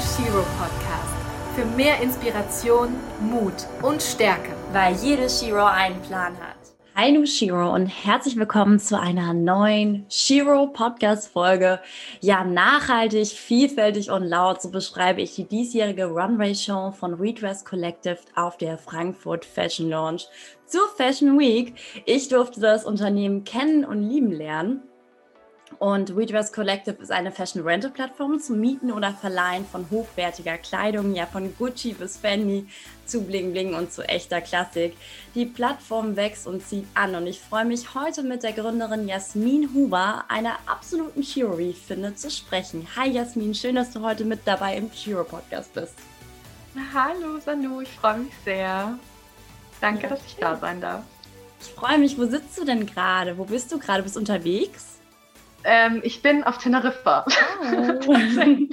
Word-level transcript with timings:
Shiro 0.00 0.46
Podcast. 0.58 1.14
Für 1.54 1.66
mehr 1.76 2.00
Inspiration, 2.00 2.88
Mut 3.20 3.52
und 3.82 4.02
Stärke. 4.02 4.52
Weil 4.72 4.94
jede 4.94 5.28
Shiro 5.28 5.66
einen 5.66 6.00
Plan 6.00 6.32
hat. 6.38 6.56
Hi, 6.96 7.12
du 7.12 7.26
Shiro 7.26 7.74
und 7.74 7.86
herzlich 7.86 8.36
willkommen 8.36 8.78
zu 8.78 8.98
einer 8.98 9.34
neuen 9.34 10.06
Shiro 10.08 10.68
Podcast 10.68 11.28
Folge. 11.28 11.80
Ja, 12.20 12.44
nachhaltig, 12.44 13.28
vielfältig 13.28 14.10
und 14.10 14.24
laut, 14.24 14.62
so 14.62 14.70
beschreibe 14.70 15.20
ich 15.20 15.34
die 15.34 15.44
diesjährige 15.44 16.06
Runway 16.06 16.54
Show 16.54 16.92
von 16.92 17.14
Redress 17.14 17.66
Collective 17.66 18.20
auf 18.36 18.56
der 18.56 18.78
Frankfurt 18.78 19.44
Fashion 19.44 19.90
Launch 19.90 20.26
zur 20.64 20.88
Fashion 20.96 21.38
Week. 21.38 21.74
Ich 22.06 22.28
durfte 22.28 22.60
das 22.60 22.86
Unternehmen 22.86 23.44
kennen 23.44 23.84
und 23.84 24.02
lieben 24.02 24.32
lernen 24.32 24.82
und 25.78 26.14
Redress 26.16 26.52
Collective 26.52 26.96
ist 27.00 27.10
eine 27.10 27.32
Fashion 27.32 27.62
Rental 27.62 27.90
Plattform 27.90 28.40
zum 28.40 28.60
Mieten 28.60 28.90
oder 28.92 29.12
Verleihen 29.12 29.64
von 29.64 29.86
hochwertiger 29.90 30.58
Kleidung, 30.58 31.14
ja 31.14 31.26
von 31.26 31.54
Gucci 31.56 31.92
bis 31.92 32.16
Fendi 32.16 32.66
zu 33.06 33.22
Bling 33.22 33.52
Bling 33.52 33.74
und 33.74 33.92
zu 33.92 34.02
echter 34.02 34.40
Klassik. 34.40 34.96
Die 35.34 35.46
Plattform 35.46 36.16
wächst 36.16 36.46
und 36.46 36.66
zieht 36.66 36.86
an 36.94 37.14
und 37.14 37.26
ich 37.26 37.40
freue 37.40 37.64
mich 37.64 37.94
heute 37.94 38.22
mit 38.22 38.42
der 38.42 38.52
Gründerin 38.52 39.08
Jasmin 39.08 39.70
Huber, 39.74 40.24
einer 40.28 40.58
absoluten 40.66 41.22
Shiro-Finde, 41.22 42.14
zu 42.14 42.30
sprechen. 42.30 42.86
Hi 42.96 43.10
Jasmin, 43.10 43.54
schön, 43.54 43.76
dass 43.76 43.90
du 43.90 44.02
heute 44.02 44.24
mit 44.24 44.40
dabei 44.44 44.76
im 44.76 44.92
Shiro 44.92 45.24
Podcast 45.24 45.72
bist. 45.74 45.94
Hallo 46.94 47.38
Sanu, 47.38 47.80
ich 47.80 47.90
freue 47.90 48.18
mich 48.18 48.34
sehr. 48.44 48.98
Danke, 49.80 50.02
ja, 50.02 50.08
dass 50.10 50.20
ich 50.26 50.36
da 50.36 50.56
sein 50.56 50.80
darf. 50.80 51.04
Ich 51.60 51.68
freue 51.68 51.98
mich. 51.98 52.18
Wo 52.18 52.24
sitzt 52.24 52.58
du 52.58 52.64
denn 52.64 52.86
gerade? 52.86 53.36
Wo 53.36 53.44
bist 53.44 53.70
du 53.72 53.78
gerade? 53.78 54.02
Bist 54.02 54.16
du 54.16 54.20
unterwegs? 54.20 54.99
Ähm, 55.64 56.00
ich 56.02 56.22
bin 56.22 56.44
auf 56.44 56.58
Teneriffa. 56.58 57.24
Oh. 57.62 58.14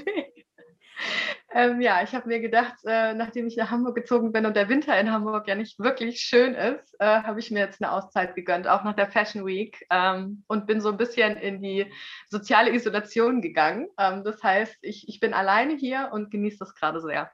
ähm, 1.53 1.81
ja, 1.81 2.03
ich 2.03 2.13
habe 2.13 2.27
mir 2.27 2.39
gedacht, 2.39 2.75
äh, 2.85 3.13
nachdem 3.13 3.47
ich 3.47 3.57
nach 3.57 3.71
Hamburg 3.71 3.95
gezogen 3.95 4.31
bin 4.31 4.45
und 4.45 4.55
der 4.55 4.69
Winter 4.69 4.99
in 4.99 5.11
Hamburg 5.11 5.47
ja 5.47 5.55
nicht 5.55 5.79
wirklich 5.79 6.19
schön 6.19 6.53
ist, 6.53 6.95
äh, 6.99 7.05
habe 7.05 7.39
ich 7.39 7.51
mir 7.51 7.59
jetzt 7.59 7.81
eine 7.81 7.91
Auszeit 7.91 8.35
gegönnt, 8.35 8.67
auch 8.67 8.83
nach 8.83 8.95
der 8.95 9.11
Fashion 9.11 9.45
Week 9.45 9.85
ähm, 9.89 10.43
und 10.47 10.67
bin 10.67 10.81
so 10.81 10.89
ein 10.89 10.97
bisschen 10.97 11.37
in 11.37 11.61
die 11.61 11.91
soziale 12.29 12.73
Isolation 12.73 13.41
gegangen. 13.41 13.87
Ähm, 13.97 14.23
das 14.23 14.41
heißt, 14.41 14.77
ich, 14.81 15.07
ich 15.09 15.19
bin 15.19 15.33
alleine 15.33 15.75
hier 15.75 16.09
und 16.13 16.31
genieße 16.31 16.59
das 16.59 16.73
gerade 16.75 17.01
sehr. 17.01 17.31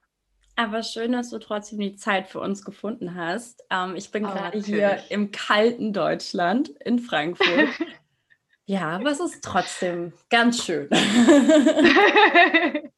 Aber 0.55 0.83
schön, 0.83 1.13
dass 1.13 1.31
du 1.31 1.39
trotzdem 1.39 1.79
die 1.79 1.95
Zeit 1.95 2.27
für 2.27 2.39
uns 2.39 2.63
gefunden 2.63 3.15
hast. 3.15 3.63
Ähm, 3.71 3.95
ich 3.95 4.11
bin 4.11 4.25
oh, 4.25 4.29
gerade 4.29 4.59
hier 4.59 4.99
im 5.09 5.31
kalten 5.31 5.93
Deutschland 5.93 6.69
in 6.85 6.99
Frankfurt. 6.99 7.69
Ja, 8.65 8.95
aber 8.95 9.11
es 9.11 9.19
ist 9.19 9.43
trotzdem 9.43 10.13
ganz 10.29 10.63
schön. 10.63 10.87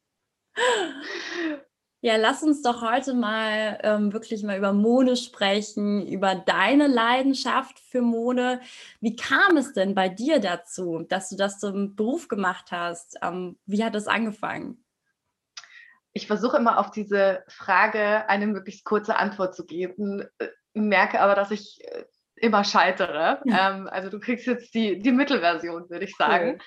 ja, 2.00 2.16
lass 2.16 2.44
uns 2.44 2.62
doch 2.62 2.82
heute 2.82 3.14
mal 3.14 3.80
ähm, 3.82 4.12
wirklich 4.12 4.44
mal 4.44 4.56
über 4.56 4.72
Mode 4.72 5.16
sprechen, 5.16 6.06
über 6.06 6.36
deine 6.36 6.86
Leidenschaft 6.86 7.80
für 7.80 8.00
Mode. 8.00 8.60
Wie 9.00 9.16
kam 9.16 9.56
es 9.56 9.72
denn 9.72 9.96
bei 9.96 10.08
dir 10.08 10.38
dazu, 10.38 11.04
dass 11.08 11.30
du 11.30 11.36
das 11.36 11.58
zum 11.58 11.96
Beruf 11.96 12.28
gemacht 12.28 12.70
hast? 12.70 13.16
Ähm, 13.20 13.58
wie 13.66 13.82
hat 13.82 13.96
es 13.96 14.06
angefangen? 14.06 14.84
Ich 16.12 16.28
versuche 16.28 16.58
immer 16.58 16.78
auf 16.78 16.92
diese 16.92 17.42
Frage 17.48 18.28
eine 18.28 18.46
möglichst 18.46 18.84
kurze 18.84 19.16
Antwort 19.16 19.56
zu 19.56 19.66
geben, 19.66 20.24
äh, 20.38 20.46
merke 20.74 21.20
aber, 21.20 21.34
dass 21.34 21.50
ich 21.50 21.84
äh, 21.84 22.04
immer 22.36 22.64
scheitere. 22.64 23.40
Ja. 23.44 23.74
Ähm, 23.74 23.88
also 23.88 24.10
du 24.10 24.20
kriegst 24.20 24.46
jetzt 24.46 24.74
die, 24.74 24.98
die 24.98 25.12
Mittelversion, 25.12 25.88
würde 25.88 26.04
ich 26.04 26.16
sagen. 26.16 26.52
Cool. 26.52 26.58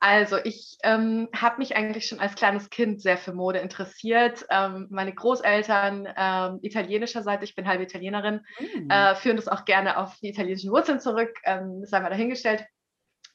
Also 0.00 0.36
ich 0.42 0.76
ähm, 0.82 1.28
habe 1.34 1.58
mich 1.58 1.76
eigentlich 1.76 2.06
schon 2.06 2.20
als 2.20 2.34
kleines 2.34 2.68
Kind 2.70 3.00
sehr 3.00 3.16
für 3.16 3.32
Mode 3.32 3.60
interessiert. 3.60 4.44
Ähm, 4.50 4.88
meine 4.90 5.14
Großeltern 5.14 6.08
ähm, 6.16 6.58
italienischer 6.62 7.22
Seite, 7.22 7.44
ich 7.44 7.54
bin 7.54 7.68
halbe 7.68 7.84
Italienerin, 7.84 8.40
mhm. 8.58 8.90
äh, 8.90 9.14
führen 9.14 9.36
das 9.36 9.48
auch 9.48 9.64
gerne 9.64 9.98
auf 9.98 10.18
die 10.20 10.28
italienischen 10.28 10.70
Wurzeln 10.70 11.00
zurück. 11.00 11.38
Ähm, 11.44 11.80
das 11.80 11.90
sei 11.90 12.00
mal 12.00 12.10
dahingestellt. 12.10 12.64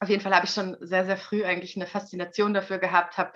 Auf 0.01 0.09
jeden 0.09 0.21
Fall 0.21 0.33
habe 0.33 0.45
ich 0.45 0.53
schon 0.53 0.77
sehr, 0.79 1.05
sehr 1.05 1.17
früh 1.17 1.43
eigentlich 1.43 1.75
eine 1.75 1.85
Faszination 1.85 2.53
dafür 2.53 2.77
gehabt, 2.77 3.17
habe 3.17 3.33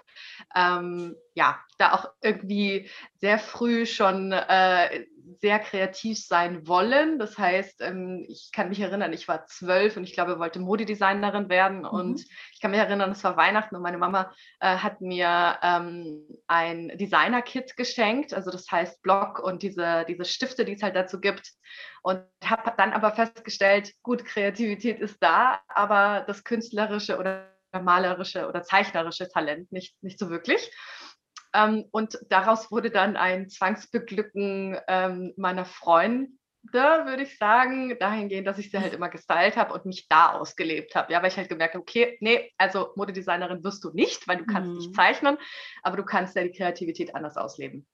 ähm, 0.55 1.15
ja 1.33 1.59
da 1.77 1.93
auch 1.93 2.05
irgendwie 2.21 2.89
sehr 3.19 3.37
früh 3.37 3.85
schon 3.85 4.31
äh, 4.31 5.05
sehr 5.39 5.59
kreativ 5.59 6.19
sein 6.19 6.67
wollen. 6.67 7.19
Das 7.19 7.37
heißt, 7.37 7.81
ähm, 7.81 8.25
ich 8.27 8.51
kann 8.51 8.69
mich 8.69 8.79
erinnern, 8.79 9.13
ich 9.13 9.27
war 9.27 9.45
zwölf 9.45 9.97
und 9.97 10.03
ich 10.03 10.13
glaube, 10.13 10.39
wollte 10.39 10.59
Modedesignerin 10.59 11.49
werden. 11.49 11.79
Mhm. 11.79 11.85
Und 11.85 12.25
ich 12.53 12.61
kann 12.61 12.71
mich 12.71 12.79
erinnern, 12.79 13.11
es 13.11 13.23
war 13.23 13.37
Weihnachten 13.37 13.75
und 13.75 13.81
meine 13.81 13.97
Mama 13.97 14.33
äh, 14.59 14.77
hat 14.77 15.01
mir 15.01 15.57
ähm, 15.61 16.27
ein 16.47 16.89
Designer-Kit 16.97 17.77
geschenkt. 17.77 18.33
Also 18.33 18.51
das 18.51 18.71
heißt 18.71 19.01
Block 19.01 19.39
und 19.39 19.63
diese, 19.63 20.05
diese 20.07 20.25
Stifte, 20.25 20.65
die 20.65 20.73
es 20.73 20.83
halt 20.83 20.95
dazu 20.95 21.19
gibt. 21.19 21.51
Und 22.01 22.23
habe 22.43 22.73
dann 22.77 22.93
aber 22.93 23.11
festgestellt, 23.11 23.93
gut, 24.03 24.25
Kreativität 24.25 24.99
ist 24.99 25.17
da, 25.21 25.61
aber 25.67 26.23
das 26.27 26.43
künstlerische 26.43 27.17
oder 27.17 27.53
malerische 27.81 28.47
oder 28.47 28.63
zeichnerische 28.63 29.29
Talent 29.29 29.71
nicht, 29.71 29.95
nicht 30.03 30.19
so 30.19 30.29
wirklich. 30.29 30.69
Ähm, 31.53 31.85
und 31.91 32.17
daraus 32.29 32.71
wurde 32.71 32.89
dann 32.89 33.15
ein 33.15 33.49
Zwangsbeglücken 33.49 34.77
ähm, 34.87 35.33
meiner 35.37 35.65
Freunde, 35.65 36.29
würde 36.71 37.23
ich 37.23 37.37
sagen, 37.37 37.97
dahingehend, 37.99 38.47
dass 38.47 38.57
ich 38.57 38.71
sie 38.71 38.79
halt 38.79 38.93
immer 38.93 39.09
gestylt 39.09 39.57
habe 39.57 39.73
und 39.73 39.85
mich 39.85 40.07
da 40.07 40.33
ausgelebt 40.33 40.95
habe. 40.95 41.11
Ja, 41.13 41.21
weil 41.21 41.29
ich 41.29 41.37
halt 41.37 41.49
gemerkt 41.49 41.75
habe, 41.75 41.81
okay, 41.81 42.17
nee, 42.21 42.51
also 42.57 42.91
Modedesignerin 42.95 43.63
wirst 43.63 43.83
du 43.83 43.91
nicht, 43.91 44.27
weil 44.27 44.37
du 44.37 44.45
kannst 44.45 44.69
mhm. 44.69 44.77
nicht 44.77 44.95
zeichnen, 44.95 45.37
aber 45.83 45.97
du 45.97 46.03
kannst 46.03 46.35
ja 46.35 46.43
die 46.43 46.51
Kreativität 46.51 47.15
anders 47.15 47.37
ausleben. 47.37 47.85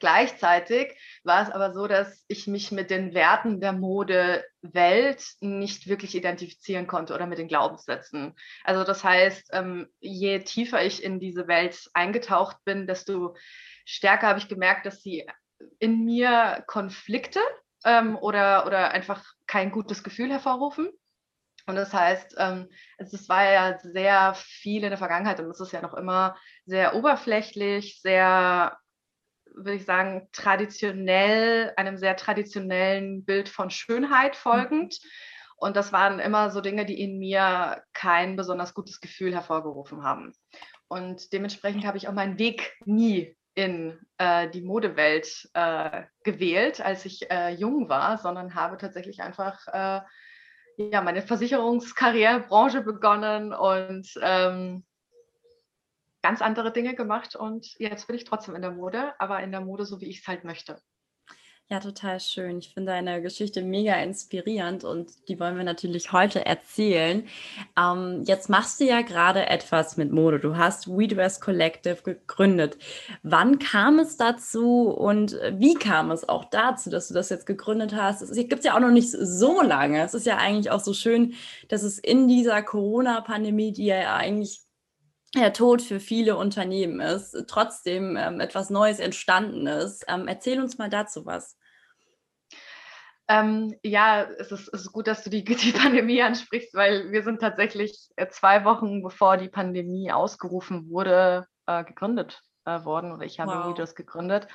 Gleichzeitig 0.00 0.96
war 1.24 1.42
es 1.42 1.50
aber 1.50 1.72
so, 1.72 1.88
dass 1.88 2.24
ich 2.28 2.46
mich 2.46 2.70
mit 2.70 2.90
den 2.90 3.14
Werten 3.14 3.60
der 3.60 3.72
Modewelt 3.72 5.24
nicht 5.40 5.88
wirklich 5.88 6.14
identifizieren 6.14 6.86
konnte 6.86 7.14
oder 7.14 7.26
mit 7.26 7.38
den 7.38 7.48
Glaubenssätzen. 7.48 8.36
Also 8.62 8.84
das 8.84 9.02
heißt, 9.02 9.50
ähm, 9.52 9.88
je 9.98 10.38
tiefer 10.40 10.84
ich 10.84 11.02
in 11.02 11.18
diese 11.18 11.48
Welt 11.48 11.90
eingetaucht 11.94 12.58
bin, 12.64 12.86
desto 12.86 13.36
stärker 13.84 14.28
habe 14.28 14.38
ich 14.38 14.48
gemerkt, 14.48 14.86
dass 14.86 15.02
sie 15.02 15.26
in 15.80 16.04
mir 16.04 16.62
Konflikte 16.68 17.40
ähm, 17.84 18.16
oder, 18.16 18.66
oder 18.66 18.92
einfach 18.92 19.24
kein 19.46 19.72
gutes 19.72 20.04
Gefühl 20.04 20.30
hervorrufen. 20.30 20.90
Und 21.66 21.74
das 21.74 21.92
heißt, 21.92 22.36
ähm, 22.38 22.68
es 22.96 23.28
war 23.28 23.44
ja 23.44 23.78
sehr 23.80 24.34
viel 24.34 24.84
in 24.84 24.90
der 24.90 24.98
Vergangenheit 24.98 25.38
und 25.40 25.50
es 25.50 25.60
ist 25.60 25.72
ja 25.72 25.82
noch 25.82 25.94
immer 25.94 26.36
sehr 26.64 26.94
oberflächlich, 26.94 28.00
sehr 28.00 28.78
würde 29.58 29.74
ich 29.74 29.84
sagen, 29.84 30.28
traditionell, 30.32 31.72
einem 31.76 31.96
sehr 31.96 32.16
traditionellen 32.16 33.24
Bild 33.24 33.48
von 33.48 33.70
Schönheit 33.70 34.34
mhm. 34.34 34.38
folgend. 34.38 34.98
Und 35.56 35.76
das 35.76 35.92
waren 35.92 36.20
immer 36.20 36.50
so 36.50 36.60
Dinge, 36.60 36.86
die 36.86 37.00
in 37.00 37.18
mir 37.18 37.82
kein 37.92 38.36
besonders 38.36 38.74
gutes 38.74 39.00
Gefühl 39.00 39.34
hervorgerufen 39.34 40.04
haben. 40.04 40.32
Und 40.86 41.32
dementsprechend 41.32 41.84
habe 41.84 41.98
ich 41.98 42.08
auch 42.08 42.12
meinen 42.12 42.38
Weg 42.38 42.76
nie 42.84 43.36
in 43.54 43.98
äh, 44.18 44.48
die 44.48 44.62
Modewelt 44.62 45.50
äh, 45.52 46.04
gewählt, 46.22 46.80
als 46.80 47.04
ich 47.04 47.28
äh, 47.30 47.50
jung 47.50 47.88
war, 47.88 48.18
sondern 48.18 48.54
habe 48.54 48.76
tatsächlich 48.76 49.20
einfach 49.20 49.66
äh, 49.66 50.00
ja, 50.76 51.02
meine 51.02 51.22
Versicherungskarrierebranche 51.22 52.82
begonnen 52.82 53.52
und 53.52 54.08
ähm, 54.22 54.84
ganz 56.28 56.42
andere 56.42 56.70
Dinge 56.70 56.94
gemacht 56.94 57.36
und 57.36 57.74
jetzt 57.78 58.06
bin 58.06 58.14
ich 58.14 58.24
trotzdem 58.24 58.54
in 58.54 58.60
der 58.60 58.72
Mode, 58.72 59.14
aber 59.18 59.42
in 59.42 59.50
der 59.50 59.62
Mode 59.62 59.86
so, 59.86 60.02
wie 60.02 60.10
ich 60.10 60.20
es 60.20 60.26
halt 60.26 60.44
möchte. 60.44 60.78
Ja, 61.70 61.80
total 61.80 62.20
schön. 62.20 62.58
Ich 62.58 62.74
finde 62.74 62.92
deine 62.92 63.22
Geschichte 63.22 63.62
mega 63.62 63.94
inspirierend 63.94 64.84
und 64.84 65.10
die 65.28 65.40
wollen 65.40 65.56
wir 65.56 65.64
natürlich 65.64 66.12
heute 66.12 66.44
erzählen. 66.44 67.26
Ähm, 67.78 68.24
jetzt 68.26 68.50
machst 68.50 68.78
du 68.78 68.84
ja 68.84 69.00
gerade 69.00 69.46
etwas 69.46 69.96
mit 69.96 70.12
Mode. 70.12 70.38
Du 70.38 70.58
hast 70.58 70.86
We 70.88 71.08
Dress 71.08 71.40
Collective 71.40 72.02
gegründet. 72.02 72.76
Wann 73.22 73.58
kam 73.58 73.98
es 73.98 74.18
dazu 74.18 74.90
und 74.90 75.32
wie 75.52 75.74
kam 75.74 76.10
es 76.10 76.28
auch 76.28 76.44
dazu, 76.44 76.90
dass 76.90 77.08
du 77.08 77.14
das 77.14 77.30
jetzt 77.30 77.46
gegründet 77.46 77.94
hast? 77.94 78.20
Es 78.20 78.32
gibt 78.36 78.58
es 78.60 78.64
ja 78.64 78.74
auch 78.74 78.80
noch 78.80 78.90
nicht 78.90 79.10
so 79.10 79.62
lange. 79.62 80.02
Es 80.02 80.12
ist 80.12 80.26
ja 80.26 80.36
eigentlich 80.36 80.70
auch 80.70 80.80
so 80.80 80.92
schön, 80.92 81.34
dass 81.68 81.82
es 81.82 81.98
in 81.98 82.28
dieser 82.28 82.62
Corona-Pandemie, 82.62 83.72
die 83.72 83.86
ja 83.86 84.14
eigentlich 84.14 84.67
der 85.34 85.52
Tod 85.52 85.82
für 85.82 86.00
viele 86.00 86.36
Unternehmen 86.36 87.00
ist, 87.00 87.36
trotzdem 87.48 88.16
ähm, 88.16 88.40
etwas 88.40 88.70
Neues 88.70 88.98
entstanden 88.98 89.66
ist. 89.66 90.04
Ähm, 90.08 90.26
erzähl 90.26 90.60
uns 90.60 90.78
mal 90.78 90.88
dazu 90.88 91.26
was. 91.26 91.56
Ähm, 93.30 93.74
ja, 93.82 94.22
es 94.22 94.50
ist, 94.52 94.68
es 94.72 94.82
ist, 94.84 94.92
gut, 94.92 95.06
dass 95.06 95.22
du 95.22 95.28
die, 95.28 95.44
die, 95.44 95.72
Pandemie 95.72 96.22
ansprichst, 96.22 96.74
weil 96.74 97.12
wir 97.12 97.22
sind 97.22 97.40
tatsächlich 97.40 98.08
äh, 98.16 98.28
zwei 98.28 98.64
Wochen 98.64 99.02
bevor 99.02 99.36
die 99.36 99.50
Pandemie 99.50 100.10
ausgerufen 100.10 100.88
wurde, 100.88 101.46
äh, 101.66 101.84
gegründet 101.84 102.42
äh, 102.64 102.84
worden 102.84 103.12
oder 103.12 103.24
ich 103.24 103.38
habe 103.38 103.52
wow. 103.52 103.68
Videos 103.68 103.94
gegründet. 103.94 104.48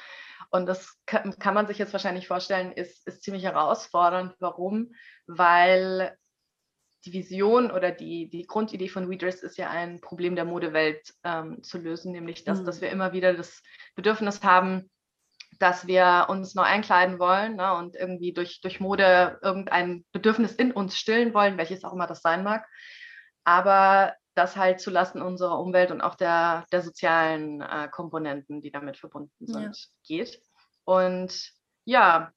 Und 0.49 0.65
das 0.65 0.97
kann, 1.05 1.37
kann, 1.37 1.53
man 1.53 1.67
sich 1.67 1.77
jetzt 1.77 1.93
wahrscheinlich 1.93 2.27
vorstellen, 2.27 2.71
ist, 2.71 3.07
ist 3.07 3.23
ziemlich 3.23 3.43
herausfordernd. 3.43 4.35
Warum? 4.39 4.93
Weil 5.27 6.17
die 7.05 7.13
Vision 7.13 7.71
oder 7.71 7.91
die, 7.91 8.29
die 8.29 8.43
Grundidee 8.43 8.87
von 8.87 9.09
WeDress 9.09 9.43
ist 9.43 9.57
ja 9.57 9.69
ein 9.69 9.99
Problem 9.99 10.35
der 10.35 10.45
Modewelt 10.45 11.13
ähm, 11.23 11.61
zu 11.61 11.77
lösen, 11.77 12.11
nämlich 12.11 12.43
das, 12.43 12.61
mhm. 12.61 12.65
dass 12.65 12.81
wir 12.81 12.89
immer 12.89 13.13
wieder 13.13 13.33
das 13.33 13.61
Bedürfnis 13.95 14.43
haben, 14.43 14.89
dass 15.59 15.85
wir 15.87 16.27
uns 16.29 16.55
neu 16.55 16.63
einkleiden 16.63 17.19
wollen 17.19 17.57
ne, 17.57 17.75
und 17.75 17.95
irgendwie 17.95 18.33
durch, 18.33 18.61
durch 18.61 18.79
Mode 18.79 19.39
irgendein 19.41 20.05
Bedürfnis 20.11 20.53
in 20.53 20.71
uns 20.71 20.97
stillen 20.97 21.33
wollen, 21.33 21.57
welches 21.57 21.83
auch 21.83 21.93
immer 21.93 22.07
das 22.07 22.21
sein 22.21 22.43
mag. 22.43 22.65
Aber 23.43 24.13
das 24.35 24.55
halt 24.55 24.79
zulasten 24.79 25.21
unserer 25.21 25.59
Umwelt 25.59 25.91
und 25.91 26.01
auch 26.01 26.15
der, 26.15 26.65
der 26.71 26.81
sozialen 26.81 27.61
äh, 27.61 27.87
Komponenten, 27.91 28.61
die 28.61 28.71
damit 28.71 28.97
verbunden 28.97 29.45
sind, 29.45 29.77
ja. 29.77 29.91
geht. 30.07 30.41
Und 30.85 31.51
ja, 31.85 32.31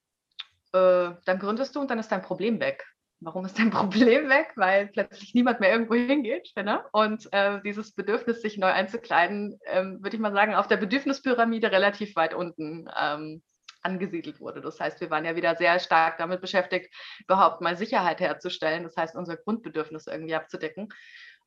äh, 0.72 1.10
dann 1.24 1.38
gründest 1.38 1.74
du 1.74 1.80
und 1.80 1.90
dann 1.90 1.98
ist 1.98 2.12
dein 2.12 2.22
Problem 2.22 2.60
weg. 2.60 2.84
Warum 3.20 3.44
ist 3.44 3.58
dein 3.58 3.70
Problem 3.70 4.28
weg? 4.28 4.52
Weil 4.56 4.88
plötzlich 4.88 5.34
niemand 5.34 5.60
mehr 5.60 5.72
irgendwo 5.72 5.94
hingeht. 5.94 6.52
Ne? 6.56 6.84
Und 6.92 7.32
äh, 7.32 7.60
dieses 7.62 7.92
Bedürfnis, 7.92 8.42
sich 8.42 8.58
neu 8.58 8.68
einzukleiden, 8.68 9.58
ähm, 9.66 10.02
würde 10.02 10.16
ich 10.16 10.22
mal 10.22 10.32
sagen, 10.32 10.54
auf 10.54 10.68
der 10.68 10.76
Bedürfnispyramide 10.76 11.72
relativ 11.72 12.16
weit 12.16 12.34
unten 12.34 12.88
ähm, 12.98 13.42
angesiedelt 13.82 14.40
wurde. 14.40 14.60
Das 14.60 14.80
heißt, 14.80 15.00
wir 15.00 15.10
waren 15.10 15.24
ja 15.24 15.36
wieder 15.36 15.54
sehr 15.56 15.78
stark 15.78 16.18
damit 16.18 16.40
beschäftigt, 16.40 16.92
überhaupt 17.20 17.60
mal 17.60 17.76
Sicherheit 17.76 18.20
herzustellen. 18.20 18.82
Das 18.82 18.96
heißt, 18.96 19.14
unser 19.14 19.36
Grundbedürfnis 19.36 20.06
irgendwie 20.08 20.34
abzudecken. 20.34 20.88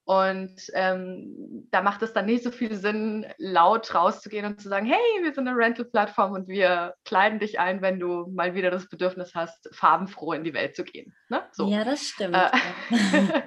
Und 0.10 0.72
ähm, 0.74 1.68
da 1.70 1.84
macht 1.84 2.02
es 2.02 2.14
dann 2.14 2.26
nicht 2.26 2.44
so 2.44 2.50
viel 2.50 2.74
Sinn, 2.74 3.28
laut 3.38 3.94
rauszugehen 3.94 4.44
und 4.44 4.60
zu 4.60 4.68
sagen, 4.68 4.88
hey, 4.88 4.98
wir 5.22 5.36
sind 5.36 5.48
eine 5.48 5.56
Rental-Plattform 5.56 6.32
und 6.32 6.48
wir 6.48 6.96
kleiden 7.06 7.38
dich 7.38 7.60
ein, 7.60 7.84
wenn 7.84 8.00
du 8.00 8.26
mal 8.26 8.56
wieder 8.56 8.72
das 8.72 8.90
Bedürfnis 8.90 9.36
hast, 9.36 9.70
farbenfroh 9.72 10.34
in 10.34 10.44
die 10.44 10.56
Welt 10.56 10.76
zu 10.76 10.84
gehen. 10.84 11.16
Ne? 11.30 11.44
So. 11.52 11.68
Ja, 11.68 11.84
das 11.84 12.02
stimmt. 12.02 12.36
Äh, 12.36 12.50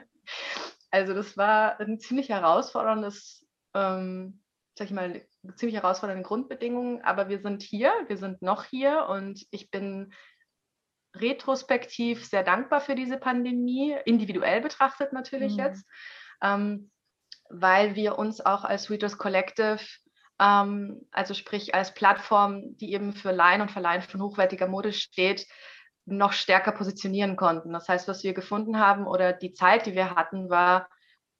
also 0.92 1.14
das 1.14 1.36
war 1.36 1.80
ein 1.80 1.98
ziemlich 1.98 2.28
herausforderndes, 2.28 3.44
ähm, 3.74 4.40
sag 4.78 4.86
ich 4.86 4.92
mal, 4.92 5.20
ziemlich 5.56 5.74
herausfordernde 5.74 6.22
Grundbedingungen, 6.22 7.02
aber 7.02 7.28
wir 7.28 7.40
sind 7.40 7.64
hier, 7.64 7.92
wir 8.06 8.18
sind 8.18 8.40
noch 8.40 8.66
hier 8.66 9.06
und 9.08 9.44
ich 9.50 9.72
bin 9.72 10.12
retrospektiv 11.16 12.24
sehr 12.24 12.44
dankbar 12.44 12.80
für 12.80 12.94
diese 12.94 13.18
Pandemie, 13.18 13.96
individuell 14.04 14.60
betrachtet 14.60 15.12
natürlich 15.12 15.54
mhm. 15.54 15.58
jetzt 15.58 15.84
ähm, 16.42 16.90
weil 17.48 17.94
wir 17.94 18.18
uns 18.18 18.44
auch 18.44 18.64
als 18.64 18.90
Readers 18.90 19.18
Collective, 19.18 19.80
ähm, 20.40 21.06
also 21.10 21.34
sprich 21.34 21.74
als 21.74 21.94
Plattform, 21.94 22.76
die 22.76 22.92
eben 22.92 23.12
für 23.12 23.32
Laien 23.32 23.60
und 23.60 23.70
Verleihen 23.70 24.02
von 24.02 24.22
hochwertiger 24.22 24.66
Mode 24.66 24.92
steht, 24.92 25.46
noch 26.04 26.32
stärker 26.32 26.72
positionieren 26.72 27.36
konnten. 27.36 27.72
Das 27.72 27.88
heißt, 27.88 28.08
was 28.08 28.24
wir 28.24 28.34
gefunden 28.34 28.78
haben 28.78 29.06
oder 29.06 29.32
die 29.32 29.52
Zeit, 29.52 29.86
die 29.86 29.94
wir 29.94 30.14
hatten, 30.14 30.50
war, 30.50 30.88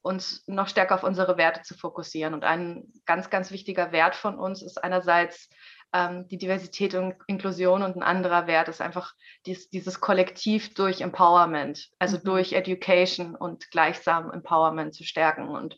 uns 0.03 0.45
noch 0.47 0.69
stärker 0.69 0.97
auf 0.97 1.05
unsere 1.05 1.37
Werte 1.37 1.63
zu 1.63 1.75
fokussieren. 1.77 2.35
Und 2.35 2.45
ein 2.45 2.93
ganz, 3.07 3.31
ganz 3.31 3.51
wichtiger 3.51 3.93
Wert 3.93 4.15
von 4.15 4.39
uns 4.39 4.63
ist 4.63 4.83
einerseits 4.83 5.49
ähm, 5.93 6.27
die 6.29 6.39
Diversität 6.39 6.95
und 6.95 7.15
Inklusion 7.27 7.83
und 7.83 7.97
ein 7.97 8.03
anderer 8.03 8.47
Wert 8.47 8.69
ist 8.69 8.81
einfach 8.81 9.15
dies, 9.47 9.69
dieses 9.71 10.01
Kollektiv 10.01 10.75
durch 10.75 11.01
Empowerment, 11.01 11.91
also 11.99 12.19
mhm. 12.19 12.25
durch 12.25 12.53
Education 12.55 13.35
und 13.35 13.71
gleichsam 13.71 14.31
Empowerment 14.31 14.95
zu 14.95 15.05
stärken. 15.05 15.49
Und 15.49 15.77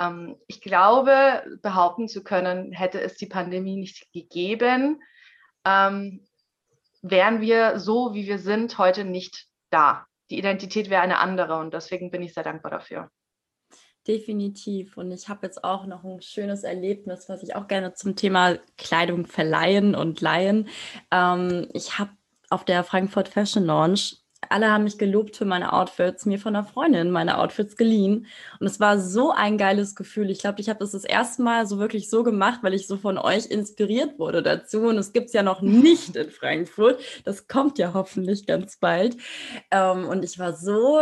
ähm, 0.00 0.36
ich 0.46 0.60
glaube, 0.60 1.42
behaupten 1.62 2.08
zu 2.08 2.22
können, 2.22 2.72
hätte 2.72 3.00
es 3.00 3.16
die 3.16 3.26
Pandemie 3.26 3.76
nicht 3.76 4.12
gegeben, 4.12 5.02
ähm, 5.64 6.26
wären 7.02 7.40
wir 7.40 7.78
so, 7.78 8.14
wie 8.14 8.26
wir 8.26 8.38
sind, 8.38 8.78
heute 8.78 9.04
nicht 9.04 9.46
da. 9.70 10.06
Die 10.30 10.38
Identität 10.38 10.90
wäre 10.90 11.02
eine 11.02 11.18
andere 11.18 11.56
und 11.58 11.74
deswegen 11.74 12.10
bin 12.10 12.22
ich 12.22 12.34
sehr 12.34 12.44
dankbar 12.44 12.70
dafür. 12.70 13.10
Definitiv. 14.06 14.96
Und 14.96 15.10
ich 15.12 15.28
habe 15.28 15.46
jetzt 15.46 15.64
auch 15.64 15.86
noch 15.86 16.04
ein 16.04 16.20
schönes 16.20 16.62
Erlebnis, 16.62 17.28
was 17.28 17.42
ich 17.42 17.56
auch 17.56 17.68
gerne 17.68 17.94
zum 17.94 18.16
Thema 18.16 18.56
Kleidung 18.76 19.26
verleihen 19.26 19.94
und 19.94 20.20
leihen. 20.20 20.68
Ähm, 21.10 21.68
ich 21.72 21.98
habe 21.98 22.10
auf 22.50 22.64
der 22.64 22.84
Frankfurt 22.84 23.28
Fashion 23.28 23.64
Launch 23.64 24.24
alle 24.50 24.70
haben 24.70 24.84
mich 24.84 24.98
gelobt 24.98 25.36
für 25.36 25.44
meine 25.44 25.72
Outfits, 25.72 26.26
mir 26.26 26.38
von 26.38 26.54
einer 26.54 26.64
Freundin 26.64 27.10
meine 27.10 27.38
Outfits 27.38 27.76
geliehen. 27.76 28.26
Und 28.60 28.66
es 28.66 28.80
war 28.80 28.98
so 28.98 29.30
ein 29.30 29.58
geiles 29.58 29.94
Gefühl. 29.94 30.30
Ich 30.30 30.40
glaube, 30.40 30.60
ich 30.60 30.68
habe 30.68 30.80
das 30.80 30.92
das 30.92 31.04
erste 31.04 31.42
Mal 31.42 31.66
so 31.66 31.78
wirklich 31.78 32.10
so 32.10 32.22
gemacht, 32.22 32.60
weil 32.62 32.74
ich 32.74 32.86
so 32.86 32.96
von 32.96 33.18
euch 33.18 33.46
inspiriert 33.46 34.18
wurde 34.18 34.42
dazu. 34.42 34.82
Und 34.82 34.98
es 34.98 35.12
gibt 35.12 35.26
es 35.26 35.32
ja 35.32 35.42
noch 35.42 35.60
nicht 35.62 36.16
in 36.16 36.30
Frankfurt. 36.30 37.00
Das 37.24 37.48
kommt 37.48 37.78
ja 37.78 37.94
hoffentlich 37.94 38.46
ganz 38.46 38.76
bald. 38.76 39.16
Ähm, 39.70 40.06
und 40.06 40.24
ich 40.24 40.38
war 40.38 40.54
so 40.54 41.00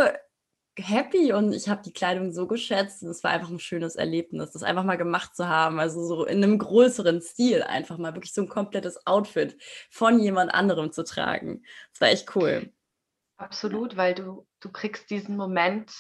happy 0.78 1.32
und 1.32 1.52
ich 1.52 1.68
habe 1.68 1.82
die 1.82 1.92
Kleidung 1.92 2.32
so 2.32 2.46
geschätzt 2.46 3.02
und 3.02 3.10
es 3.10 3.22
war 3.22 3.30
einfach 3.30 3.50
ein 3.50 3.58
schönes 3.58 3.96
Erlebnis, 3.96 4.52
das 4.52 4.62
einfach 4.62 4.84
mal 4.84 4.96
gemacht 4.96 5.36
zu 5.36 5.48
haben. 5.48 5.78
Also 5.80 6.04
so 6.04 6.24
in 6.24 6.42
einem 6.42 6.58
größeren 6.58 7.20
Stil 7.20 7.62
einfach 7.62 7.98
mal 7.98 8.14
wirklich 8.14 8.32
so 8.32 8.42
ein 8.42 8.48
komplettes 8.48 9.06
Outfit 9.06 9.56
von 9.90 10.18
jemand 10.18 10.54
anderem 10.54 10.92
zu 10.92 11.04
tragen. 11.04 11.64
Das 11.92 12.00
war 12.00 12.08
echt 12.08 12.34
cool. 12.36 12.72
Absolut, 13.36 13.96
weil 13.96 14.14
du, 14.14 14.46
du 14.60 14.70
kriegst 14.70 15.10
diesen 15.10 15.36
Moment 15.36 15.92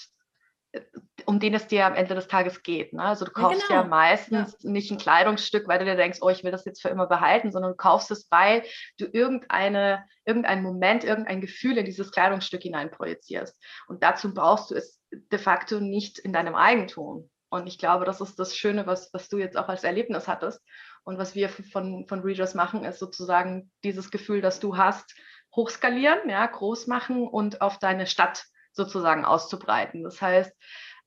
um 1.26 1.38
den 1.38 1.54
es 1.54 1.66
dir 1.66 1.86
am 1.86 1.94
Ende 1.94 2.14
des 2.14 2.28
Tages 2.28 2.62
geht. 2.62 2.92
Ne? 2.92 3.02
Also 3.02 3.24
du 3.24 3.30
kaufst 3.30 3.62
ja, 3.62 3.66
genau. 3.68 3.82
ja 3.82 3.88
meistens 3.88 4.56
ja. 4.60 4.70
nicht 4.70 4.90
ein 4.90 4.98
Kleidungsstück, 4.98 5.68
weil 5.68 5.78
du 5.78 5.84
dir 5.84 5.96
denkst, 5.96 6.18
oh, 6.20 6.28
ich 6.28 6.44
will 6.44 6.50
das 6.50 6.64
jetzt 6.64 6.82
für 6.82 6.88
immer 6.88 7.06
behalten, 7.06 7.52
sondern 7.52 7.72
du 7.72 7.76
kaufst 7.76 8.10
es, 8.10 8.26
weil 8.30 8.62
du 8.98 9.06
irgendeine, 9.06 10.04
irgendeinen 10.24 10.62
Moment, 10.62 11.04
irgendein 11.04 11.40
Gefühl 11.40 11.78
in 11.78 11.84
dieses 11.84 12.10
Kleidungsstück 12.10 12.62
hineinprojizierst. 12.62 13.56
Und 13.86 14.02
dazu 14.02 14.32
brauchst 14.32 14.70
du 14.70 14.74
es 14.74 15.00
de 15.10 15.38
facto 15.38 15.80
nicht 15.80 16.18
in 16.18 16.32
deinem 16.32 16.54
Eigentum. 16.54 17.30
Und 17.50 17.66
ich 17.66 17.78
glaube, 17.78 18.06
das 18.06 18.22
ist 18.22 18.38
das 18.38 18.56
Schöne, 18.56 18.86
was, 18.86 19.10
was 19.12 19.28
du 19.28 19.36
jetzt 19.36 19.58
auch 19.58 19.68
als 19.68 19.84
Erlebnis 19.84 20.26
hattest. 20.26 20.60
Und 21.04 21.18
was 21.18 21.34
wir 21.34 21.50
von, 21.50 22.06
von 22.08 22.20
Readers 22.20 22.54
machen, 22.54 22.84
ist 22.84 22.98
sozusagen 22.98 23.70
dieses 23.84 24.10
Gefühl, 24.10 24.40
das 24.40 24.58
du 24.58 24.78
hast, 24.78 25.14
hochskalieren, 25.54 26.30
ja, 26.30 26.46
groß 26.46 26.86
machen 26.86 27.28
und 27.28 27.60
auf 27.60 27.78
deine 27.78 28.06
Stadt 28.06 28.46
sozusagen 28.72 29.24
auszubreiten. 29.24 30.02
Das 30.02 30.20
heißt, 30.20 30.52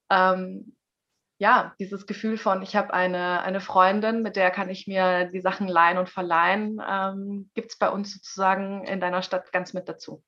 ähm, 0.09 0.75
ja, 1.37 1.75
dieses 1.79 2.05
Gefühl 2.05 2.37
von, 2.37 2.61
ich 2.61 2.75
habe 2.75 2.93
eine, 2.93 3.41
eine 3.41 3.59
Freundin, 3.59 4.21
mit 4.21 4.37
der 4.37 4.51
kann 4.51 4.69
ich 4.69 4.87
mir 4.87 5.25
die 5.25 5.41
Sachen 5.41 5.67
leihen 5.67 5.97
und 5.97 6.09
verleihen, 6.09 6.81
ähm, 6.87 7.49
gibt 7.53 7.71
es 7.71 7.77
bei 7.77 7.89
uns 7.89 8.13
sozusagen 8.13 8.85
in 8.85 9.01
deiner 9.01 9.21
Stadt 9.21 9.51
ganz 9.51 9.73
mit 9.73 9.89
dazu. 9.89 10.23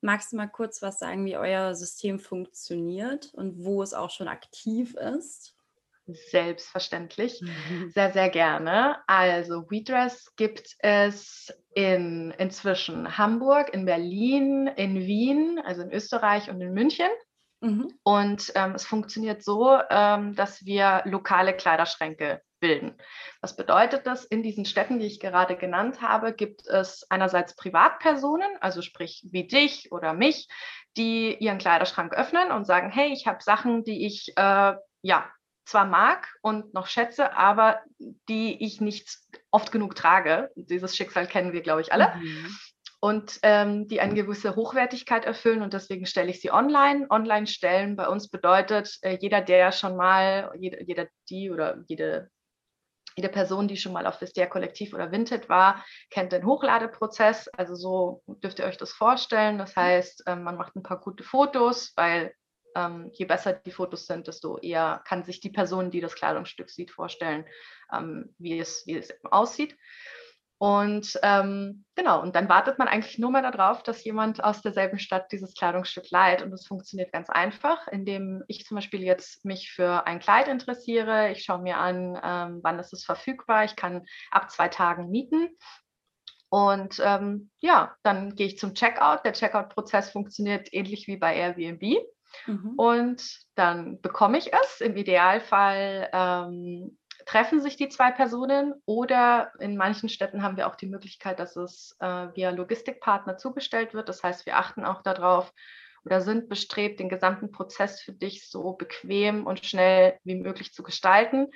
Magst 0.00 0.32
du 0.32 0.36
mal 0.36 0.48
kurz 0.48 0.82
was 0.82 0.98
sagen, 0.98 1.24
wie 1.24 1.36
euer 1.36 1.76
System 1.76 2.18
funktioniert 2.18 3.32
und 3.34 3.64
wo 3.64 3.82
es 3.82 3.94
auch 3.94 4.10
schon 4.10 4.26
aktiv 4.26 4.94
ist? 4.94 5.56
Selbstverständlich, 6.06 7.40
mhm. 7.40 7.90
sehr, 7.94 8.12
sehr 8.12 8.28
gerne. 8.28 8.96
Also 9.06 9.70
WeDress 9.70 10.34
gibt 10.34 10.74
es 10.80 11.52
in 11.74 12.32
inzwischen 12.38 13.16
Hamburg, 13.18 13.72
in 13.72 13.84
Berlin, 13.84 14.66
in 14.66 14.98
Wien, 14.98 15.60
also 15.64 15.82
in 15.82 15.92
Österreich 15.92 16.50
und 16.50 16.60
in 16.60 16.72
München. 16.72 17.08
Mhm. 17.60 17.88
Und 18.02 18.52
ähm, 18.56 18.74
es 18.74 18.84
funktioniert 18.84 19.44
so, 19.44 19.78
ähm, 19.90 20.34
dass 20.34 20.64
wir 20.64 21.02
lokale 21.04 21.56
Kleiderschränke 21.56 22.42
bilden. 22.58 22.96
Was 23.40 23.54
bedeutet 23.54 24.04
das? 24.04 24.24
In 24.24 24.42
diesen 24.42 24.64
Städten, 24.64 24.98
die 24.98 25.06
ich 25.06 25.20
gerade 25.20 25.56
genannt 25.56 26.02
habe, 26.02 26.32
gibt 26.32 26.66
es 26.66 27.06
einerseits 27.10 27.54
Privatpersonen, 27.54 28.50
also 28.60 28.82
sprich 28.82 29.24
wie 29.30 29.46
dich 29.46 29.92
oder 29.92 30.14
mich, 30.14 30.48
die 30.96 31.36
ihren 31.36 31.58
Kleiderschrank 31.58 32.12
öffnen 32.14 32.50
und 32.50 32.66
sagen, 32.66 32.90
hey, 32.90 33.12
ich 33.12 33.28
habe 33.28 33.42
Sachen, 33.42 33.84
die 33.84 34.04
ich 34.06 34.32
äh, 34.36 34.74
ja 35.02 35.30
zwar 35.64 35.86
mag 35.86 36.28
und 36.42 36.74
noch 36.74 36.86
schätze, 36.86 37.34
aber 37.36 37.80
die 38.28 38.64
ich 38.64 38.80
nicht 38.80 39.18
oft 39.50 39.72
genug 39.72 39.94
trage. 39.94 40.50
Dieses 40.56 40.96
Schicksal 40.96 41.26
kennen 41.26 41.52
wir, 41.52 41.62
glaube 41.62 41.80
ich, 41.80 41.92
alle. 41.92 42.14
Mhm. 42.16 42.56
Und 43.00 43.40
ähm, 43.42 43.88
die 43.88 44.00
eine 44.00 44.14
gewisse 44.14 44.54
Hochwertigkeit 44.54 45.24
erfüllen 45.24 45.62
und 45.62 45.72
deswegen 45.72 46.06
stelle 46.06 46.30
ich 46.30 46.40
sie 46.40 46.52
online. 46.52 47.08
Online 47.10 47.48
stellen 47.48 47.96
bei 47.96 48.06
uns 48.06 48.28
bedeutet, 48.28 48.96
äh, 49.02 49.18
jeder, 49.20 49.40
der 49.40 49.72
schon 49.72 49.96
mal, 49.96 50.52
jeder, 50.56 50.80
jeder 50.82 51.08
die 51.28 51.50
oder 51.50 51.82
jede, 51.88 52.30
jede 53.16 53.28
Person, 53.28 53.66
die 53.66 53.76
schon 53.76 53.92
mal 53.92 54.06
auf 54.06 54.20
Vestiaire 54.20 54.48
Kollektiv 54.48 54.94
oder 54.94 55.10
Vinted 55.10 55.48
war, 55.48 55.84
kennt 56.10 56.30
den 56.30 56.46
Hochladeprozess. 56.46 57.48
Also 57.48 57.74
so 57.74 58.22
dürft 58.28 58.60
ihr 58.60 58.66
euch 58.66 58.76
das 58.76 58.92
vorstellen. 58.92 59.58
Das 59.58 59.74
heißt, 59.74 60.22
ähm, 60.28 60.44
man 60.44 60.56
macht 60.56 60.76
ein 60.76 60.84
paar 60.84 61.00
gute 61.00 61.24
Fotos, 61.24 61.92
weil 61.96 62.32
ähm, 62.74 63.10
je 63.12 63.24
besser 63.24 63.52
die 63.52 63.70
Fotos 63.70 64.06
sind, 64.06 64.26
desto 64.26 64.58
eher 64.58 65.02
kann 65.06 65.24
sich 65.24 65.40
die 65.40 65.50
Person, 65.50 65.90
die 65.90 66.00
das 66.00 66.14
Kleidungsstück 66.14 66.70
sieht, 66.70 66.90
vorstellen, 66.90 67.44
ähm, 67.92 68.34
wie, 68.38 68.58
es, 68.58 68.86
wie 68.86 68.96
es 68.96 69.12
aussieht. 69.24 69.76
Und 70.62 71.18
ähm, 71.24 71.84
genau, 71.96 72.22
und 72.22 72.36
dann 72.36 72.48
wartet 72.48 72.78
man 72.78 72.86
eigentlich 72.86 73.18
nur 73.18 73.32
mal 73.32 73.42
darauf, 73.42 73.82
dass 73.82 74.04
jemand 74.04 74.44
aus 74.44 74.62
derselben 74.62 75.00
Stadt 75.00 75.32
dieses 75.32 75.54
Kleidungsstück 75.54 76.08
leiht. 76.12 76.40
Und 76.40 76.52
das 76.52 76.68
funktioniert 76.68 77.12
ganz 77.12 77.28
einfach, 77.30 77.88
indem 77.88 78.44
ich 78.46 78.64
zum 78.64 78.76
Beispiel 78.76 79.02
jetzt 79.02 79.44
mich 79.44 79.72
für 79.72 80.06
ein 80.06 80.20
Kleid 80.20 80.46
interessiere. 80.46 81.32
Ich 81.32 81.42
schaue 81.42 81.62
mir 81.62 81.78
an, 81.78 82.16
ähm, 82.22 82.60
wann 82.62 82.78
ist 82.78 82.92
es 82.92 83.04
verfügbar. 83.04 83.64
Ich 83.64 83.74
kann 83.74 84.06
ab 84.30 84.52
zwei 84.52 84.68
Tagen 84.68 85.10
mieten. 85.10 85.48
Und 86.48 87.00
ähm, 87.02 87.50
ja, 87.58 87.96
dann 88.04 88.36
gehe 88.36 88.46
ich 88.46 88.56
zum 88.56 88.74
Checkout. 88.74 89.24
Der 89.24 89.32
Checkout-Prozess 89.32 90.10
funktioniert 90.10 90.72
ähnlich 90.72 91.08
wie 91.08 91.16
bei 91.16 91.34
Airbnb. 91.34 92.06
Mhm. 92.46 92.74
Und 92.76 93.40
dann 93.54 94.00
bekomme 94.00 94.38
ich 94.38 94.52
es. 94.52 94.80
Im 94.80 94.96
Idealfall 94.96 96.08
ähm, 96.12 96.98
treffen 97.26 97.60
sich 97.60 97.76
die 97.76 97.88
zwei 97.88 98.10
Personen 98.10 98.74
oder 98.84 99.52
in 99.58 99.76
manchen 99.76 100.08
Städten 100.08 100.42
haben 100.42 100.56
wir 100.56 100.66
auch 100.66 100.76
die 100.76 100.88
Möglichkeit, 100.88 101.38
dass 101.38 101.56
es 101.56 101.96
äh, 102.00 102.28
via 102.34 102.50
Logistikpartner 102.50 103.36
zugestellt 103.36 103.94
wird. 103.94 104.08
Das 104.08 104.22
heißt, 104.22 104.46
wir 104.46 104.56
achten 104.56 104.84
auch 104.84 105.02
darauf 105.02 105.52
oder 106.04 106.20
sind 106.20 106.48
bestrebt, 106.48 106.98
den 106.98 107.08
gesamten 107.08 107.52
Prozess 107.52 108.00
für 108.00 108.12
dich 108.12 108.48
so 108.48 108.72
bequem 108.72 109.46
und 109.46 109.64
schnell 109.64 110.18
wie 110.24 110.34
möglich 110.34 110.72
zu 110.72 110.82
gestalten. 110.82 111.48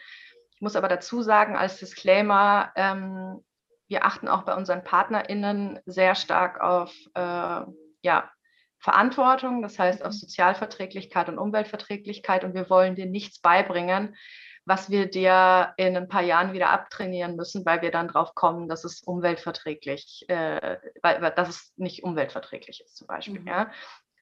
Ich 0.55 0.61
muss 0.61 0.77
aber 0.77 0.89
dazu 0.89 1.23
sagen, 1.23 1.57
als 1.57 1.79
Disclaimer, 1.79 2.73
ähm, 2.77 3.45
wir 3.89 4.05
achten 4.05 4.29
auch 4.29 4.45
bei 4.45 4.55
unseren 4.55 4.85
PartnerInnen 4.85 5.81
sehr 5.85 6.15
stark 6.15 6.61
auf 6.61 6.95
äh, 7.15 7.63
ja, 8.03 8.31
Verantwortung, 8.79 9.63
das 9.63 9.79
heißt 9.79 10.03
auf 10.05 10.13
mhm. 10.13 10.19
Sozialverträglichkeit 10.19 11.29
und 11.29 11.39
Umweltverträglichkeit 11.39 12.45
und 12.45 12.55
wir 12.55 12.71
wollen 12.71 12.95
dir 12.95 13.07
nichts 13.07 13.41
beibringen, 13.41 14.17
was 14.65 14.91
wir 14.91 15.09
dir 15.09 15.75
in 15.77 15.97
ein 15.97 16.09
paar 16.09 16.23
Jahren 16.23 16.53
wieder 16.53 16.71
abtrainieren 16.71 17.37
müssen, 17.37 17.65
weil 17.65 17.83
wir 17.83 17.91
dann 17.91 18.09
drauf 18.09 18.35
kommen, 18.35 18.69
dass 18.69 18.85
es 18.85 19.01
umweltverträglich, 19.03 20.25
äh, 20.29 20.79
weil, 21.03 21.31
dass 21.33 21.49
es 21.49 21.73
nicht 21.77 22.03
umweltverträglich 22.03 22.83
ist 22.85 22.97
zum 22.97 23.07
Beispiel. 23.07 23.41
Mhm. 23.41 23.47
Ja? 23.47 23.71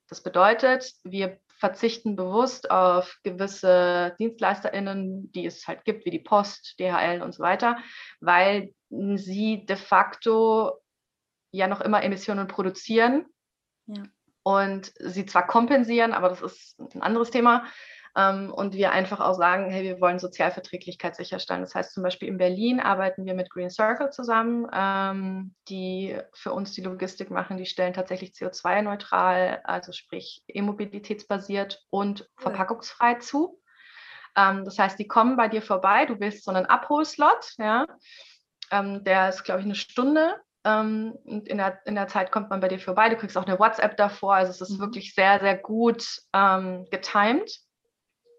Das 0.09 0.23
bedeutet, 0.23 0.93
wir 1.03 1.39
verzichten 1.49 2.15
bewusst 2.15 2.71
auf 2.71 3.19
gewisse 3.23 4.15
DienstleisterInnen, 4.19 5.33
die 5.33 5.47
es 5.47 5.67
halt 5.67 5.85
gibt, 5.85 6.05
wie 6.05 6.11
die 6.11 6.19
Post, 6.19 6.79
DHL 6.79 7.23
und 7.23 7.33
so 7.33 7.43
weiter, 7.43 7.79
weil 8.21 8.75
sie 8.91 9.65
de 9.65 9.77
facto 9.77 10.79
ja 11.53 11.69
noch 11.69 11.81
immer 11.81 12.03
Emissionen 12.03 12.49
produzieren 12.49 13.27
ja. 13.87 14.03
Und 14.45 14.93
sie 15.01 15.27
zwar 15.27 15.47
kompensieren, 15.49 16.13
aber 16.13 16.29
das 16.29 16.41
ist 16.41 16.79
ein 16.79 17.03
anderes 17.03 17.33
Thema, 17.33 17.65
ähm, 18.17 18.53
und 18.53 18.75
wir 18.75 18.93
einfach 18.93 19.21
auch 19.21 19.35
sagen, 19.35 19.71
hey, 19.71 19.83
wir 19.83 20.01
wollen 20.01 20.19
Sozialverträglichkeit 20.21 21.17
sicherstellen. 21.17 21.63
Das 21.63 21.75
heißt 21.75 21.93
zum 21.93 22.05
Beispiel 22.05 22.29
in 22.29 22.39
Berlin 22.39 22.79
arbeiten 22.79 23.27
wir 23.27 23.35
mit 23.35 23.51
Green 23.51 23.71
Circle 23.71 24.11
zusammen, 24.11 24.69
ähm, 24.73 25.55
die 25.69 26.17
für 26.33 26.53
uns 26.53 26.73
die 26.73 26.83
Logistik 26.83 27.31
machen. 27.31 27.57
Die 27.57 27.67
stellen 27.67 27.93
tatsächlich 27.93 28.31
CO2-neutral, 28.31 29.63
also 29.65 29.91
sprich 29.93 30.45
e-mobilitätsbasiert 30.47 31.85
und 31.91 32.29
verpackungsfrei 32.37 33.15
zu. 33.15 33.61
Ähm, 34.37 34.65
das 34.65 34.79
heißt, 34.79 34.99
die 34.99 35.09
kommen 35.09 35.37
bei 35.37 35.49
dir 35.49 35.63
vorbei, 35.63 36.07
du 36.07 36.21
willst 36.21 36.45
so 36.45 36.53
einen 36.53 36.67
Abholslot, 36.67 37.55
ja. 37.59 37.87
Der 38.73 39.29
ist, 39.29 39.45
glaube 39.45 39.61
ich, 39.61 39.67
eine 39.67 39.75
Stunde 39.75 40.35
ähm, 40.65 41.19
und 41.25 41.49
in 41.49 41.59
der, 41.59 41.81
in 41.85 41.95
der 41.95 42.09
Zeit 42.09 42.33
kommt 42.33 42.51
man 42.51 42.61
bei 42.61 42.69
dir 42.69 42.79
vorbei. 42.79 43.09
Du 43.09 43.17
kriegst 43.17 43.37
auch 43.37 43.47
eine 43.47 43.59
WhatsApp 43.59 43.97
davor. 43.97 44.35
Also 44.35 44.51
es 44.51 44.61
ist 44.61 44.79
mhm. 44.79 44.81
wirklich 44.81 45.15
sehr, 45.15 45.41
sehr 45.41 45.57
gut 45.57 46.07
ähm, 46.33 46.87
getimed. 46.91 47.51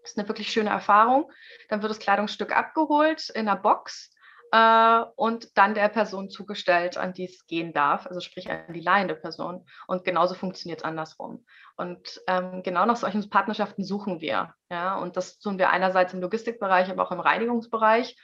Das 0.02 0.12
ist 0.12 0.18
eine 0.18 0.28
wirklich 0.28 0.50
schöne 0.50 0.70
Erfahrung. 0.70 1.30
Dann 1.68 1.82
wird 1.82 1.90
das 1.90 1.98
Kleidungsstück 1.98 2.56
abgeholt 2.56 3.30
in 3.30 3.48
einer 3.48 3.58
Box 3.58 4.12
äh, 4.52 5.04
und 5.16 5.56
dann 5.56 5.74
der 5.74 5.88
Person 5.88 6.30
zugestellt, 6.30 6.96
an 6.96 7.12
die 7.12 7.24
es 7.24 7.46
gehen 7.46 7.72
darf, 7.72 8.06
also 8.06 8.20
sprich 8.20 8.50
an 8.50 8.72
die 8.72 8.80
leihende 8.80 9.14
Person. 9.14 9.66
Und 9.86 10.04
genauso 10.04 10.34
funktioniert 10.34 10.80
es 10.80 10.84
andersrum. 10.84 11.44
Und 11.76 12.20
ähm, 12.26 12.62
genau 12.62 12.86
nach 12.86 12.96
solchen 12.96 13.28
Partnerschaften 13.28 13.84
suchen 13.84 14.20
wir. 14.20 14.54
Ja? 14.70 14.96
Und 14.96 15.16
das 15.16 15.38
tun 15.38 15.58
wir 15.58 15.70
einerseits 15.70 16.14
im 16.14 16.20
Logistikbereich, 16.20 16.90
aber 16.90 17.04
auch 17.04 17.12
im 17.12 17.20
Reinigungsbereich. 17.20 18.16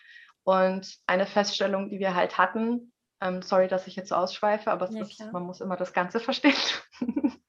Und 0.44 0.97
eine 1.06 1.26
Feststellung, 1.26 1.88
die 1.88 2.00
wir 2.00 2.14
halt 2.14 2.38
hatten, 2.38 2.91
ähm, 3.22 3.42
sorry, 3.42 3.68
dass 3.68 3.86
ich 3.86 3.96
jetzt 3.96 4.08
so 4.08 4.16
ausschweife, 4.16 4.70
aber 4.70 4.90
ja, 4.90 5.02
ist, 5.02 5.32
man 5.32 5.44
muss 5.44 5.60
immer 5.60 5.76
das 5.76 5.92
Ganze 5.92 6.20
verstehen. 6.20 6.56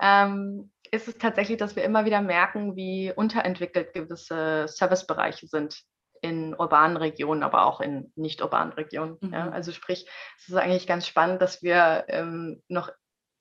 ähm, 0.00 0.72
ist 0.90 1.08
es 1.08 1.18
tatsächlich, 1.18 1.58
dass 1.58 1.76
wir 1.76 1.84
immer 1.84 2.04
wieder 2.04 2.22
merken, 2.22 2.76
wie 2.76 3.12
unterentwickelt 3.14 3.92
gewisse 3.92 4.66
Servicebereiche 4.68 5.46
sind 5.46 5.82
in 6.22 6.54
urbanen 6.54 6.96
Regionen, 6.96 7.42
aber 7.42 7.66
auch 7.66 7.80
in 7.80 8.12
nicht 8.16 8.40
urbanen 8.40 8.72
Regionen. 8.72 9.18
Mhm. 9.20 9.32
Ja, 9.32 9.50
also 9.50 9.72
sprich, 9.72 10.08
es 10.38 10.48
ist 10.48 10.54
eigentlich 10.54 10.86
ganz 10.86 11.06
spannend, 11.06 11.42
dass 11.42 11.62
wir 11.62 12.04
ähm, 12.08 12.62
noch, 12.68 12.90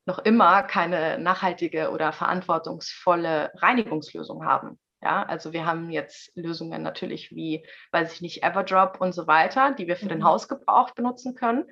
noch 0.05 0.19
immer 0.19 0.63
keine 0.63 1.17
nachhaltige 1.19 1.91
oder 1.91 2.11
verantwortungsvolle 2.11 3.51
Reinigungslösung 3.55 4.45
haben. 4.45 4.77
Ja, 5.01 5.23
also 5.23 5.53
wir 5.53 5.65
haben 5.65 5.89
jetzt 5.91 6.31
Lösungen 6.35 6.81
natürlich 6.81 7.31
wie, 7.31 7.65
weiß 7.91 8.13
ich 8.13 8.21
nicht, 8.21 8.43
Everdrop 8.43 8.99
und 8.99 9.13
so 9.13 9.27
weiter, 9.27 9.73
die 9.73 9.87
wir 9.87 9.95
für 9.95 10.05
mhm. 10.05 10.09
den 10.09 10.23
Hausgebrauch 10.23 10.91
benutzen 10.91 11.35
können. 11.35 11.65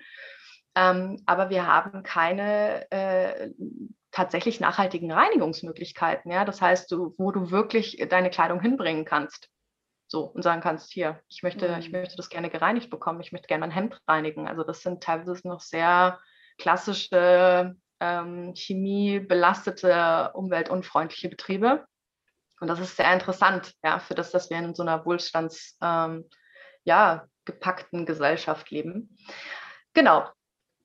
Ähm, 0.75 1.21
aber 1.25 1.49
wir 1.49 1.67
haben 1.67 2.03
keine 2.03 2.89
äh, 2.91 3.51
tatsächlich 4.11 4.59
nachhaltigen 4.59 5.11
Reinigungsmöglichkeiten. 5.11 6.31
Ja? 6.31 6.45
Das 6.45 6.61
heißt, 6.61 6.91
du, 6.91 7.15
wo 7.17 7.31
du 7.31 7.51
wirklich 7.51 8.05
deine 8.09 8.29
Kleidung 8.29 8.61
hinbringen 8.61 9.05
kannst. 9.05 9.49
So 10.07 10.25
und 10.25 10.43
sagen 10.43 10.61
kannst, 10.61 10.91
hier, 10.91 11.21
ich 11.27 11.41
möchte, 11.41 11.69
mhm. 11.69 11.79
ich 11.79 11.91
möchte 11.91 12.15
das 12.15 12.29
gerne 12.29 12.49
gereinigt 12.49 12.91
bekommen, 12.91 13.21
ich 13.21 13.31
möchte 13.31 13.47
gerne 13.47 13.61
mein 13.61 13.71
Hemd 13.71 13.99
reinigen. 14.07 14.47
Also 14.47 14.63
das 14.63 14.81
sind 14.81 15.01
teilweise 15.01 15.47
noch 15.47 15.61
sehr 15.61 16.19
klassische 16.59 17.75
ähm, 17.99 18.53
chemiebelastete, 18.55 20.31
umweltunfreundliche 20.33 21.29
Betriebe. 21.29 21.85
Und 22.63 22.69
das 22.69 22.79
ist 22.79 22.95
sehr 22.95 23.11
interessant, 23.11 23.73
ja, 23.83 23.99
für 23.99 24.15
das, 24.15 24.31
dass 24.31 24.49
wir 24.49 24.57
in 24.57 24.73
so 24.73 24.83
einer 24.83 25.05
Wohlstands, 25.05 25.77
ähm, 25.81 26.23
ja, 26.85 27.27
gepackten 27.43 28.05
Gesellschaft 28.05 28.71
leben. 28.71 29.17
Genau, 29.93 30.29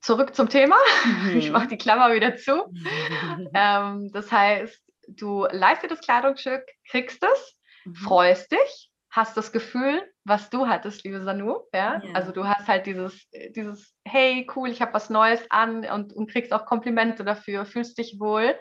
zurück 0.01 0.35
zum 0.35 0.49
Thema. 0.49 0.75
Mhm. 1.05 1.37
Ich 1.37 1.51
mache 1.51 1.67
die 1.69 1.77
Klammer 1.77 2.13
wieder 2.13 2.35
zu. 2.35 2.65
ähm, 3.53 4.11
das 4.11 4.29
heißt, 4.29 4.77
du 5.07 5.47
leistest 5.51 5.93
das 5.93 6.01
Kleidungsstück, 6.01 6.65
kriegst 6.91 7.23
es, 7.23 7.57
mhm. 7.85 7.95
freust 7.95 8.51
dich, 8.51 8.91
hast 9.09 9.37
das 9.37 9.53
Gefühl, 9.53 10.03
was 10.25 10.49
du 10.49 10.67
hattest, 10.67 11.05
liebe 11.05 11.23
Sanu. 11.23 11.61
Ja? 11.73 12.01
ja. 12.03 12.13
Also 12.13 12.33
du 12.33 12.45
hast 12.45 12.67
halt 12.67 12.87
dieses, 12.87 13.25
dieses, 13.55 13.95
hey, 14.03 14.45
cool, 14.53 14.69
ich 14.69 14.81
habe 14.81 14.93
was 14.93 15.09
Neues 15.09 15.49
an 15.49 15.85
und, 15.85 16.11
und 16.11 16.29
kriegst 16.29 16.51
auch 16.51 16.65
Komplimente 16.65 17.23
dafür, 17.23 17.65
fühlst 17.65 17.97
dich 17.97 18.19
wohl. 18.19 18.59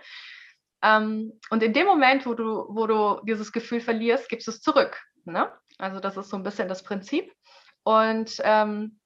Ähm, 0.83 1.39
und 1.51 1.63
in 1.63 1.73
dem 1.73 1.87
Moment, 1.87 2.27
wo 2.27 2.35
du, 2.35 2.67
wo 2.69 2.87
du 2.87 3.21
dieses 3.25 3.53
Gefühl 3.53 3.81
verlierst, 3.81 4.29
gibst 4.29 4.47
du 4.47 4.53
es 4.53 4.61
zurück. 4.61 5.01
Ne? 5.25 5.53
Also 5.79 6.01
das 6.01 6.17
ist 6.17 6.31
so 6.31 6.37
ein 6.37 6.43
bisschen 6.43 6.69
das 6.69 6.83
Prinzip. 6.83 7.33
Und 7.85 8.41
ähm, 8.45 8.99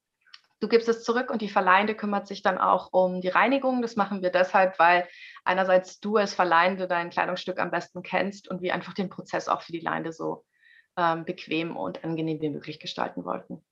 Du 0.63 0.69
gibst 0.69 0.89
es 0.89 1.03
zurück 1.03 1.29
und 1.29 1.43
die 1.43 1.49
Verleihende 1.49 1.97
kümmert 1.97 2.29
sich 2.29 2.41
dann 2.41 2.57
auch 2.57 2.93
um 2.93 3.21
die 3.21 3.27
Reinigung. 3.27 3.83
Das 3.83 3.97
machen 3.97 4.23
wir 4.23 4.31
deshalb, 4.31 4.79
weil 4.79 5.09
einerseits 5.45 5.99
du 5.99 6.19
als 6.19 6.35
Verleihende 6.35 6.87
dein 6.87 7.11
Kleidungsstück 7.11 7.59
am 7.59 7.73
besten 7.73 8.05
kennst 8.05 8.47
und 8.47 8.63
wir 8.63 8.73
einfach 8.73 8.95
den 8.95 9.09
Prozess 9.09 9.49
auch 9.49 9.63
für 9.63 9.73
die 9.73 9.81
Leihende 9.81 10.13
so 10.13 10.45
ähm, 10.97 11.25
bequem 11.25 11.77
und 11.77 12.05
angenehm 12.05 12.41
wie 12.41 12.51
möglich 12.51 12.79
gestalten 12.79 13.25
wollten. 13.25 13.65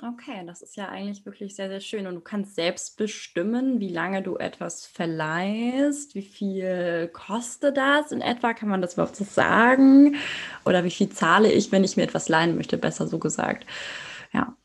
Okay, 0.00 0.42
das 0.46 0.62
ist 0.62 0.76
ja 0.76 0.88
eigentlich 0.88 1.24
wirklich 1.26 1.54
sehr, 1.54 1.68
sehr 1.68 1.80
schön. 1.80 2.06
Und 2.06 2.14
du 2.14 2.20
kannst 2.20 2.54
selbst 2.54 2.96
bestimmen, 2.96 3.78
wie 3.78 3.90
lange 3.90 4.22
du 4.22 4.36
etwas 4.36 4.86
verleihst, 4.86 6.14
wie 6.14 6.22
viel 6.22 7.10
kostet 7.12 7.76
das 7.76 8.10
in 8.10 8.22
etwa, 8.22 8.54
kann 8.54 8.70
man 8.70 8.80
das 8.80 8.94
überhaupt 8.94 9.16
so 9.16 9.24
sagen? 9.24 10.16
Oder 10.64 10.84
wie 10.84 10.90
viel 10.90 11.10
zahle 11.10 11.52
ich, 11.52 11.72
wenn 11.72 11.84
ich 11.84 11.96
mir 11.96 12.04
etwas 12.04 12.28
leihen 12.28 12.56
möchte, 12.56 12.78
besser 12.78 13.06
so 13.06 13.18
gesagt. 13.18 13.66
Ja. 14.32 14.56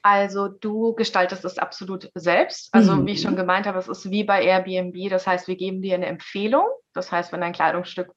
Also 0.00 0.48
du 0.48 0.94
gestaltest 0.94 1.44
es 1.44 1.58
absolut 1.58 2.10
selbst. 2.14 2.74
Also 2.74 2.96
mhm. 2.96 3.06
wie 3.06 3.12
ich 3.12 3.22
schon 3.22 3.34
mhm. 3.34 3.38
gemeint 3.38 3.66
habe, 3.66 3.78
es 3.78 3.86
ist 3.86 4.10
wie 4.10 4.24
bei 4.24 4.42
Airbnb. 4.42 5.10
Das 5.10 5.26
heißt, 5.26 5.46
wir 5.46 5.56
geben 5.56 5.82
dir 5.82 5.94
eine 5.94 6.06
Empfehlung. 6.06 6.64
Das 6.94 7.12
heißt, 7.12 7.32
wenn 7.32 7.42
ein 7.42 7.52
Kleidungsstück 7.52 8.12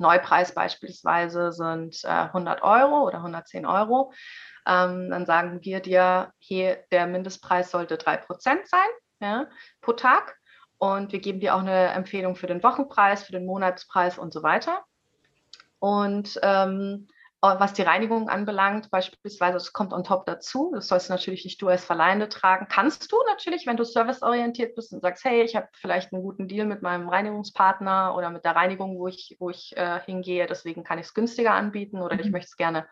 Neupreis 0.00 0.54
beispielsweise 0.54 1.52
sind 1.52 2.02
äh, 2.04 2.08
100 2.08 2.62
Euro 2.62 3.06
oder 3.06 3.18
110 3.18 3.66
Euro, 3.66 4.12
ähm, 4.66 5.10
dann 5.10 5.26
sagen 5.26 5.60
wir 5.62 5.80
dir, 5.80 6.32
hier 6.38 6.84
der 6.90 7.06
Mindestpreis 7.06 7.70
sollte 7.70 7.96
3% 7.96 8.26
sein 8.64 8.88
ja, 9.20 9.46
pro 9.80 9.92
Tag. 9.92 10.36
Und 10.78 11.12
wir 11.12 11.20
geben 11.20 11.40
dir 11.40 11.54
auch 11.54 11.60
eine 11.60 11.88
Empfehlung 11.88 12.36
für 12.36 12.46
den 12.46 12.62
Wochenpreis, 12.62 13.22
für 13.22 13.32
den 13.32 13.44
Monatspreis 13.44 14.18
und 14.18 14.32
so 14.32 14.42
weiter. 14.42 14.82
Und 15.78 16.38
ähm, 16.42 17.06
äh, 17.08 17.19
was 17.42 17.72
die 17.72 17.82
Reinigung 17.82 18.28
anbelangt, 18.28 18.90
beispielsweise, 18.90 19.56
es 19.56 19.72
kommt 19.72 19.94
on 19.94 20.04
top 20.04 20.26
dazu. 20.26 20.72
Das 20.74 20.88
sollst 20.88 21.08
du 21.08 21.12
natürlich 21.14 21.44
nicht 21.44 21.60
du 21.62 21.68
als 21.68 21.84
Verleihende 21.84 22.28
tragen. 22.28 22.66
Kannst 22.68 23.10
du 23.10 23.16
natürlich, 23.28 23.66
wenn 23.66 23.78
du 23.78 23.84
serviceorientiert 23.84 24.74
bist 24.74 24.92
und 24.92 25.00
sagst, 25.00 25.24
hey, 25.24 25.42
ich 25.42 25.56
habe 25.56 25.68
vielleicht 25.72 26.12
einen 26.12 26.22
guten 26.22 26.48
Deal 26.48 26.66
mit 26.66 26.82
meinem 26.82 27.08
Reinigungspartner 27.08 28.14
oder 28.14 28.30
mit 28.30 28.44
der 28.44 28.56
Reinigung, 28.56 28.98
wo 28.98 29.08
ich, 29.08 29.36
wo 29.38 29.48
ich 29.48 29.74
äh, 29.76 30.00
hingehe, 30.00 30.46
deswegen 30.46 30.84
kann 30.84 30.98
ich 30.98 31.06
es 31.06 31.14
günstiger 31.14 31.52
anbieten 31.52 32.02
oder 32.02 32.14
mhm. 32.14 32.20
ich 32.20 32.30
möchte 32.30 32.48
es 32.48 32.56
gerne 32.56 32.86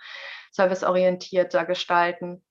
serviceorientierter 0.53 1.67
gestalten. 1.67 2.43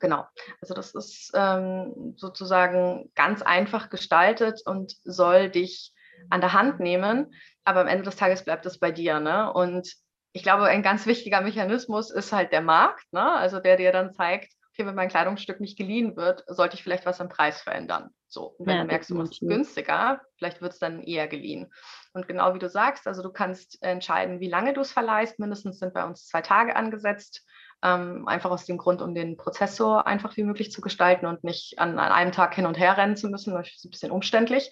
Genau, 0.00 0.26
also 0.60 0.74
das 0.74 0.92
ist 0.92 1.30
ähm, 1.34 2.14
sozusagen 2.16 3.12
ganz 3.14 3.42
einfach 3.42 3.90
gestaltet 3.90 4.62
und 4.66 4.96
soll 5.04 5.50
dich 5.50 5.92
an 6.30 6.40
der 6.40 6.52
Hand 6.52 6.80
nehmen, 6.80 7.32
aber 7.64 7.80
am 7.80 7.86
Ende 7.86 8.02
des 8.02 8.16
Tages 8.16 8.44
bleibt 8.44 8.66
es 8.66 8.80
bei 8.80 8.90
dir. 8.90 9.20
Ne? 9.20 9.52
Und 9.52 9.94
ich 10.32 10.42
glaube, 10.42 10.64
ein 10.64 10.82
ganz 10.82 11.06
wichtiger 11.06 11.40
Mechanismus 11.40 12.10
ist 12.10 12.32
halt 12.32 12.52
der 12.52 12.62
Markt, 12.62 13.12
ne? 13.12 13.32
also 13.32 13.60
der 13.60 13.76
dir 13.76 13.92
dann 13.92 14.12
zeigt, 14.12 14.52
okay, 14.72 14.86
wenn 14.86 14.94
mein 14.94 15.10
Kleidungsstück 15.10 15.60
nicht 15.60 15.76
geliehen 15.76 16.16
wird, 16.16 16.44
sollte 16.46 16.76
ich 16.76 16.82
vielleicht 16.82 17.04
was 17.04 17.20
am 17.20 17.28
Preis 17.28 17.60
verändern. 17.60 18.10
So, 18.26 18.54
und 18.58 18.66
wenn 18.66 18.76
ja, 18.76 18.82
du 18.82 18.86
merkst, 18.88 19.10
du 19.10 19.14
machst 19.14 19.34
es 19.34 19.40
günstiger, 19.46 20.22
vielleicht 20.38 20.62
wird 20.62 20.72
es 20.72 20.78
dann 20.78 21.02
eher 21.02 21.28
geliehen. 21.28 21.70
Und 22.14 22.26
genau 22.26 22.54
wie 22.54 22.58
du 22.58 22.70
sagst, 22.70 23.06
also 23.06 23.22
du 23.22 23.30
kannst 23.30 23.82
entscheiden, 23.82 24.40
wie 24.40 24.48
lange 24.48 24.72
du 24.72 24.80
es 24.80 24.92
verleihst. 24.92 25.38
Mindestens 25.38 25.78
sind 25.78 25.92
bei 25.92 26.04
uns 26.04 26.26
zwei 26.26 26.40
Tage 26.40 26.74
angesetzt. 26.74 27.44
Ähm, 27.82 28.26
einfach 28.28 28.50
aus 28.50 28.64
dem 28.64 28.78
Grund, 28.78 29.02
um 29.02 29.14
den 29.14 29.36
Prozess 29.36 29.76
so 29.76 29.96
einfach 29.96 30.36
wie 30.36 30.44
möglich 30.44 30.70
zu 30.72 30.80
gestalten 30.80 31.26
und 31.26 31.44
nicht 31.44 31.78
an, 31.78 31.98
an 31.98 32.12
einem 32.12 32.32
Tag 32.32 32.54
hin 32.54 32.64
und 32.64 32.78
her 32.78 32.96
rennen 32.96 33.16
zu 33.16 33.28
müssen. 33.28 33.52
Das 33.54 33.68
ist 33.68 33.84
ein 33.84 33.90
bisschen 33.90 34.12
umständlich. 34.12 34.70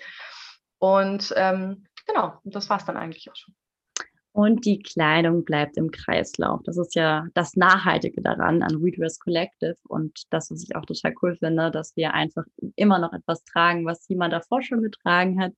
Und 0.79 1.35
ähm, 1.37 1.87
genau, 2.07 2.39
das 2.45 2.71
war 2.71 2.79
es 2.79 2.87
dann 2.87 2.97
eigentlich 2.97 3.31
auch 3.31 3.37
schon. 3.37 3.55
Und 4.33 4.65
die 4.65 4.79
Kleidung 4.79 5.45
bleibt 5.45 5.77
im 5.77 5.91
Kreislauf. 5.91 6.61
Das 6.65 6.77
ist 6.77 6.95
ja 6.95 7.27
das 7.35 7.57
Nachhaltige 7.57 8.23
daran 8.23 8.63
an 8.63 8.77
Redress 8.77 9.19
Collective 9.19 9.77
und 9.89 10.23
das, 10.31 10.51
was 10.53 10.63
ich 10.63 10.77
auch 10.77 10.85
total 10.85 11.15
cool 11.21 11.37
finde, 11.37 11.73
dass 11.73 11.97
wir 11.97 12.15
einfach 12.15 12.45
immer 12.77 13.01
noch 13.01 13.13
etwas 13.13 13.43
tragen, 13.45 13.87
was 13.87 14.07
jemand 14.09 14.33
davor 14.33 14.63
schon 14.63 14.83
getragen 14.83 15.41
hat 15.41 15.53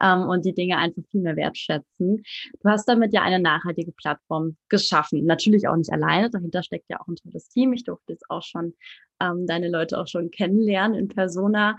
ähm, 0.00 0.22
und 0.28 0.46
die 0.46 0.54
Dinge 0.54 0.78
einfach 0.78 1.02
viel 1.10 1.20
mehr 1.20 1.36
wertschätzen. 1.36 2.22
Du 2.62 2.68
hast 2.68 2.88
damit 2.88 3.12
ja 3.12 3.22
eine 3.22 3.38
nachhaltige 3.38 3.92
Plattform 3.92 4.56
geschaffen. 4.70 5.26
Natürlich 5.26 5.68
auch 5.68 5.76
nicht 5.76 5.92
alleine, 5.92 6.30
dahinter 6.30 6.62
steckt 6.62 6.88
ja 6.88 7.00
auch 7.00 7.08
ein 7.08 7.16
tolles 7.16 7.48
Team. 7.48 7.74
Ich 7.74 7.84
durfte 7.84 8.14
jetzt 8.14 8.30
auch 8.30 8.42
schon 8.42 8.74
ähm, 9.20 9.46
deine 9.46 9.68
Leute 9.68 9.98
auch 9.98 10.06
schon 10.06 10.30
kennenlernen 10.30 10.98
in 10.98 11.08
Persona. 11.08 11.78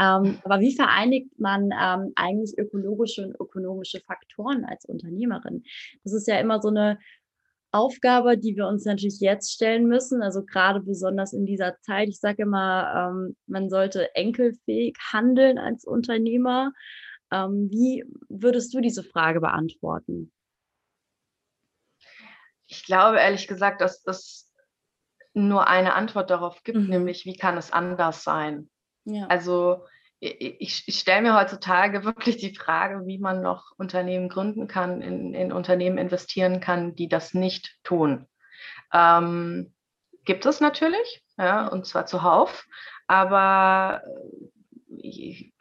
Ähm, 0.00 0.38
aber 0.44 0.60
wie 0.60 0.74
vereinigt 0.74 1.38
man 1.38 1.70
ähm, 1.78 2.12
eigentlich 2.16 2.56
ökologische 2.58 3.26
und 3.26 3.34
ökonomische 3.40 4.00
Faktoren 4.00 4.64
als 4.64 4.84
Unternehmerin? 4.84 5.64
Das 6.04 6.12
ist 6.12 6.28
ja 6.28 6.38
immer 6.38 6.60
so 6.60 6.68
eine 6.68 6.98
Aufgabe, 7.70 8.38
die 8.38 8.56
wir 8.56 8.66
uns 8.66 8.84
natürlich 8.84 9.20
jetzt 9.20 9.52
stellen 9.52 9.86
müssen, 9.86 10.22
also 10.22 10.42
gerade 10.42 10.80
besonders 10.80 11.34
in 11.34 11.44
dieser 11.44 11.78
Zeit. 11.80 12.08
Ich 12.08 12.18
sage 12.18 12.42
immer, 12.42 13.12
ähm, 13.12 13.36
man 13.46 13.68
sollte 13.68 14.14
enkelfähig 14.14 14.96
handeln 15.12 15.58
als 15.58 15.84
Unternehmer. 15.84 16.72
Ähm, 17.30 17.68
wie 17.70 18.04
würdest 18.28 18.72
du 18.72 18.80
diese 18.80 19.02
Frage 19.02 19.40
beantworten? 19.40 20.32
Ich 22.66 22.84
glaube 22.84 23.18
ehrlich 23.18 23.46
gesagt, 23.46 23.80
dass 23.82 24.02
das 24.02 24.47
nur 25.38 25.68
eine 25.68 25.94
Antwort 25.94 26.30
darauf 26.30 26.62
gibt, 26.64 26.78
mhm. 26.78 26.88
nämlich 26.88 27.24
wie 27.24 27.36
kann 27.36 27.56
es 27.56 27.72
anders 27.72 28.24
sein? 28.24 28.68
Ja. 29.04 29.26
Also 29.26 29.84
ich, 30.20 30.82
ich 30.86 30.98
stelle 30.98 31.22
mir 31.22 31.38
heutzutage 31.38 32.04
wirklich 32.04 32.38
die 32.38 32.54
Frage, 32.54 33.06
wie 33.06 33.18
man 33.18 33.40
noch 33.40 33.72
Unternehmen 33.76 34.28
gründen 34.28 34.66
kann, 34.66 35.00
in, 35.00 35.32
in 35.32 35.52
Unternehmen 35.52 35.96
investieren 35.96 36.60
kann, 36.60 36.96
die 36.96 37.08
das 37.08 37.34
nicht 37.34 37.78
tun. 37.84 38.26
Ähm, 38.92 39.72
gibt 40.24 40.44
es 40.44 40.60
natürlich, 40.60 41.24
ja, 41.36 41.68
und 41.68 41.86
zwar 41.86 42.06
zuhauf, 42.06 42.66
aber 43.06 44.02
äh, 44.04 44.96
ich, 45.00 45.54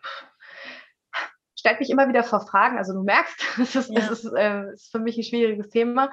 stellt 1.56 1.80
mich 1.80 1.90
immer 1.90 2.08
wieder 2.08 2.24
vor 2.24 2.48
Fragen. 2.48 2.78
Also 2.78 2.94
du 2.94 3.04
merkst, 3.04 3.44
es 3.62 3.76
ist, 3.76 3.90
ja. 3.92 4.00
es 4.00 4.10
ist, 4.10 4.34
äh, 4.34 4.74
ist 4.74 4.92
für 4.92 5.00
mich 5.00 5.18
ein 5.18 5.24
schwieriges 5.24 5.70
Thema. 5.70 6.12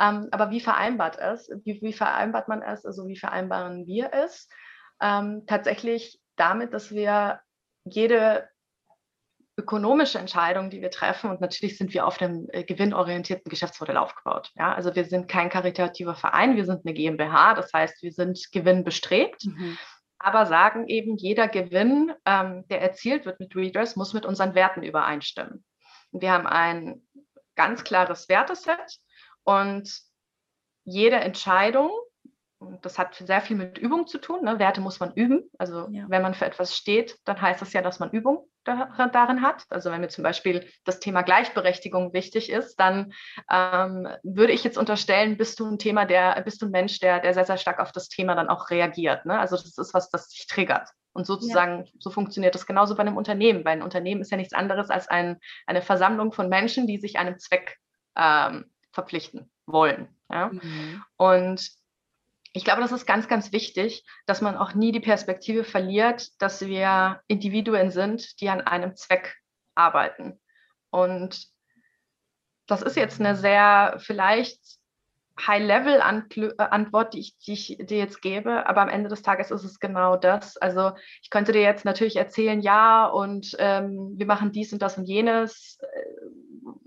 Ähm, 0.00 0.28
aber 0.30 0.50
wie 0.50 0.60
vereinbart 0.60 1.18
es? 1.18 1.50
Wie, 1.64 1.80
wie, 1.82 1.92
vereinbart 1.92 2.48
man 2.48 2.62
es? 2.62 2.84
Also 2.84 3.06
wie 3.08 3.18
vereinbaren 3.18 3.86
wir 3.86 4.12
es? 4.12 4.48
Ähm, 5.00 5.44
tatsächlich 5.46 6.20
damit, 6.36 6.72
dass 6.72 6.90
wir 6.90 7.40
jede 7.84 8.48
ökonomische 9.56 10.20
Entscheidung, 10.20 10.70
die 10.70 10.80
wir 10.80 10.90
treffen, 10.90 11.30
und 11.30 11.40
natürlich 11.40 11.76
sind 11.76 11.92
wir 11.92 12.06
auf 12.06 12.20
einem 12.22 12.46
äh, 12.52 12.62
gewinnorientierten 12.62 13.50
Geschäftsmodell 13.50 13.96
aufgebaut. 13.96 14.52
Ja? 14.54 14.72
Also 14.72 14.94
wir 14.94 15.04
sind 15.04 15.26
kein 15.26 15.48
karitativer 15.50 16.14
Verein, 16.14 16.54
wir 16.54 16.64
sind 16.64 16.86
eine 16.86 16.94
GmbH, 16.94 17.54
das 17.54 17.72
heißt, 17.72 18.02
wir 18.02 18.12
sind 18.12 18.40
gewinnbestrebt. 18.52 19.46
Mhm 19.46 19.78
aber 20.18 20.46
sagen 20.46 20.88
eben, 20.88 21.16
jeder 21.16 21.48
Gewinn, 21.48 22.12
ähm, 22.24 22.66
der 22.68 22.82
erzielt 22.82 23.24
wird 23.24 23.40
mit 23.40 23.54
Readers, 23.54 23.96
muss 23.96 24.14
mit 24.14 24.26
unseren 24.26 24.54
Werten 24.54 24.82
übereinstimmen. 24.82 25.64
Wir 26.10 26.32
haben 26.32 26.46
ein 26.46 27.02
ganz 27.54 27.84
klares 27.84 28.28
Werteset 28.28 28.98
und 29.48 29.90
jede 30.84 31.16
Entscheidung, 31.16 31.90
das 32.82 32.98
hat 32.98 33.14
sehr 33.14 33.40
viel 33.40 33.56
mit 33.56 33.78
Übung 33.78 34.06
zu 34.06 34.18
tun. 34.18 34.44
Ne? 34.44 34.58
Werte 34.58 34.82
muss 34.82 35.00
man 35.00 35.14
üben. 35.14 35.48
Also 35.56 35.88
ja. 35.90 36.04
wenn 36.08 36.20
man 36.20 36.34
für 36.34 36.44
etwas 36.44 36.76
steht, 36.76 37.16
dann 37.24 37.40
heißt 37.40 37.62
das 37.62 37.72
ja, 37.72 37.80
dass 37.80 37.98
man 37.98 38.10
Übung 38.10 38.46
darin 38.64 39.40
hat. 39.40 39.64
Also 39.70 39.90
wenn 39.90 40.02
mir 40.02 40.08
zum 40.08 40.22
Beispiel 40.22 40.68
das 40.84 41.00
Thema 41.00 41.22
Gleichberechtigung 41.22 42.12
wichtig 42.12 42.50
ist, 42.50 42.78
dann 42.78 43.14
ähm, 43.50 44.06
würde 44.22 44.52
ich 44.52 44.64
jetzt 44.64 44.76
unterstellen, 44.76 45.38
bist 45.38 45.58
du 45.60 45.66
ein 45.66 45.78
Thema, 45.78 46.04
der, 46.04 46.38
bist 46.42 46.60
du 46.60 46.66
ein 46.66 46.72
Mensch, 46.72 47.00
der, 47.00 47.20
der 47.20 47.32
sehr, 47.32 47.46
sehr 47.46 47.56
stark 47.56 47.80
auf 47.80 47.92
das 47.92 48.10
Thema 48.10 48.34
dann 48.34 48.50
auch 48.50 48.68
reagiert. 48.68 49.24
Ne? 49.24 49.38
Also 49.38 49.56
das 49.56 49.78
ist 49.78 49.94
was, 49.94 50.10
das 50.10 50.28
dich 50.28 50.46
triggert. 50.46 50.90
Und 51.14 51.26
sozusagen, 51.26 51.86
ja. 51.86 51.92
so 51.98 52.10
funktioniert 52.10 52.54
das 52.54 52.66
genauso 52.66 52.96
bei 52.96 53.00
einem 53.00 53.16
Unternehmen, 53.16 53.64
weil 53.64 53.78
ein 53.78 53.82
Unternehmen 53.82 54.20
ist 54.20 54.30
ja 54.30 54.36
nichts 54.36 54.52
anderes 54.52 54.90
als 54.90 55.08
ein, 55.08 55.38
eine 55.66 55.80
Versammlung 55.80 56.32
von 56.32 56.50
Menschen, 56.50 56.86
die 56.86 56.98
sich 56.98 57.18
einem 57.18 57.38
Zweck 57.38 57.78
ähm, 58.14 58.66
verpflichten 58.92 59.50
wollen. 59.66 60.08
Ja? 60.30 60.48
Mhm. 60.48 61.02
Und 61.16 61.70
ich 62.52 62.64
glaube, 62.64 62.80
das 62.80 62.92
ist 62.92 63.06
ganz, 63.06 63.28
ganz 63.28 63.52
wichtig, 63.52 64.04
dass 64.26 64.40
man 64.40 64.56
auch 64.56 64.74
nie 64.74 64.92
die 64.92 65.00
Perspektive 65.00 65.64
verliert, 65.64 66.30
dass 66.42 66.66
wir 66.66 67.20
Individuen 67.26 67.90
sind, 67.90 68.40
die 68.40 68.48
an 68.48 68.62
einem 68.62 68.96
Zweck 68.96 69.36
arbeiten. 69.74 70.40
Und 70.90 71.46
das 72.66 72.82
ist 72.82 72.96
jetzt 72.96 73.20
eine 73.20 73.36
sehr 73.36 73.96
vielleicht 73.98 74.60
High-Level-Antwort, 75.46 77.14
die 77.14 77.20
ich, 77.20 77.38
die 77.38 77.52
ich 77.52 77.78
dir 77.80 77.98
jetzt 77.98 78.20
gebe, 78.22 78.66
aber 78.66 78.82
am 78.82 78.88
Ende 78.88 79.08
des 79.08 79.22
Tages 79.22 79.50
ist 79.50 79.64
es 79.64 79.78
genau 79.78 80.16
das. 80.16 80.56
Also 80.56 80.92
ich 81.22 81.30
könnte 81.30 81.52
dir 81.52 81.62
jetzt 81.62 81.84
natürlich 81.84 82.16
erzählen, 82.16 82.60
ja, 82.60 83.06
und 83.06 83.54
ähm, 83.58 84.14
wir 84.16 84.26
machen 84.26 84.52
dies 84.52 84.72
und 84.72 84.82
das 84.82 84.98
und 84.98 85.04
jenes 85.04 85.78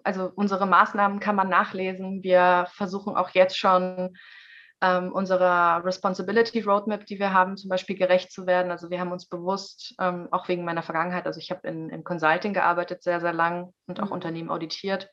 also 0.04 0.32
unsere 0.36 0.66
Maßnahmen 0.66 1.20
kann 1.20 1.36
man 1.36 1.50
nachlesen. 1.50 2.24
Wir 2.24 2.68
versuchen 2.72 3.16
auch 3.16 3.30
jetzt 3.30 3.58
schon 3.58 4.16
ähm, 4.82 5.12
unserer 5.12 5.84
Responsibility 5.86 6.62
Roadmap, 6.62 7.06
die 7.06 7.20
wir 7.20 7.34
haben, 7.34 7.56
zum 7.56 7.70
Beispiel 7.70 7.96
gerecht 7.96 8.32
zu 8.32 8.48
werden. 8.48 8.72
Also 8.72 8.90
wir 8.90 9.00
haben 9.00 9.12
uns 9.12 9.28
bewusst, 9.28 9.94
ähm, 10.00 10.28
auch 10.32 10.48
wegen 10.48 10.66
meiner 10.66 10.82
Vergangenheit, 10.82 11.28
also 11.28 11.40
ich 11.40 11.52
habe 11.52 11.68
in, 11.68 11.90
in 11.90 12.04
Consulting 12.04 12.54
gearbeitet 12.54 13.04
sehr, 13.04 13.22
sehr 13.22 13.34
lang 13.34 13.74
und 13.86 14.00
auch 14.00 14.08
mhm. 14.08 14.14
Unternehmen 14.14 14.50
auditiert 14.50 15.10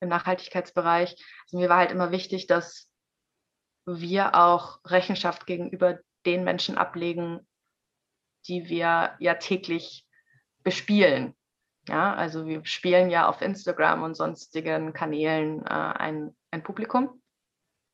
im 0.00 0.08
Nachhaltigkeitsbereich. 0.08 1.16
Also 1.44 1.58
mir 1.58 1.68
war 1.68 1.76
halt 1.76 1.92
immer 1.92 2.10
wichtig, 2.10 2.46
dass 2.46 2.88
wir 3.84 4.34
auch 4.34 4.78
Rechenschaft 4.86 5.46
gegenüber 5.46 5.98
den 6.24 6.44
Menschen 6.44 6.78
ablegen, 6.78 7.46
die 8.48 8.68
wir 8.68 9.16
ja 9.18 9.34
täglich 9.34 10.06
bespielen. 10.62 11.34
Ja, 11.88 12.14
also 12.14 12.46
wir 12.46 12.64
spielen 12.64 13.10
ja 13.10 13.28
auf 13.28 13.40
Instagram 13.40 14.02
und 14.02 14.14
sonstigen 14.14 14.92
Kanälen 14.92 15.64
äh, 15.64 15.70
ein, 15.70 16.36
ein 16.50 16.62
Publikum. 16.62 17.20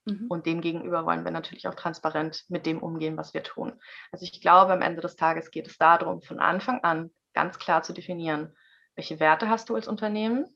Mhm. 0.07 0.27
Und 0.29 0.47
dem 0.47 0.61
gegenüber 0.61 1.07
wollen 1.07 1.25
wir 1.25 1.31
natürlich 1.31 1.69
auch 1.69 1.75
transparent 1.75 2.45
mit 2.49 2.67
dem 2.67 2.83
umgehen, 2.83 3.17
was 3.17 3.35
wir 3.35 3.43
tun. 3.43 3.81
Also 4.13 4.25
ich 4.25 4.41
glaube, 4.41 4.73
am 4.73 4.83
Ende 4.83 5.03
des 5.03 5.17
Tages 5.17 5.51
geht 5.51 5.67
es 5.67 5.79
darum, 5.79 6.23
von 6.23 6.41
Anfang 6.41 6.83
an 6.83 7.11
ganz 7.35 7.59
klar 7.59 7.83
zu 7.83 7.93
definieren, 7.93 8.57
welche 8.95 9.21
Werte 9.21 9.49
hast 9.49 9.69
du 9.69 9.75
als 9.75 9.89
Unternehmen. 9.89 10.47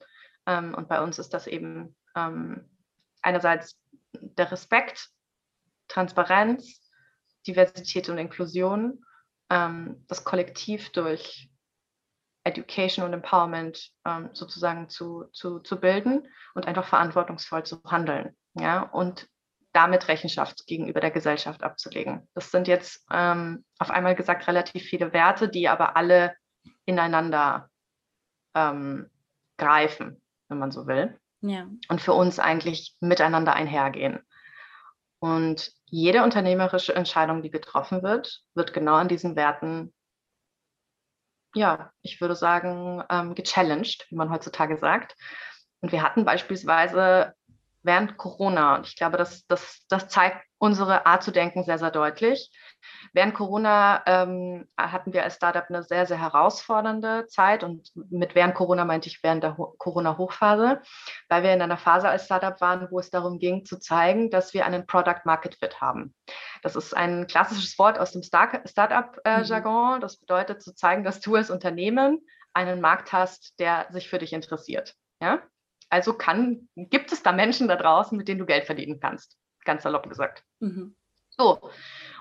Ähm, 0.46 0.74
und 0.74 0.88
bei 0.88 1.02
uns 1.02 1.18
ist 1.18 1.34
das 1.34 1.46
eben 1.46 1.94
ähm, 2.16 2.68
einerseits 3.22 3.78
der 4.12 4.50
Respekt, 4.50 5.10
Transparenz, 5.88 6.80
Diversität 7.46 8.08
und 8.08 8.18
Inklusion, 8.18 9.04
ähm, 9.50 10.04
das 10.08 10.24
Kollektiv 10.24 10.90
durch 10.90 11.50
Education 12.44 13.04
und 13.04 13.12
Empowerment 13.12 13.90
ähm, 14.06 14.30
sozusagen 14.32 14.88
zu, 14.88 15.24
zu, 15.32 15.60
zu 15.60 15.78
bilden 15.78 16.26
und 16.54 16.66
einfach 16.66 16.86
verantwortungsvoll 16.86 17.64
zu 17.64 17.82
handeln. 17.84 18.36
Ja, 18.54 18.82
und 18.82 19.28
damit 19.72 20.08
Rechenschaft 20.08 20.66
gegenüber 20.66 21.00
der 21.00 21.10
Gesellschaft 21.10 21.62
abzulegen. 21.62 22.28
Das 22.34 22.50
sind 22.50 22.66
jetzt 22.66 23.06
ähm, 23.10 23.64
auf 23.78 23.90
einmal 23.90 24.16
gesagt 24.16 24.48
relativ 24.48 24.82
viele 24.82 25.12
Werte, 25.12 25.48
die 25.48 25.68
aber 25.68 25.96
alle 25.96 26.34
ineinander 26.86 27.70
ähm, 28.54 29.08
greifen, 29.56 30.20
wenn 30.48 30.58
man 30.58 30.72
so 30.72 30.86
will. 30.86 31.18
Ja. 31.42 31.66
Und 31.88 32.00
für 32.00 32.12
uns 32.12 32.38
eigentlich 32.38 32.96
miteinander 33.00 33.54
einhergehen. 33.54 34.20
Und 35.20 35.72
jede 35.84 36.22
unternehmerische 36.22 36.94
Entscheidung, 36.94 37.42
die 37.42 37.50
getroffen 37.50 38.02
wird, 38.02 38.42
wird 38.54 38.72
genau 38.72 38.94
an 38.94 39.08
diesen 39.08 39.36
Werten 39.36 39.92
ja, 41.54 41.92
ich 42.02 42.20
würde 42.20 42.34
sagen, 42.34 43.02
ähm, 43.10 43.34
gechallenged, 43.34 44.06
wie 44.10 44.16
man 44.16 44.30
heutzutage 44.30 44.76
sagt. 44.76 45.16
Und 45.80 45.92
wir 45.92 46.02
hatten 46.02 46.24
beispielsweise 46.24 47.34
während 47.82 48.16
Corona. 48.16 48.76
Und 48.76 48.86
ich 48.86 48.96
glaube, 48.96 49.16
das, 49.16 49.46
das, 49.46 49.84
das 49.88 50.08
zeigt 50.08 50.44
unsere 50.58 51.06
Art 51.06 51.22
zu 51.22 51.30
denken 51.30 51.64
sehr, 51.64 51.78
sehr 51.78 51.90
deutlich. 51.90 52.52
Während 53.12 53.34
Corona 53.34 54.02
ähm, 54.06 54.68
hatten 54.76 55.12
wir 55.12 55.24
als 55.24 55.36
Startup 55.36 55.64
eine 55.68 55.82
sehr, 55.82 56.06
sehr 56.06 56.20
herausfordernde 56.20 57.26
Zeit 57.28 57.64
und 57.64 57.90
mit 58.10 58.34
während 58.34 58.54
Corona 58.54 58.84
meinte 58.84 59.08
ich 59.08 59.22
während 59.22 59.42
der 59.42 59.52
Corona-Hochphase, 59.52 60.82
weil 61.28 61.42
wir 61.42 61.54
in 61.54 61.62
einer 61.62 61.78
Phase 61.78 62.08
als 62.08 62.26
Startup 62.26 62.60
waren, 62.60 62.88
wo 62.90 62.98
es 62.98 63.10
darum 63.10 63.38
ging 63.38 63.64
zu 63.64 63.78
zeigen, 63.78 64.30
dass 64.30 64.52
wir 64.52 64.66
einen 64.66 64.86
Product 64.86 65.22
Market 65.24 65.54
Fit 65.54 65.80
haben. 65.80 66.14
Das 66.62 66.76
ist 66.76 66.94
ein 66.94 67.26
klassisches 67.26 67.78
Wort 67.78 67.98
aus 67.98 68.12
dem 68.12 68.22
Startup-Jargon. 68.22 69.96
Mhm. 69.96 70.00
Das 70.00 70.18
bedeutet 70.18 70.62
zu 70.62 70.74
zeigen, 70.74 71.04
dass 71.04 71.20
du 71.20 71.36
als 71.36 71.50
Unternehmen 71.50 72.20
einen 72.52 72.80
Markt 72.80 73.12
hast, 73.12 73.58
der 73.60 73.86
sich 73.90 74.08
für 74.08 74.18
dich 74.18 74.32
interessiert. 74.32 74.94
Ja? 75.22 75.40
Also 75.90 76.14
kann, 76.14 76.68
gibt 76.76 77.12
es 77.12 77.22
da 77.22 77.32
Menschen 77.32 77.68
da 77.68 77.76
draußen, 77.76 78.16
mit 78.16 78.28
denen 78.28 78.38
du 78.38 78.46
Geld 78.46 78.64
verdienen 78.64 79.00
kannst. 79.00 79.36
Ganz 79.64 79.82
salopp 79.82 80.08
gesagt. 80.08 80.44
Mhm. 80.60 80.96
So, 81.30 81.60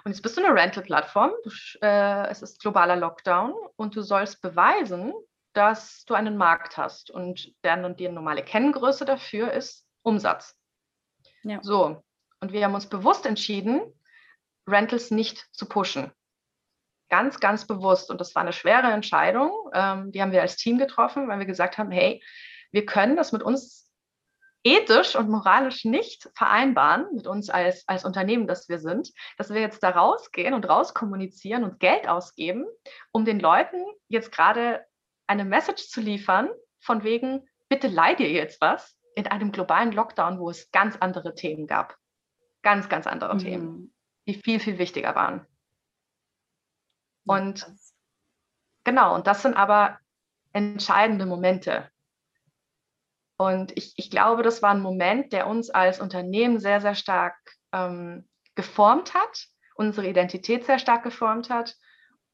und 0.04 0.12
jetzt 0.12 0.22
bist 0.22 0.38
du 0.38 0.44
eine 0.44 0.54
Rental-Plattform. 0.54 1.32
Äh, 1.82 2.28
es 2.30 2.42
ist 2.42 2.62
globaler 2.62 2.96
Lockdown 2.96 3.54
und 3.76 3.96
du 3.96 4.02
sollst 4.02 4.42
beweisen, 4.42 5.14
dass 5.54 6.04
du 6.06 6.14
einen 6.14 6.38
Markt 6.38 6.78
hast. 6.78 7.12
Und 7.12 7.54
der, 7.64 7.90
die 7.90 8.10
normale 8.10 8.44
Kenngröße 8.44 9.06
dafür 9.06 9.52
ist 9.52 9.86
Umsatz. 10.04 10.56
Ja. 11.44 11.60
So, 11.62 12.04
und 12.40 12.52
wir 12.52 12.64
haben 12.64 12.76
uns 12.76 12.88
bewusst 12.88 13.26
entschieden, 13.26 13.82
Rentals 14.68 15.12
nicht 15.12 15.48
zu 15.54 15.68
pushen. 15.68 16.12
Ganz, 17.10 17.40
ganz 17.40 17.66
bewusst. 17.66 18.12
Und 18.12 18.22
das 18.22 18.36
war 18.36 18.44
eine 18.44 18.54
schwere 18.54 18.88
Entscheidung. 18.92 19.52
Ähm, 19.74 20.12
die 20.12 20.22
haben 20.22 20.32
wir 20.32 20.42
als 20.42 20.58
Team 20.58 20.78
getroffen, 20.78 21.28
weil 21.28 21.40
wir 21.40 21.46
gesagt 21.46 21.78
haben, 21.78 21.92
hey, 21.92 22.22
wir 22.72 22.86
können 22.86 23.16
das 23.16 23.32
mit 23.32 23.44
uns 23.44 23.90
ethisch 24.64 25.16
und 25.16 25.30
moralisch 25.30 25.86
nicht 25.86 26.30
vereinbaren 26.36 27.08
mit 27.14 27.28
uns 27.28 27.50
als, 27.50 27.88
als 27.88 28.04
Unternehmen, 28.04 28.48
das 28.48 28.68
wir 28.68 28.80
sind, 28.80 29.12
dass 29.38 29.50
wir 29.50 29.62
jetzt 29.62 29.82
da 29.84 29.92
rausgehen 29.92 30.54
und 30.54 30.68
rauskommunizieren 30.68 31.64
und 31.64 31.80
Geld 31.80 32.08
ausgeben, 32.08 32.66
um 33.12 33.24
den 33.26 33.40
Leuten 33.40 33.78
jetzt 34.10 34.32
gerade 34.32 34.86
eine 35.28 35.46
Message 35.46 35.88
zu 35.88 36.02
liefern, 36.02 36.50
von 36.82 37.04
wegen, 37.04 37.48
bitte 37.70 37.88
leih 37.88 38.16
dir 38.16 38.30
jetzt 38.30 38.60
was, 38.62 38.98
in 39.16 39.28
einem 39.28 39.52
globalen 39.52 39.92
Lockdown, 39.92 40.40
wo 40.40 40.50
es 40.50 40.72
ganz 40.72 40.98
andere 40.98 41.36
Themen 41.36 41.68
gab. 41.68 41.98
Ganz, 42.62 42.90
ganz 42.90 43.08
andere 43.08 43.36
mhm. 43.36 43.40
Themen, 43.40 43.94
die 44.28 44.34
viel, 44.34 44.60
viel 44.60 44.78
wichtiger 44.78 45.16
waren. 45.16 45.46
Und 47.26 47.66
genau, 48.84 49.16
und 49.16 49.28
das 49.28 49.42
sind 49.42 49.56
aber 49.56 50.00
entscheidende 50.52 51.26
Momente, 51.26 51.90
und 53.42 53.72
ich, 53.78 53.94
ich 53.96 54.12
glaube, 54.12 54.44
das 54.44 54.62
war 54.62 54.72
ein 54.72 54.82
Moment, 54.82 55.32
der 55.32 55.48
uns 55.48 55.70
als 55.70 56.02
Unternehmen 56.02 56.60
sehr, 56.60 56.82
sehr 56.82 56.94
stark 56.94 57.38
ähm, 57.72 58.28
geformt 58.56 59.14
hat, 59.14 59.46
unsere 59.76 60.08
Identität 60.08 60.66
sehr 60.66 60.78
stark 60.78 61.04
geformt 61.04 61.50
hat. 61.50 61.76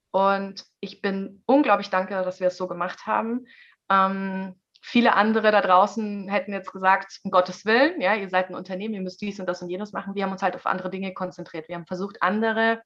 Und 0.10 0.66
ich 0.80 1.04
bin 1.04 1.44
unglaublich 1.46 1.92
dankbar, 1.92 2.24
dass 2.24 2.40
wir 2.40 2.48
es 2.48 2.58
so 2.58 2.68
gemacht 2.68 3.06
haben. 3.06 3.46
Ähm, 3.88 4.60
viele 4.82 5.14
andere 5.14 5.52
da 5.52 5.62
draußen 5.62 6.28
hätten 6.28 6.54
jetzt 6.54 6.72
gesagt, 6.72 7.20
um 7.24 7.30
Gottes 7.30 7.66
Willen, 7.66 8.02
ja, 8.02 8.16
ihr 8.16 8.30
seid 8.30 8.50
ein 8.50 8.56
Unternehmen, 8.56 8.96
ihr 8.96 9.02
müsst 9.02 9.22
dies 9.22 9.40
und 9.40 9.46
das 9.46 9.62
und 9.62 9.70
jenes 9.70 9.92
machen. 9.92 10.16
Wir 10.16 10.24
haben 10.24 10.32
uns 10.32 10.42
halt 10.42 10.56
auf 10.56 10.66
andere 10.66 10.90
Dinge 10.90 11.14
konzentriert. 11.14 11.68
Wir 11.70 11.76
haben 11.76 11.86
versucht, 11.86 12.24
andere 12.24 12.82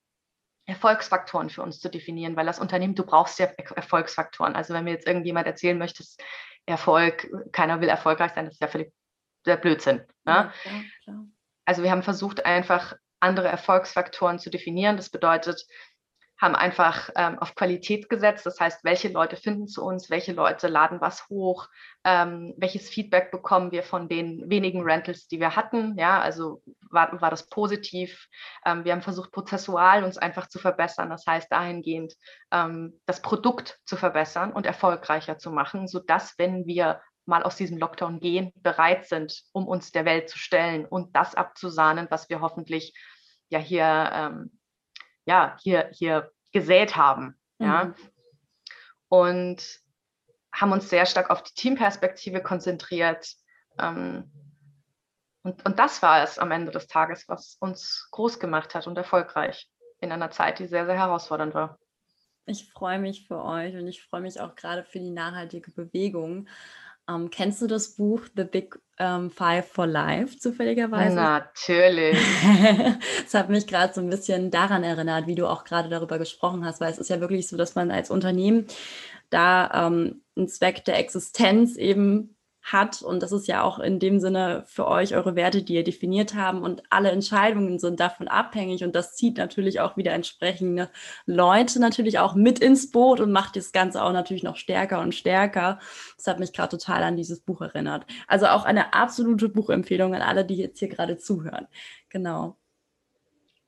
Erfolgsfaktoren 0.66 1.50
für 1.50 1.64
uns 1.64 1.80
zu 1.80 1.90
definieren, 1.90 2.36
weil 2.36 2.46
das 2.46 2.60
Unternehmen, 2.60 2.96
du 2.96 3.06
brauchst 3.06 3.40
ja 3.40 3.46
Erfolgsfaktoren. 3.76 4.56
Also 4.56 4.74
wenn 4.74 4.84
mir 4.84 4.92
jetzt 4.92 5.08
irgendjemand 5.08 5.48
erzählen 5.48 5.78
möchte, 5.78 6.04
Erfolg, 6.66 7.30
keiner 7.52 7.82
will 7.82 7.90
erfolgreich 7.90 8.32
sein, 8.34 8.46
das 8.46 8.56
ist 8.56 8.62
ja 8.62 8.68
völlig 8.68 8.94
der 9.46 9.58
Blödsinn. 9.58 10.06
Ne? 10.26 10.52
Ja. 11.06 11.26
Also 11.66 11.84
wir 11.84 11.92
haben 11.92 12.04
versucht, 12.04 12.46
einfach 12.46 12.96
andere 13.20 13.48
Erfolgsfaktoren 13.48 14.40
zu 14.40 14.50
definieren. 14.50 14.98
Das 14.98 15.10
bedeutet, 15.10 15.66
haben 16.40 16.56
einfach 16.56 17.10
ähm, 17.16 17.38
auf 17.40 17.54
Qualität 17.54 18.10
gesetzt. 18.10 18.46
Das 18.46 18.60
heißt, 18.60 18.84
welche 18.84 19.10
Leute 19.10 19.36
finden 19.36 19.68
zu 19.68 19.84
uns, 19.84 20.10
welche 20.10 20.32
Leute 20.32 20.68
laden 20.68 21.02
was 21.02 21.28
hoch, 21.28 21.68
ähm, 22.06 22.54
welches 22.58 22.90
Feedback 22.90 23.30
bekommen 23.30 23.72
wir 23.72 23.84
von 23.84 24.08
den 24.08 24.50
wenigen 24.50 24.82
Rentals, 24.82 25.28
die 25.28 25.40
wir 25.40 25.56
hatten. 25.56 25.98
Ja, 25.98 26.22
also 26.22 26.64
war, 26.90 27.22
war 27.22 27.30
das 27.30 27.50
positiv. 27.50 28.28
Ähm, 28.66 28.86
wir 28.86 28.94
haben 28.94 29.02
versucht, 29.02 29.32
prozessual 29.34 30.04
uns 30.04 30.18
einfach 30.18 30.48
zu 30.48 30.60
verbessern. 30.60 31.10
Das 31.10 31.26
heißt, 31.28 31.52
dahingehend 31.52 32.14
ähm, 32.52 33.00
das 33.06 33.22
Produkt 33.22 33.80
zu 33.86 33.98
verbessern 33.98 34.54
und 34.54 34.66
erfolgreicher 34.66 35.38
zu 35.38 35.52
machen, 35.52 35.88
sodass, 35.88 36.36
wenn 36.38 36.66
wir 36.66 37.02
mal 37.26 37.44
aus 37.44 37.58
diesem 37.58 37.78
Lockdown 37.78 38.22
gehen, 38.22 38.52
bereit 38.56 39.06
sind, 39.08 39.44
um 39.52 39.68
uns 39.68 39.92
der 39.92 40.06
Welt 40.06 40.30
zu 40.30 40.40
stellen 40.40 40.86
und 40.86 41.16
das 41.16 41.36
abzusahnen, 41.36 42.08
was 42.10 42.30
wir 42.30 42.40
hoffentlich 42.40 42.94
ja 43.50 43.60
hier 43.60 44.10
ähm, 44.14 44.59
ja, 45.30 45.56
hier, 45.62 45.90
hier 45.94 46.32
gesät 46.52 46.96
haben. 46.96 47.36
Mhm. 47.60 47.66
Ja. 47.66 47.94
Und 49.10 49.80
haben 50.52 50.72
uns 50.72 50.90
sehr 50.90 51.06
stark 51.06 51.30
auf 51.30 51.44
die 51.44 51.54
Teamperspektive 51.54 52.42
konzentriert. 52.42 53.36
Ähm, 53.78 54.32
und, 55.44 55.64
und 55.66 55.78
das 55.78 56.02
war 56.02 56.24
es 56.24 56.40
am 56.40 56.52
Ende 56.52 56.72
des 56.72 56.88
Tages, 56.88 57.30
was 57.30 57.58
uns 57.60 58.08
groß 58.12 58.40
gemacht 58.40 58.74
hat 58.74 58.88
und 58.88 58.98
erfolgreich 58.98 59.70
in 60.02 60.12
einer 60.12 60.32
Zeit, 60.32 60.58
die 60.58 60.66
sehr, 60.66 60.88
sehr 60.88 60.98
herausfordernd 60.98 61.54
war. 61.54 61.78
Ich 62.46 62.72
freue 62.72 62.98
mich 62.98 63.28
für 63.28 63.44
euch 63.44 63.76
und 63.76 63.88
ich 63.88 64.02
freue 64.04 64.22
mich 64.22 64.42
auch 64.42 64.56
gerade 64.56 64.84
für 64.84 65.00
die 65.00 65.12
nachhaltige 65.12 65.72
Bewegung. 65.72 66.48
Ähm, 67.08 67.30
kennst 67.30 67.62
du 67.62 67.68
das 67.68 67.96
Buch 67.96 68.24
The 68.36 68.46
Big 68.46 68.80
ähm, 69.00 69.32
Five 69.32 69.68
for 69.68 69.88
Life 69.88 70.38
zufälligerweise? 70.38 71.16
Natürlich. 71.16 72.18
Es 73.26 73.34
hat 73.34 73.50
mich 73.50 73.68
gerade 73.68 73.94
so 73.94 74.02
ein 74.02 74.10
bisschen 74.10 74.50
daran 74.50 74.84
erinnert, 74.84 75.28
wie 75.28 75.36
du 75.36 75.48
auch 75.48 75.64
gerade 75.64 75.88
darüber 75.88 76.18
gesprochen 76.18 76.66
hast, 76.66 76.82
weil 76.82 76.92
es 76.92 76.98
ist 76.98 77.10
ja 77.10 77.20
wirklich 77.20 77.48
so, 77.48 77.58
dass 77.58 77.76
man 77.76 77.92
als 77.92 78.10
Unternehmen 78.10 78.66
da 79.30 79.88
ähm, 79.88 80.24
einen 80.36 80.48
Zweck 80.48 80.84
der 80.86 80.98
Existenz 80.98 81.76
eben 81.76 82.36
hat. 82.62 83.02
Und 83.02 83.24
das 83.24 83.32
ist 83.32 83.48
ja 83.48 83.64
auch 83.64 83.80
in 83.80 84.00
dem 84.00 84.20
Sinne 84.20 84.64
für 84.68 84.88
euch 84.88 85.16
eure 85.16 85.36
Werte, 85.36 85.64
die 85.64 85.76
ihr 85.76 85.84
definiert 85.84 86.36
haben. 86.36 86.62
Und 86.62 86.84
alle 86.90 87.12
Entscheidungen 87.12 87.80
sind 87.80 88.00
davon 88.00 88.28
abhängig. 88.28 88.84
Und 88.84 88.96
das 88.96 89.16
zieht 89.16 89.38
natürlich 89.38 89.80
auch 89.80 89.98
wieder 89.98 90.14
entsprechende 90.14 90.90
Leute 91.26 91.80
natürlich 91.80 92.20
auch 92.20 92.36
mit 92.36 92.60
ins 92.60 92.92
Boot 92.92 93.20
und 93.20 93.32
macht 93.32 93.56
das 93.56 93.72
Ganze 93.72 94.04
auch 94.04 94.14
natürlich 94.14 94.44
noch 94.44 94.58
stärker 94.58 95.00
und 95.02 95.16
stärker. 95.16 95.80
Das 96.18 96.28
hat 96.28 96.40
mich 96.40 96.54
gerade 96.54 96.78
total 96.78 97.04
an 97.04 97.18
dieses 97.18 97.42
Buch 97.42 97.62
erinnert. 97.62 98.06
Also 98.28 98.48
auch 98.48 98.66
eine 98.66 98.94
absolute 98.94 99.50
Buchempfehlung 99.50 100.14
an 100.14 100.22
alle, 100.22 100.46
die 100.46 100.58
jetzt 100.58 100.80
hier 100.80 100.90
gerade 100.90 101.18
zuhören. 101.18 101.68
Genau 102.10 102.59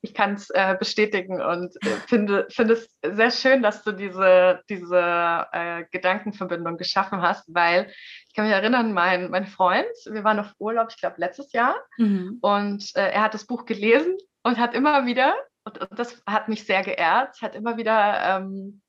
ich 0.02 0.14
kann 0.14 0.34
es 0.34 0.50
äh, 0.50 0.76
bestätigen 0.78 1.42
und 1.42 1.76
äh, 1.86 1.90
finde, 2.08 2.48
finde 2.50 2.74
es 2.74 2.98
sehr 3.04 3.32
schön, 3.32 3.62
dass 3.62 3.84
du 3.84 3.92
diese, 3.92 4.62
diese 4.68 5.48
äh, 5.52 5.86
Gedankenverbindung 5.92 6.78
geschaffen 6.78 7.22
hast, 7.22 7.54
weil 7.54 7.92
ich 8.28 8.34
kann 8.34 8.46
mich 8.46 8.54
erinnern, 8.54 8.94
mein, 8.94 9.30
mein 9.30 9.46
Freund, 9.46 9.86
wir 10.10 10.24
waren 10.24 10.40
auf 10.40 10.54
Urlaub, 10.58 10.88
ich 10.90 10.98
glaube 10.98 11.18
letztes 11.20 11.52
Jahr, 11.54 11.76
mhm. 11.98 12.40
und 12.42 12.96
äh, 12.96 13.12
er 13.12 13.22
hat 13.22 13.34
das 13.34 13.46
Buch 13.46 13.66
gelesen 13.66 14.18
und 14.44 14.58
hat 14.58 14.74
immer 14.74 15.06
wieder, 15.06 15.36
und, 15.66 15.78
und 15.78 16.00
das 16.00 16.22
hat 16.26 16.50
mich 16.50 16.66
sehr 16.66 16.82
geehrt, 16.82 17.40
hat 17.42 17.56
immer 17.56 17.78
wieder 17.78 18.38
ähm, 18.38 18.82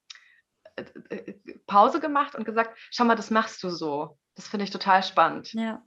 äh, 0.77 1.35
Pause 1.66 2.01
gemacht 2.01 2.35
und 2.35 2.44
gesagt, 2.44 2.79
schau 2.90 3.05
mal, 3.05 3.16
das 3.16 3.31
machst 3.31 3.62
du 3.62 3.68
so. 3.68 4.18
Das 4.35 4.48
finde 4.48 4.64
ich 4.64 4.70
total 4.70 5.03
spannend. 5.03 5.53
Ja. 5.53 5.83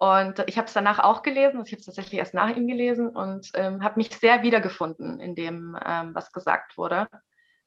Und 0.00 0.42
ich 0.46 0.56
habe 0.56 0.66
es 0.66 0.72
danach 0.72 0.98
auch 0.98 1.20
gelesen, 1.20 1.62
ich 1.62 1.72
habe 1.72 1.80
es 1.80 1.84
tatsächlich 1.84 2.18
erst 2.18 2.32
nach 2.32 2.48
ihm 2.56 2.66
gelesen 2.66 3.10
und 3.10 3.50
ähm, 3.52 3.84
habe 3.84 3.98
mich 3.98 4.16
sehr 4.16 4.42
wiedergefunden 4.42 5.20
in 5.20 5.34
dem, 5.34 5.76
ähm, 5.84 6.14
was 6.14 6.32
gesagt 6.32 6.78
wurde 6.78 7.06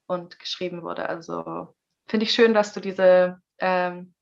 und 0.08 0.40
geschrieben 0.40 0.82
wurde. 0.82 1.08
Also 1.08 1.76
finde 2.08 2.24
ich 2.24 2.34
schön, 2.34 2.56
dass 2.56 2.74
du 2.74 2.80
diese, 2.80 3.40
ähm, 3.60 4.16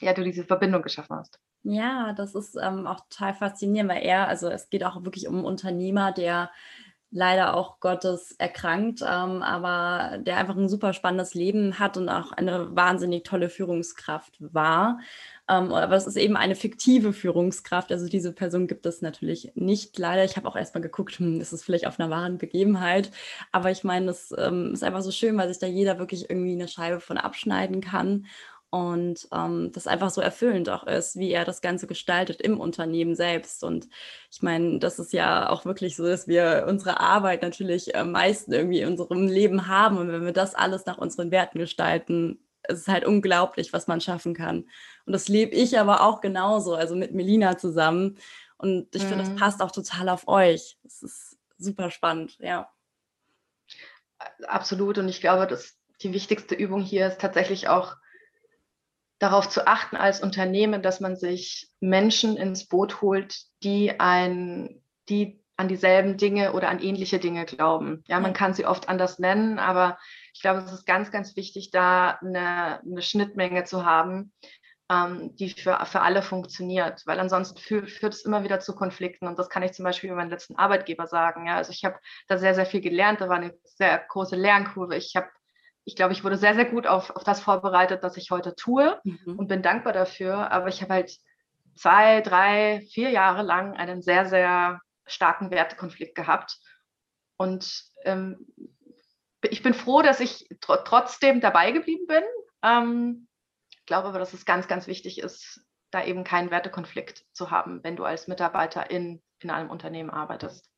ja, 0.00 0.14
du 0.14 0.24
diese 0.24 0.46
Verbindung 0.46 0.82
geschaffen 0.82 1.14
hast. 1.14 1.38
Ja, 1.62 2.12
das 2.12 2.34
ist 2.34 2.56
ähm, 2.60 2.88
auch 2.88 3.06
total 3.08 3.34
faszinierend, 3.34 3.92
weil 3.92 4.02
er, 4.02 4.26
also 4.26 4.48
es 4.48 4.68
geht 4.68 4.82
auch 4.82 5.04
wirklich 5.04 5.28
um 5.28 5.36
einen 5.36 5.44
Unternehmer, 5.44 6.10
der 6.10 6.50
leider 7.10 7.54
auch 7.54 7.78
Gottes 7.78 8.32
erkrankt, 8.32 9.00
ähm, 9.02 9.42
aber 9.42 10.18
der 10.18 10.38
einfach 10.38 10.56
ein 10.56 10.68
super 10.68 10.92
spannendes 10.92 11.34
Leben 11.34 11.78
hat 11.78 11.96
und 11.96 12.08
auch 12.08 12.32
eine 12.32 12.74
wahnsinnig 12.74 13.22
tolle 13.22 13.48
Führungskraft 13.48 14.36
war. 14.40 14.98
Ähm, 15.48 15.72
aber 15.72 15.96
es 15.96 16.06
ist 16.06 16.16
eben 16.16 16.36
eine 16.36 16.54
fiktive 16.54 17.12
Führungskraft. 17.12 17.90
Also 17.92 18.08
diese 18.08 18.32
Person 18.32 18.66
gibt 18.66 18.86
es 18.86 19.02
natürlich 19.02 19.52
nicht 19.54 19.98
leider. 19.98 20.24
Ich 20.24 20.36
habe 20.36 20.48
auch 20.48 20.56
erstmal 20.56 20.82
geguckt, 20.82 21.18
hm, 21.18 21.40
ist 21.40 21.52
es 21.52 21.64
vielleicht 21.64 21.86
auf 21.86 21.98
einer 21.98 22.10
wahren 22.10 22.38
Begebenheit. 22.38 23.10
Aber 23.52 23.70
ich 23.70 23.84
meine, 23.84 24.10
es 24.10 24.34
ähm, 24.36 24.72
ist 24.74 24.84
einfach 24.84 25.02
so 25.02 25.10
schön, 25.10 25.36
weil 25.38 25.48
sich 25.48 25.58
da 25.58 25.66
jeder 25.66 25.98
wirklich 25.98 26.28
irgendwie 26.30 26.52
eine 26.52 26.68
Scheibe 26.68 27.00
von 27.00 27.18
abschneiden 27.18 27.80
kann 27.80 28.26
und 28.70 29.28
ähm, 29.32 29.70
das 29.72 29.86
einfach 29.86 30.10
so 30.10 30.20
erfüllend 30.20 30.68
auch 30.68 30.86
ist, 30.86 31.16
wie 31.16 31.30
er 31.30 31.44
das 31.46 31.62
Ganze 31.62 31.86
gestaltet 31.86 32.42
im 32.42 32.60
Unternehmen 32.60 33.14
selbst. 33.14 33.64
Und 33.64 33.88
ich 34.30 34.42
meine, 34.42 34.78
das 34.78 34.98
ist 34.98 35.12
ja 35.14 35.48
auch 35.48 35.64
wirklich 35.64 35.96
so, 35.96 36.04
dass 36.04 36.28
wir 36.28 36.66
unsere 36.68 37.00
Arbeit 37.00 37.42
natürlich 37.42 37.96
am 37.96 38.12
meisten 38.12 38.52
irgendwie 38.52 38.80
in 38.80 38.88
unserem 38.88 39.26
Leben 39.26 39.68
haben. 39.68 39.96
Und 39.96 40.08
wenn 40.12 40.24
wir 40.24 40.32
das 40.32 40.54
alles 40.54 40.84
nach 40.84 40.98
unseren 40.98 41.30
Werten 41.30 41.58
gestalten, 41.58 42.38
es 42.68 42.80
ist 42.80 42.88
halt 42.88 43.04
unglaublich, 43.04 43.72
was 43.72 43.86
man 43.86 44.00
schaffen 44.00 44.34
kann. 44.34 44.68
Und 45.06 45.12
das 45.12 45.28
lebe 45.28 45.54
ich 45.54 45.78
aber 45.78 46.02
auch 46.02 46.20
genauso, 46.20 46.74
also 46.74 46.94
mit 46.94 47.14
Melina 47.14 47.58
zusammen. 47.58 48.18
Und 48.58 48.94
ich 48.94 49.02
mhm. 49.04 49.08
finde, 49.08 49.24
das 49.24 49.36
passt 49.36 49.62
auch 49.62 49.70
total 49.70 50.08
auf 50.08 50.28
euch. 50.28 50.78
Das 50.82 51.02
ist 51.02 51.38
super 51.56 51.90
spannend, 51.90 52.36
ja. 52.38 52.70
Absolut. 54.46 54.98
Und 54.98 55.08
ich 55.08 55.20
glaube, 55.20 55.46
dass 55.46 55.76
die 56.02 56.12
wichtigste 56.12 56.54
Übung 56.54 56.82
hier 56.82 57.06
ist 57.06 57.20
tatsächlich 57.20 57.68
auch 57.68 57.96
darauf 59.18 59.48
zu 59.48 59.66
achten 59.66 59.96
als 59.96 60.22
Unternehmen, 60.22 60.82
dass 60.82 61.00
man 61.00 61.16
sich 61.16 61.70
Menschen 61.80 62.36
ins 62.36 62.66
Boot 62.66 63.00
holt, 63.00 63.42
die 63.62 63.98
ein, 63.98 64.80
die 65.08 65.42
an 65.58 65.68
dieselben 65.68 66.16
Dinge 66.16 66.52
oder 66.52 66.68
an 66.68 66.78
ähnliche 66.78 67.18
Dinge 67.18 67.44
glauben. 67.44 68.04
Ja, 68.06 68.20
man 68.20 68.32
kann 68.32 68.54
sie 68.54 68.64
oft 68.64 68.88
anders 68.88 69.18
nennen, 69.18 69.58
aber 69.58 69.98
ich 70.32 70.40
glaube, 70.40 70.60
es 70.60 70.72
ist 70.72 70.86
ganz, 70.86 71.10
ganz 71.10 71.36
wichtig, 71.36 71.72
da 71.72 72.12
eine, 72.22 72.80
eine 72.80 73.02
Schnittmenge 73.02 73.64
zu 73.64 73.84
haben, 73.84 74.32
ähm, 74.88 75.34
die 75.34 75.50
für, 75.50 75.84
für 75.84 76.00
alle 76.00 76.22
funktioniert, 76.22 77.02
weil 77.06 77.18
ansonsten 77.18 77.58
führt, 77.58 77.90
führt 77.90 78.14
es 78.14 78.24
immer 78.24 78.44
wieder 78.44 78.60
zu 78.60 78.76
Konflikten 78.76 79.26
und 79.26 79.36
das 79.36 79.50
kann 79.50 79.64
ich 79.64 79.72
zum 79.72 79.84
Beispiel 79.84 80.10
über 80.10 80.16
meinen 80.16 80.30
letzten 80.30 80.54
Arbeitgeber 80.54 81.08
sagen. 81.08 81.48
Ja, 81.48 81.56
also 81.56 81.72
ich 81.72 81.84
habe 81.84 81.98
da 82.28 82.38
sehr, 82.38 82.54
sehr 82.54 82.66
viel 82.66 82.80
gelernt, 82.80 83.20
da 83.20 83.28
war 83.28 83.36
eine 83.36 83.52
sehr 83.64 83.98
große 83.98 84.36
Lernkurve. 84.36 84.94
Ich 84.96 85.16
habe 85.16 85.28
ich 85.84 85.96
glaube, 85.96 86.12
ich 86.12 86.22
wurde 86.22 86.36
sehr, 86.36 86.54
sehr 86.54 86.66
gut 86.66 86.86
auf, 86.86 87.08
auf 87.16 87.24
das 87.24 87.40
vorbereitet, 87.40 88.02
was 88.02 88.18
ich 88.18 88.30
heute 88.30 88.54
tue 88.54 89.00
mhm. 89.04 89.38
und 89.38 89.48
bin 89.48 89.62
dankbar 89.62 89.94
dafür. 89.94 90.52
Aber 90.52 90.68
ich 90.68 90.82
habe 90.82 90.92
halt 90.92 91.16
zwei, 91.76 92.20
drei, 92.20 92.86
vier 92.92 93.08
Jahre 93.08 93.42
lang 93.42 93.74
einen 93.74 94.02
sehr, 94.02 94.26
sehr 94.26 94.82
starken 95.08 95.50
Wertekonflikt 95.50 96.14
gehabt. 96.14 96.58
Und 97.36 97.84
ähm, 98.04 98.46
ich 99.42 99.62
bin 99.62 99.74
froh, 99.74 100.02
dass 100.02 100.20
ich 100.20 100.48
tr 100.60 100.84
trotzdem 100.84 101.40
dabei 101.40 101.72
geblieben 101.72 102.06
bin. 102.06 102.22
Ähm, 102.62 103.28
ich 103.70 103.86
glaube 103.86 104.08
aber, 104.08 104.18
dass 104.18 104.34
es 104.34 104.44
ganz, 104.44 104.68
ganz 104.68 104.86
wichtig 104.86 105.18
ist, 105.18 105.60
da 105.90 106.04
eben 106.04 106.24
keinen 106.24 106.50
Wertekonflikt 106.50 107.24
zu 107.32 107.50
haben, 107.50 107.82
wenn 107.82 107.96
du 107.96 108.04
als 108.04 108.28
Mitarbeiter 108.28 108.90
in, 108.90 109.22
in 109.40 109.50
einem 109.50 109.70
Unternehmen 109.70 110.10
arbeitest. 110.10 110.70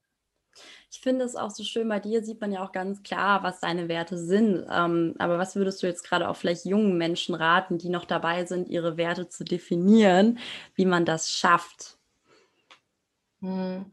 Ich 0.90 1.00
finde 1.00 1.24
es 1.24 1.36
auch 1.36 1.50
so 1.50 1.62
schön, 1.62 1.88
bei 1.88 2.00
dir 2.00 2.24
sieht 2.24 2.40
man 2.40 2.52
ja 2.52 2.64
auch 2.64 2.72
ganz 2.72 3.02
klar, 3.02 3.42
was 3.42 3.60
deine 3.60 3.88
Werte 3.88 4.18
sind. 4.18 4.66
Ähm, 4.70 5.14
aber 5.18 5.38
was 5.38 5.54
würdest 5.54 5.82
du 5.82 5.86
jetzt 5.86 6.02
gerade 6.02 6.28
auch 6.28 6.36
vielleicht 6.36 6.64
jungen 6.64 6.98
Menschen 6.98 7.34
raten, 7.34 7.78
die 7.78 7.88
noch 7.88 8.04
dabei 8.04 8.44
sind, 8.44 8.68
ihre 8.68 8.96
Werte 8.96 9.28
zu 9.28 9.44
definieren, 9.44 10.38
wie 10.74 10.86
man 10.86 11.04
das 11.04 11.30
schafft? 11.30 11.98
Hm. 13.40 13.92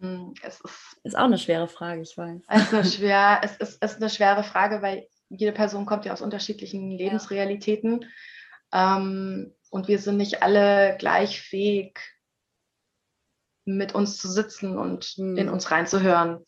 Hm, 0.00 0.33
es 0.46 0.60
ist, 0.60 0.96
ist 1.04 1.16
auch 1.16 1.24
eine 1.24 1.38
schwere 1.38 1.68
Frage, 1.68 2.02
ich 2.02 2.16
weiß. 2.16 2.40
Es 2.48 2.72
ist, 2.72 2.94
schwer, 2.96 3.40
es 3.42 3.56
ist, 3.56 3.82
ist 3.82 3.96
eine 3.96 4.10
schwere 4.10 4.44
Frage, 4.44 4.82
weil 4.82 5.06
jede 5.28 5.52
Person 5.52 5.86
kommt 5.86 6.04
ja 6.04 6.12
aus 6.12 6.22
unterschiedlichen 6.22 6.90
Lebensrealitäten. 6.90 8.04
Ja. 8.72 8.96
Ähm, 8.96 9.54
und 9.70 9.88
wir 9.88 9.98
sind 9.98 10.16
nicht 10.16 10.42
alle 10.42 10.96
gleich 10.98 11.40
fähig, 11.40 11.98
mit 13.64 13.94
uns 13.94 14.18
zu 14.18 14.28
sitzen 14.28 14.78
und 14.78 15.14
mhm. 15.16 15.36
in 15.36 15.48
uns 15.48 15.70
reinzuhören. 15.70 16.44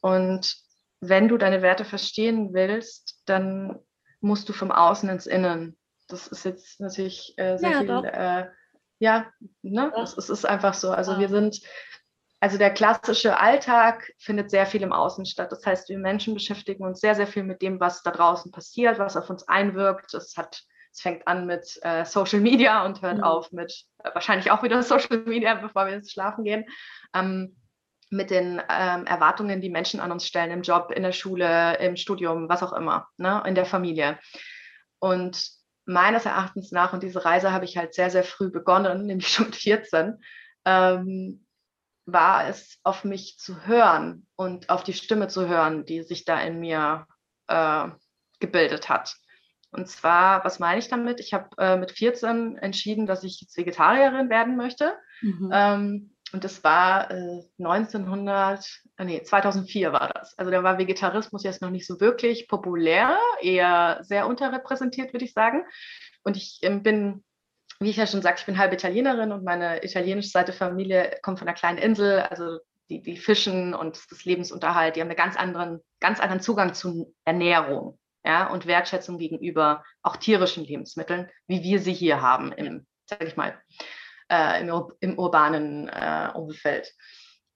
Und 0.00 0.56
wenn 1.00 1.28
du 1.28 1.38
deine 1.38 1.62
Werte 1.62 1.84
verstehen 1.84 2.52
willst, 2.52 3.22
dann 3.26 3.78
musst 4.20 4.48
du 4.48 4.52
vom 4.52 4.70
Außen 4.70 5.08
ins 5.08 5.26
Innen. 5.26 5.78
Das 6.08 6.26
ist 6.26 6.44
jetzt 6.44 6.80
natürlich 6.80 7.34
äh, 7.36 7.56
sehr 7.58 7.70
ja, 7.70 7.80
viel. 7.80 8.04
Äh, 8.04 8.46
ja, 9.00 9.26
ne? 9.62 9.92
Es, 10.02 10.16
es, 10.16 10.28
ist 10.28 10.44
einfach 10.44 10.74
so. 10.74 10.90
Also 10.90 11.12
ja. 11.12 11.20
wir 11.20 11.28
sind 11.28 11.60
also 12.40 12.56
der 12.56 12.70
klassische 12.70 13.38
Alltag 13.38 14.12
findet 14.18 14.50
sehr 14.50 14.66
viel 14.66 14.82
im 14.82 14.92
Außen 14.92 15.26
statt. 15.26 15.50
Das 15.50 15.66
heißt, 15.66 15.88
wir 15.88 15.98
Menschen 15.98 16.34
beschäftigen 16.34 16.84
uns 16.84 17.00
sehr, 17.00 17.14
sehr 17.14 17.26
viel 17.26 17.42
mit 17.42 17.62
dem, 17.62 17.80
was 17.80 18.02
da 18.02 18.12
draußen 18.12 18.52
passiert, 18.52 18.98
was 18.98 19.16
auf 19.16 19.28
uns 19.28 19.48
einwirkt. 19.48 20.14
Es 20.14 20.36
hat, 20.36 20.62
es 20.92 21.00
fängt 21.00 21.26
an 21.26 21.46
mit 21.46 21.78
äh, 21.82 22.04
Social 22.04 22.40
Media 22.40 22.84
und 22.84 23.02
hört 23.02 23.18
mhm. 23.18 23.24
auf 23.24 23.50
mit 23.50 23.84
äh, 24.04 24.10
wahrscheinlich 24.14 24.50
auch 24.52 24.62
wieder 24.62 24.82
Social 24.84 25.18
Media, 25.24 25.54
bevor 25.54 25.86
wir 25.86 25.94
jetzt 25.94 26.12
schlafen 26.12 26.44
gehen. 26.44 26.64
Ähm, 27.12 27.56
mit 28.10 28.30
den 28.30 28.62
ähm, 28.70 29.04
Erwartungen, 29.04 29.60
die 29.60 29.68
Menschen 29.68 30.00
an 30.00 30.12
uns 30.12 30.26
stellen 30.26 30.50
im 30.50 30.62
Job, 30.62 30.92
in 30.92 31.02
der 31.02 31.12
Schule, 31.12 31.76
im 31.78 31.96
Studium, 31.96 32.48
was 32.48 32.62
auch 32.62 32.72
immer, 32.72 33.08
ne, 33.18 33.42
in 33.46 33.54
der 33.54 33.66
Familie. 33.66 34.18
Und 34.98 35.50
meines 35.84 36.24
Erachtens 36.24 36.70
nach, 36.70 36.92
und 36.92 37.02
diese 37.02 37.24
Reise 37.24 37.52
habe 37.52 37.64
ich 37.64 37.76
halt 37.76 37.94
sehr, 37.94 38.10
sehr 38.10 38.24
früh 38.24 38.50
begonnen, 38.50 39.06
nämlich 39.06 39.28
schon 39.28 39.46
mit 39.46 39.56
14, 39.56 40.22
ähm, 40.64 41.44
war 42.12 42.48
es, 42.48 42.78
auf 42.82 43.04
mich 43.04 43.38
zu 43.38 43.66
hören 43.66 44.26
und 44.34 44.70
auf 44.70 44.82
die 44.82 44.94
Stimme 44.94 45.28
zu 45.28 45.46
hören, 45.46 45.84
die 45.84 46.02
sich 46.02 46.24
da 46.24 46.40
in 46.40 46.58
mir 46.58 47.06
äh, 47.48 47.88
gebildet 48.40 48.88
hat. 48.88 49.14
Und 49.70 49.88
zwar, 49.88 50.42
was 50.44 50.58
meine 50.58 50.78
ich 50.78 50.88
damit? 50.88 51.20
Ich 51.20 51.34
habe 51.34 51.50
äh, 51.58 51.76
mit 51.76 51.92
14 51.92 52.56
entschieden, 52.56 53.06
dass 53.06 53.24
ich 53.24 53.42
jetzt 53.42 53.56
Vegetarierin 53.58 54.30
werden 54.30 54.56
möchte. 54.56 54.94
Mhm. 55.20 55.50
Ähm, 55.52 56.14
und 56.32 56.44
das 56.44 56.64
war 56.64 57.10
äh, 57.10 57.42
1900, 57.58 58.64
äh, 58.96 59.04
nee, 59.04 59.22
2004 59.22 59.92
war 59.92 60.08
das. 60.08 60.38
Also 60.38 60.50
da 60.50 60.62
war 60.62 60.78
Vegetarismus 60.78 61.42
jetzt 61.42 61.60
noch 61.60 61.70
nicht 61.70 61.86
so 61.86 62.00
wirklich 62.00 62.48
populär, 62.48 63.18
eher 63.42 63.98
sehr 64.02 64.26
unterrepräsentiert, 64.26 65.12
würde 65.12 65.26
ich 65.26 65.34
sagen. 65.34 65.64
Und 66.22 66.38
ich 66.38 66.60
ähm, 66.62 66.82
bin 66.82 67.24
wie 67.80 67.90
ich 67.90 67.96
ja 67.96 68.06
schon 68.06 68.22
sagte, 68.22 68.40
ich 68.40 68.46
bin 68.46 68.58
halbe 68.58 68.74
Italienerin 68.74 69.32
und 69.32 69.44
meine 69.44 69.84
italienische 69.84 70.30
Seite 70.30 70.52
Familie 70.52 71.18
kommt 71.22 71.38
von 71.38 71.46
einer 71.46 71.56
kleinen 71.56 71.78
Insel, 71.78 72.20
also 72.20 72.58
die, 72.90 73.02
die 73.02 73.16
fischen 73.16 73.74
und 73.74 74.00
das 74.10 74.24
Lebensunterhalt, 74.24 74.96
die 74.96 75.00
haben 75.00 75.08
einen 75.08 75.16
ganz 75.16 75.36
anderen, 75.36 75.80
ganz 76.00 76.20
anderen 76.20 76.40
Zugang 76.40 76.74
zu 76.74 77.14
Ernährung 77.24 77.98
ja, 78.24 78.48
und 78.48 78.66
Wertschätzung 78.66 79.18
gegenüber 79.18 79.84
auch 80.02 80.16
tierischen 80.16 80.64
Lebensmitteln, 80.64 81.30
wie 81.46 81.62
wir 81.62 81.80
sie 81.80 81.92
hier 81.92 82.20
haben 82.20 82.52
im, 82.52 82.86
sag 83.06 83.22
ich 83.22 83.36
mal, 83.36 83.60
äh, 84.30 84.60
im, 84.60 84.92
im, 85.00 85.18
urbanen 85.18 85.88
äh, 85.88 86.30
Umfeld. 86.34 86.92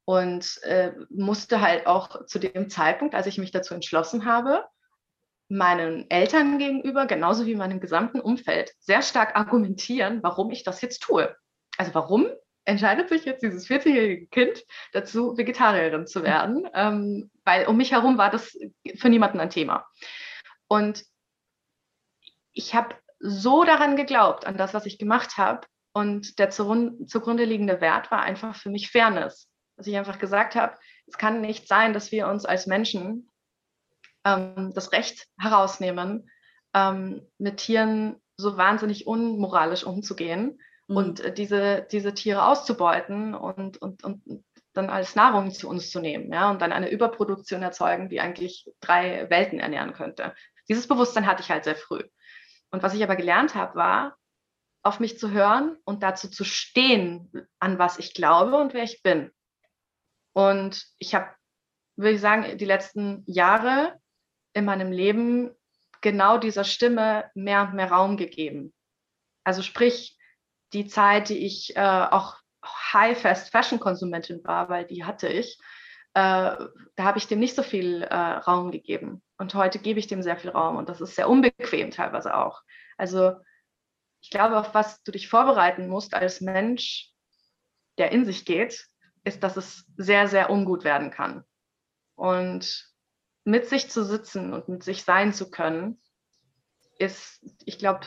Und 0.04 0.62
äh, 0.62 0.92
musste 1.10 1.60
halt 1.60 1.86
auch 1.86 2.26
zu 2.26 2.38
dem 2.38 2.68
Zeitpunkt, 2.68 3.14
als 3.14 3.26
ich 3.26 3.38
mich 3.38 3.52
dazu 3.52 3.74
entschlossen 3.74 4.24
habe, 4.24 4.64
meinen 5.52 6.10
Eltern 6.10 6.58
gegenüber, 6.58 7.06
genauso 7.06 7.46
wie 7.46 7.54
meinem 7.54 7.78
gesamten 7.78 8.20
Umfeld, 8.20 8.72
sehr 8.80 9.02
stark 9.02 9.36
argumentieren, 9.36 10.22
warum 10.22 10.50
ich 10.50 10.64
das 10.64 10.80
jetzt 10.80 11.02
tue. 11.02 11.34
Also 11.76 11.94
warum 11.94 12.26
entscheidet 12.64 13.08
sich 13.08 13.24
jetzt 13.24 13.42
dieses 13.42 13.68
40-jährige 13.68 14.26
Kind 14.28 14.64
dazu, 14.92 15.36
Vegetarierin 15.36 16.06
zu 16.06 16.22
werden? 16.22 16.68
Ähm, 16.74 17.30
weil 17.44 17.66
um 17.66 17.76
mich 17.76 17.92
herum 17.92 18.16
war 18.16 18.30
das 18.30 18.56
für 18.96 19.10
niemanden 19.10 19.40
ein 19.40 19.50
Thema. 19.50 19.86
Und 20.68 21.04
ich 22.54 22.74
habe 22.74 22.94
so 23.18 23.64
daran 23.64 23.96
geglaubt, 23.96 24.46
an 24.46 24.56
das, 24.56 24.72
was 24.72 24.86
ich 24.86 24.98
gemacht 24.98 25.36
habe. 25.36 25.66
Und 25.92 26.38
der 26.38 26.48
zugrunde 26.48 27.44
liegende 27.44 27.82
Wert 27.82 28.10
war 28.10 28.22
einfach 28.22 28.56
für 28.56 28.70
mich 28.70 28.90
Fairness. 28.90 29.48
Dass 29.76 29.86
ich 29.86 29.96
einfach 29.96 30.18
gesagt 30.18 30.54
habe, 30.54 30.78
es 31.06 31.18
kann 31.18 31.42
nicht 31.42 31.68
sein, 31.68 31.92
dass 31.92 32.10
wir 32.10 32.26
uns 32.26 32.46
als 32.46 32.66
Menschen 32.66 33.28
ähm, 34.24 34.72
das 34.74 34.92
Recht 34.92 35.26
herausnehmen, 35.38 36.30
ähm, 36.74 37.26
mit 37.38 37.58
Tieren 37.58 38.16
so 38.36 38.56
wahnsinnig 38.56 39.06
unmoralisch 39.06 39.84
umzugehen 39.84 40.60
mhm. 40.88 40.96
und 40.96 41.20
äh, 41.20 41.32
diese, 41.32 41.86
diese 41.90 42.14
Tiere 42.14 42.46
auszubeuten 42.46 43.34
und, 43.34 43.78
und, 43.78 44.04
und 44.04 44.44
dann 44.72 44.88
als 44.88 45.14
Nahrung 45.14 45.50
zu 45.50 45.68
uns 45.68 45.90
zu 45.90 46.00
nehmen, 46.00 46.32
ja, 46.32 46.50
und 46.50 46.62
dann 46.62 46.72
eine 46.72 46.90
Überproduktion 46.90 47.62
erzeugen, 47.62 48.08
die 48.08 48.20
eigentlich 48.20 48.70
drei 48.80 49.28
Welten 49.28 49.60
ernähren 49.60 49.92
könnte. 49.92 50.34
Dieses 50.68 50.88
Bewusstsein 50.88 51.26
hatte 51.26 51.42
ich 51.42 51.50
halt 51.50 51.64
sehr 51.64 51.76
früh. 51.76 52.02
Und 52.70 52.82
was 52.82 52.94
ich 52.94 53.02
aber 53.02 53.16
gelernt 53.16 53.54
habe, 53.54 53.74
war, 53.74 54.16
auf 54.82 54.98
mich 54.98 55.18
zu 55.18 55.30
hören 55.30 55.76
und 55.84 56.02
dazu 56.02 56.28
zu 56.28 56.44
stehen, 56.44 57.30
an 57.60 57.78
was 57.78 57.98
ich 57.98 58.14
glaube 58.14 58.56
und 58.56 58.74
wer 58.74 58.82
ich 58.82 59.02
bin. 59.02 59.30
Und 60.32 60.86
ich 60.98 61.14
habe, 61.14 61.28
würde 61.96 62.14
ich 62.14 62.20
sagen, 62.20 62.56
die 62.56 62.64
letzten 62.64 63.22
Jahre 63.26 64.00
in 64.54 64.64
meinem 64.64 64.92
Leben 64.92 65.50
genau 66.00 66.38
dieser 66.38 66.64
Stimme 66.64 67.30
mehr 67.34 67.62
und 67.62 67.74
mehr 67.74 67.90
Raum 67.90 68.16
gegeben. 68.16 68.72
Also 69.44 69.62
sprich, 69.62 70.18
die 70.72 70.86
Zeit, 70.86 71.28
die 71.28 71.38
ich 71.38 71.76
äh, 71.76 71.80
auch 71.80 72.36
High-Fast-Fashion-Konsumentin 72.64 74.44
war, 74.44 74.68
weil 74.68 74.86
die 74.86 75.04
hatte 75.04 75.28
ich, 75.28 75.58
äh, 76.14 76.20
da 76.20 76.68
habe 76.98 77.18
ich 77.18 77.26
dem 77.26 77.38
nicht 77.38 77.54
so 77.54 77.62
viel 77.62 78.02
äh, 78.02 78.14
Raum 78.14 78.70
gegeben. 78.70 79.22
Und 79.38 79.54
heute 79.54 79.78
gebe 79.78 79.98
ich 79.98 80.06
dem 80.06 80.22
sehr 80.22 80.36
viel 80.36 80.50
Raum 80.50 80.76
und 80.76 80.88
das 80.88 81.00
ist 81.00 81.16
sehr 81.16 81.28
unbequem 81.28 81.90
teilweise 81.90 82.36
auch. 82.36 82.62
Also 82.96 83.32
ich 84.20 84.30
glaube, 84.30 84.58
auf 84.58 84.74
was 84.74 85.02
du 85.02 85.12
dich 85.12 85.28
vorbereiten 85.28 85.88
musst 85.88 86.14
als 86.14 86.40
Mensch, 86.40 87.10
der 87.98 88.12
in 88.12 88.24
sich 88.24 88.44
geht, 88.44 88.86
ist, 89.24 89.42
dass 89.42 89.56
es 89.56 89.84
sehr, 89.96 90.28
sehr 90.28 90.50
ungut 90.50 90.84
werden 90.84 91.10
kann. 91.10 91.44
Und 92.14 92.91
mit 93.44 93.68
sich 93.68 93.90
zu 93.90 94.04
sitzen 94.04 94.52
und 94.52 94.68
mit 94.68 94.82
sich 94.84 95.04
sein 95.04 95.32
zu 95.32 95.50
können, 95.50 96.00
ist, 96.98 97.40
ich 97.64 97.78
glaube, 97.78 98.06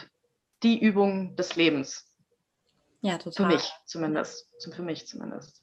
die 0.64 0.80
Übung 0.80 1.36
des 1.36 1.56
Lebens. 1.56 2.06
Ja, 3.02 3.18
total. 3.18 3.46
Für 3.50 3.56
mich 3.56 3.72
zumindest. 3.86 4.50
Für 4.74 4.82
mich 4.82 5.08
zumindest. 5.08 5.62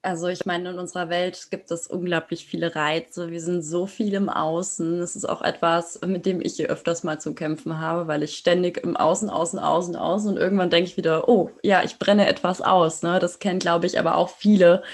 Also 0.00 0.28
ich 0.28 0.46
meine, 0.46 0.70
in 0.70 0.78
unserer 0.78 1.08
Welt 1.08 1.48
gibt 1.50 1.70
es 1.72 1.88
unglaublich 1.88 2.46
viele 2.46 2.76
Reize. 2.76 3.30
Wir 3.30 3.40
sind 3.40 3.62
so 3.62 3.86
viel 3.86 4.14
im 4.14 4.28
Außen. 4.28 5.00
Das 5.00 5.16
ist 5.16 5.28
auch 5.28 5.42
etwas, 5.42 6.00
mit 6.06 6.24
dem 6.24 6.40
ich 6.40 6.54
hier 6.54 6.68
öfters 6.68 7.02
mal 7.02 7.20
zu 7.20 7.34
kämpfen 7.34 7.80
habe, 7.80 8.06
weil 8.06 8.22
ich 8.22 8.36
ständig 8.36 8.78
im 8.78 8.96
Außen, 8.96 9.28
Außen, 9.28 9.58
Außen, 9.58 9.96
Außen 9.96 10.30
und 10.30 10.36
irgendwann 10.36 10.70
denke 10.70 10.88
ich 10.88 10.96
wieder, 10.96 11.28
oh 11.28 11.50
ja, 11.62 11.82
ich 11.82 11.98
brenne 11.98 12.28
etwas 12.28 12.62
aus. 12.62 13.02
Ne? 13.02 13.18
Das 13.18 13.40
kennen, 13.40 13.58
glaube 13.58 13.86
ich, 13.86 13.98
aber 13.98 14.16
auch 14.16 14.30
viele, 14.30 14.84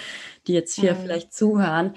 die 0.47 0.53
jetzt 0.53 0.75
hier 0.75 0.95
mhm. 0.95 0.99
vielleicht 0.99 1.33
zuhören. 1.33 1.95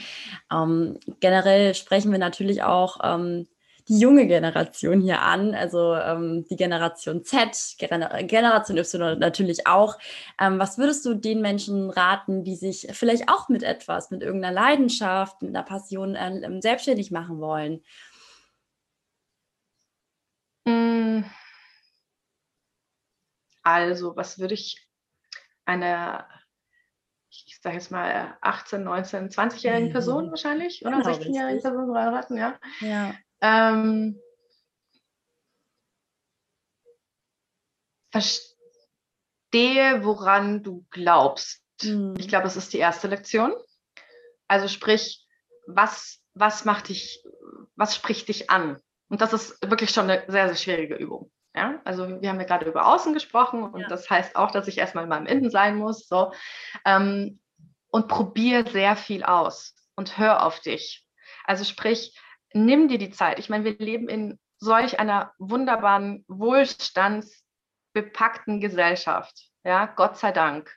Ähm, 0.51 0.99
generell 1.19 1.75
sprechen 1.75 2.11
wir 2.11 2.19
natürlich 2.19 2.63
auch 2.63 2.99
ähm, 3.03 3.47
die 3.87 3.99
junge 3.99 4.27
Generation 4.27 4.99
hier 5.01 5.21
an, 5.21 5.55
also 5.55 5.95
ähm, 5.95 6.45
die 6.49 6.57
Generation 6.57 7.23
Z, 7.23 7.75
Gener 7.77 8.23
Generation 8.23 8.77
Y 8.77 9.17
natürlich 9.17 9.65
auch. 9.65 9.97
Ähm, 10.39 10.59
was 10.59 10.77
würdest 10.77 11.05
du 11.05 11.13
den 11.13 11.41
Menschen 11.41 11.89
raten, 11.89 12.43
die 12.43 12.55
sich 12.55 12.87
vielleicht 12.91 13.29
auch 13.29 13.47
mit 13.47 13.63
etwas, 13.63 14.11
mit 14.11 14.21
irgendeiner 14.23 14.53
Leidenschaft, 14.53 15.41
mit 15.41 15.55
einer 15.55 15.63
Passion 15.63 16.15
äh, 16.15 16.61
selbstständig 16.61 17.11
machen 17.11 17.39
wollen? 17.39 17.81
Hm. 20.67 21.23
Also, 23.63 24.15
was 24.15 24.39
würde 24.39 24.53
ich 24.53 24.85
einer, 25.65 26.27
ich 27.45 27.59
sage 27.61 27.75
jetzt 27.75 27.91
mal 27.91 28.37
18, 28.41 28.83
19, 28.83 29.29
20-jährigen 29.29 29.91
Person 29.91 30.29
wahrscheinlich 30.29 30.85
oder 30.85 30.97
genau, 30.97 31.09
16-jährigen 31.09 31.61
Person 31.61 31.95
raten, 31.95 32.37
ja? 32.37 32.59
Ja. 32.79 33.13
Ähm, 33.41 34.19
verstehe, 38.11 38.55
woran 40.03 40.63
du 40.63 40.85
glaubst. 40.89 41.61
Mhm. 41.83 42.15
Ich 42.17 42.27
glaube, 42.27 42.45
das 42.45 42.57
ist 42.57 42.73
die 42.73 42.79
erste 42.79 43.07
Lektion. 43.07 43.53
Also 44.47 44.67
sprich, 44.67 45.25
was, 45.67 46.21
was 46.33 46.65
macht 46.65 46.89
dich, 46.89 47.23
was 47.75 47.95
spricht 47.95 48.27
dich 48.29 48.49
an? 48.49 48.81
Und 49.09 49.21
das 49.21 49.33
ist 49.33 49.61
wirklich 49.61 49.91
schon 49.91 50.09
eine 50.09 50.23
sehr, 50.27 50.47
sehr 50.47 50.55
schwierige 50.55 50.95
Übung. 50.95 51.31
Ja? 51.57 51.81
Also 51.83 52.21
wir 52.21 52.29
haben 52.29 52.39
ja 52.39 52.45
gerade 52.45 52.67
über 52.67 52.85
Außen 52.85 53.13
gesprochen 53.13 53.63
und 53.63 53.81
ja. 53.81 53.87
das 53.87 54.07
heißt 54.09 54.35
auch, 54.35 54.51
dass 54.51 54.67
ich 54.67 54.77
erstmal 54.77 55.05
in 55.05 55.09
meinem 55.09 55.25
Innen 55.25 55.49
sein 55.49 55.75
muss. 55.75 56.07
So. 56.07 56.31
Ähm, 56.85 57.39
und 57.89 58.07
probiere 58.07 58.69
sehr 58.69 58.95
viel 58.95 59.23
aus 59.23 59.73
und 59.95 60.19
hör 60.19 60.45
auf 60.45 60.59
dich. 60.59 61.03
Also 61.45 61.63
sprich, 61.63 62.15
nimm 62.53 62.89
dir 62.89 62.99
die 62.99 63.09
Zeit. 63.09 63.39
Ich 63.39 63.49
meine, 63.49 63.63
wir 63.63 63.75
leben 63.79 64.07
in 64.07 64.37
solch 64.59 64.99
einer 64.99 65.33
wunderbaren, 65.39 66.23
wohlstandsbepackten 66.27 68.59
Gesellschaft. 68.59 69.49
Ja, 69.63 69.87
Gott 69.87 70.17
sei 70.17 70.31
Dank. 70.31 70.71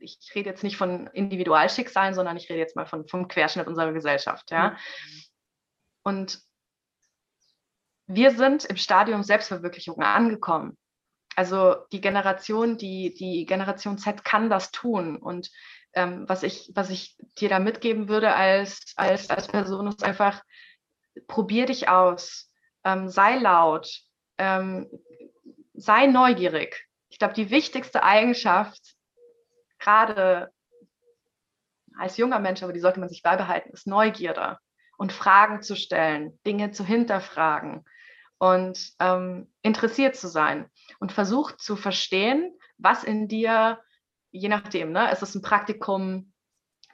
Ich 0.00 0.18
rede 0.34 0.50
jetzt 0.50 0.62
nicht 0.62 0.76
von 0.76 1.06
Individualschicksalen, 1.08 2.12
sondern 2.12 2.36
ich 2.36 2.50
rede 2.50 2.58
jetzt 2.58 2.76
mal 2.76 2.84
von, 2.84 3.08
vom 3.08 3.26
Querschnitt 3.28 3.66
unserer 3.66 3.92
Gesellschaft. 3.92 4.50
Ja. 4.50 4.70
Mhm. 4.70 4.76
Und 6.02 6.44
wir 8.06 8.32
sind 8.32 8.64
im 8.64 8.76
Stadium 8.76 9.22
Selbstverwirklichung 9.22 10.02
angekommen. 10.02 10.76
Also 11.36 11.76
die 11.92 12.00
Generation, 12.00 12.76
die, 12.76 13.14
die 13.14 13.46
Generation 13.46 13.98
Z 13.98 14.24
kann 14.24 14.50
das 14.50 14.70
tun. 14.70 15.16
Und 15.16 15.50
ähm, 15.94 16.28
was, 16.28 16.42
ich, 16.42 16.70
was 16.74 16.90
ich 16.90 17.16
dir 17.38 17.48
da 17.48 17.58
mitgeben 17.58 18.08
würde 18.08 18.34
als, 18.34 18.92
als, 18.96 19.30
als 19.30 19.48
Person, 19.48 19.88
ist 19.88 20.04
einfach, 20.04 20.42
probier 21.26 21.66
dich 21.66 21.88
aus, 21.88 22.52
ähm, 22.84 23.08
sei 23.08 23.38
laut, 23.38 23.88
ähm, 24.38 24.88
sei 25.74 26.06
neugierig. 26.06 26.86
Ich 27.08 27.18
glaube, 27.18 27.34
die 27.34 27.50
wichtigste 27.50 28.02
Eigenschaft, 28.02 28.94
gerade 29.78 30.52
als 31.96 32.16
junger 32.16 32.40
Mensch, 32.40 32.62
aber 32.62 32.72
die 32.72 32.80
sollte 32.80 33.00
man 33.00 33.08
sich 33.08 33.22
beibehalten, 33.22 33.70
ist 33.70 33.86
Neugierde 33.86 34.58
und 34.96 35.12
Fragen 35.12 35.62
zu 35.62 35.76
stellen, 35.76 36.38
Dinge 36.44 36.72
zu 36.72 36.84
hinterfragen 36.84 37.84
und 38.38 38.92
ähm, 39.00 39.52
interessiert 39.62 40.16
zu 40.16 40.28
sein 40.28 40.68
und 41.00 41.12
versucht 41.12 41.60
zu 41.60 41.76
verstehen, 41.76 42.52
was 42.78 43.04
in 43.04 43.28
dir, 43.28 43.80
je 44.30 44.48
nachdem, 44.48 44.92
ne, 44.92 45.10
ist 45.12 45.22
es 45.22 45.34
ein 45.34 45.42
Praktikum 45.42 46.32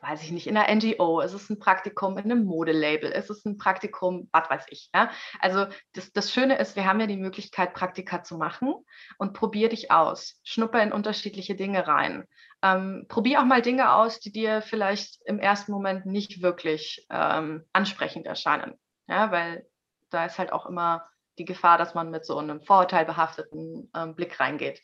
weiß 0.03 0.23
ich 0.23 0.31
nicht, 0.31 0.47
in 0.47 0.57
einer 0.57 0.75
NGO, 0.75 1.21
ist 1.21 1.35
es 1.35 1.51
ein 1.51 1.59
Praktikum 1.59 2.17
in 2.19 2.25
einem 2.25 2.45
Modelabel, 2.45 3.11
ist 3.11 3.31
es 3.31 3.45
ein 3.45 3.59
Praktikum, 3.59 4.29
was 4.33 4.49
weiß 4.49 4.67
ich. 4.71 4.91
Ja? 4.95 5.11
Also 5.41 5.67
das, 5.93 6.13
das 6.13 6.33
Schöne 6.33 6.59
ist, 6.59 6.77
wir 6.77 6.87
haben 6.87 7.01
ja 7.01 7.07
die 7.07 7.17
Möglichkeit, 7.17 7.75
Praktika 7.75 8.23
zu 8.23 8.37
machen 8.37 8.75
und 9.19 9.35
probier 9.35 9.69
dich 9.69 9.91
aus. 9.91 10.41
Schnupper 10.43 10.83
in 10.83 10.93
unterschiedliche 10.93 11.55
Dinge 11.55 11.87
rein. 11.87 12.25
Ähm, 12.63 13.07
probier 13.09 13.41
auch 13.41 13.45
mal 13.45 13.63
Dinge 13.63 13.93
aus, 13.93 14.21
die 14.21 14.33
dir 14.33 14.63
vielleicht 14.63 15.21
im 15.25 15.39
ersten 15.39 15.73
Moment 15.73 16.07
nicht 16.07 16.43
wirklich 16.43 17.07
ähm, 17.11 17.65
ansprechend 17.73 18.27
erscheinen. 18.27 18.75
Ja, 19.07 19.31
weil 19.31 19.67
da 20.11 20.25
ist 20.27 20.39
halt 20.39 20.53
auch 20.53 20.67
immer 20.67 21.07
die 21.41 21.45
Gefahr, 21.47 21.79
dass 21.79 21.95
man 21.95 22.11
mit 22.11 22.25
so 22.25 22.39
einem 22.39 22.63
vorurteilbehafteten 22.63 23.91
ähm, 23.97 24.15
Blick 24.15 24.39
reingeht. 24.39 24.81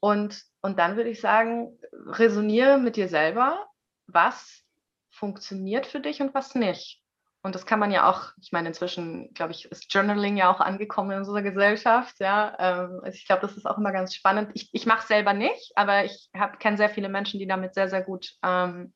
Und, 0.00 0.42
und 0.60 0.78
dann 0.78 0.96
würde 0.96 1.10
ich 1.10 1.20
sagen, 1.20 1.78
resoniere 1.92 2.78
mit 2.78 2.96
dir 2.96 3.08
selber 3.08 3.66
was 4.06 4.64
funktioniert 5.10 5.86
für 5.86 6.00
dich 6.00 6.20
und 6.20 6.34
was 6.34 6.54
nicht. 6.54 7.02
Und 7.42 7.54
das 7.54 7.64
kann 7.64 7.78
man 7.78 7.90
ja 7.90 8.10
auch, 8.10 8.32
ich 8.42 8.52
meine, 8.52 8.68
inzwischen, 8.68 9.32
glaube 9.32 9.52
ich, 9.52 9.64
ist 9.70 9.92
Journaling 9.92 10.36
ja 10.36 10.52
auch 10.52 10.60
angekommen 10.60 11.12
in 11.12 11.18
unserer 11.18 11.42
Gesellschaft. 11.42 12.20
Ja, 12.20 12.54
ähm, 12.58 13.00
also 13.02 13.16
ich 13.16 13.26
glaube, 13.26 13.42
das 13.42 13.56
ist 13.56 13.66
auch 13.66 13.78
immer 13.78 13.92
ganz 13.92 14.14
spannend. 14.14 14.50
Ich, 14.54 14.68
ich 14.72 14.84
mache 14.84 15.00
es 15.00 15.08
selber 15.08 15.32
nicht, 15.32 15.72
aber 15.74 16.04
ich 16.04 16.30
kenne 16.58 16.76
sehr 16.76 16.90
viele 16.90 17.08
Menschen, 17.08 17.40
die 17.40 17.46
damit 17.46 17.74
sehr, 17.74 17.88
sehr 17.88 18.02
gut 18.02 18.34
ähm, 18.42 18.92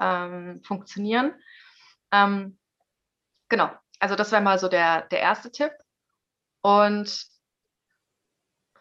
ähm, 0.00 0.62
funktionieren. 0.64 1.34
Ähm, 2.12 2.58
genau, 3.50 3.70
also 4.00 4.16
das 4.16 4.32
wäre 4.32 4.42
mal 4.42 4.58
so 4.58 4.68
der, 4.68 5.02
der 5.08 5.20
erste 5.20 5.52
Tipp. 5.52 5.72
Und 6.62 7.26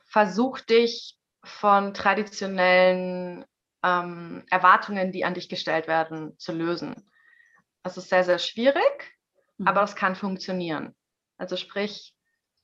versuch 0.06 0.60
dich 0.60 1.18
von 1.44 1.94
traditionellen 1.94 3.46
ähm, 3.84 4.44
Erwartungen, 4.50 5.12
die 5.12 5.26
an 5.26 5.34
dich 5.34 5.50
gestellt 5.50 5.88
werden, 5.88 6.38
zu 6.38 6.52
lösen. 6.52 7.10
Das 7.84 7.98
ist 7.98 8.10
sehr, 8.10 8.24
sehr 8.24 8.40
schwierig, 8.40 9.18
mhm. 9.58 9.68
aber 9.68 9.84
es 9.84 9.96
kann 9.96 10.16
funktionieren. 10.16 10.96
Also 11.38 11.58
sprich, 11.58 12.16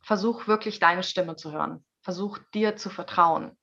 versuch 0.01 0.47
wirklich 0.47 0.80
deine 0.80 1.03
Stimme 1.03 1.36
zu 1.36 1.51
hören. 1.51 1.86
Versuch 2.01 2.38
dir 2.53 2.75
zu 2.75 2.89
vertrauen. 2.89 3.49
Und 3.49 3.58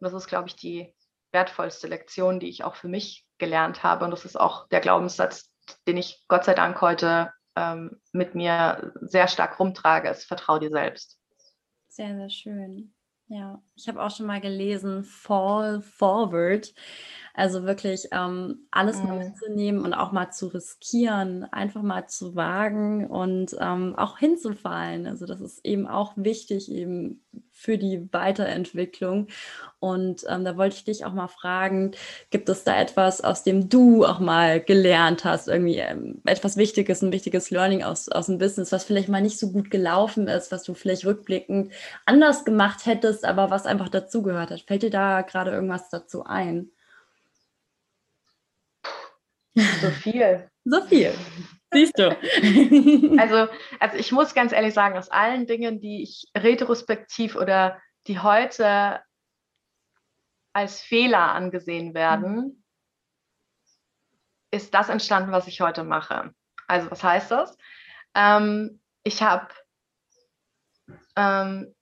das 0.00 0.12
ist, 0.12 0.26
glaube 0.26 0.48
ich, 0.48 0.56
die 0.56 0.94
wertvollste 1.32 1.86
Lektion, 1.86 2.40
die 2.40 2.48
ich 2.48 2.64
auch 2.64 2.74
für 2.74 2.88
mich 2.88 3.26
gelernt 3.38 3.82
habe. 3.82 4.04
Und 4.04 4.10
das 4.10 4.24
ist 4.24 4.38
auch 4.38 4.68
der 4.68 4.80
Glaubenssatz, 4.80 5.50
den 5.86 5.96
ich 5.96 6.24
Gott 6.28 6.44
sei 6.44 6.54
Dank 6.54 6.80
heute 6.80 7.32
ähm, 7.56 8.00
mit 8.12 8.34
mir 8.34 8.92
sehr 9.00 9.28
stark 9.28 9.58
rumtrage, 9.58 10.08
ist 10.08 10.24
vertrau 10.24 10.58
dir 10.58 10.70
selbst. 10.70 11.18
Sehr, 11.88 12.14
sehr 12.16 12.30
schön. 12.30 12.94
Ja, 13.26 13.62
ich 13.76 13.86
habe 13.88 14.02
auch 14.02 14.10
schon 14.10 14.26
mal 14.26 14.40
gelesen, 14.40 15.04
Fall 15.04 15.82
Forward. 15.82 16.72
Also 17.34 17.64
wirklich 17.64 18.08
ähm, 18.12 18.66
alles 18.70 19.02
mal 19.02 19.18
mhm. 19.18 19.24
mitzunehmen 19.24 19.84
und 19.84 19.94
auch 19.94 20.12
mal 20.12 20.30
zu 20.30 20.48
riskieren, 20.48 21.44
einfach 21.52 21.82
mal 21.82 22.06
zu 22.06 22.34
wagen 22.34 23.06
und 23.06 23.56
ähm, 23.60 23.94
auch 23.96 24.18
hinzufallen. 24.18 25.06
Also 25.06 25.26
das 25.26 25.40
ist 25.40 25.64
eben 25.64 25.86
auch 25.86 26.12
wichtig 26.16 26.70
eben 26.70 27.22
für 27.52 27.76
die 27.76 28.08
Weiterentwicklung. 28.12 29.28
Und 29.80 30.24
ähm, 30.28 30.44
da 30.44 30.56
wollte 30.56 30.76
ich 30.76 30.84
dich 30.84 31.04
auch 31.04 31.12
mal 31.12 31.28
fragen, 31.28 31.92
gibt 32.30 32.48
es 32.48 32.64
da 32.64 32.78
etwas, 32.80 33.22
aus 33.22 33.44
dem 33.44 33.68
du 33.68 34.04
auch 34.04 34.18
mal 34.18 34.60
gelernt 34.60 35.24
hast, 35.24 35.48
irgendwie 35.48 35.78
ähm, 35.78 36.22
etwas 36.24 36.56
Wichtiges, 36.56 37.02
ein 37.02 37.12
wichtiges 37.12 37.50
Learning 37.50 37.82
aus, 37.82 38.08
aus 38.08 38.26
dem 38.26 38.38
Business, 38.38 38.72
was 38.72 38.84
vielleicht 38.84 39.08
mal 39.08 39.22
nicht 39.22 39.38
so 39.38 39.52
gut 39.52 39.70
gelaufen 39.70 40.26
ist, 40.26 40.52
was 40.52 40.62
du 40.64 40.74
vielleicht 40.74 41.04
rückblickend 41.04 41.72
anders 42.06 42.44
gemacht 42.44 42.86
hättest, 42.86 43.24
aber 43.24 43.50
was 43.50 43.66
einfach 43.66 43.88
dazugehört 43.88 44.50
hat? 44.50 44.62
Fällt 44.62 44.82
dir 44.82 44.90
da 44.90 45.22
gerade 45.22 45.50
irgendwas 45.50 45.90
dazu 45.90 46.24
ein? 46.24 46.70
So 49.80 49.90
viel. 49.90 50.50
so 50.64 50.82
viel. 50.82 51.14
Siehst 51.72 51.98
du. 51.98 52.10
also, 53.20 53.52
also 53.78 53.96
ich 53.96 54.10
muss 54.12 54.34
ganz 54.34 54.52
ehrlich 54.52 54.74
sagen, 54.74 54.98
aus 54.98 55.08
allen 55.08 55.46
Dingen, 55.46 55.80
die 55.80 56.02
ich 56.02 56.26
retrospektiv 56.36 57.36
oder 57.36 57.80
die 58.06 58.18
heute 58.18 59.00
als 60.52 60.80
Fehler 60.80 61.32
angesehen 61.32 61.94
werden, 61.94 62.34
mhm. 62.34 62.64
ist 64.50 64.74
das 64.74 64.88
entstanden, 64.88 65.30
was 65.30 65.46
ich 65.46 65.60
heute 65.60 65.84
mache. 65.84 66.34
Also 66.66 66.90
was 66.90 67.04
heißt 67.04 67.30
das? 67.30 67.56
Ähm, 68.14 68.80
ich 69.04 69.22
habe 69.22 69.48
ähm, 71.16 71.74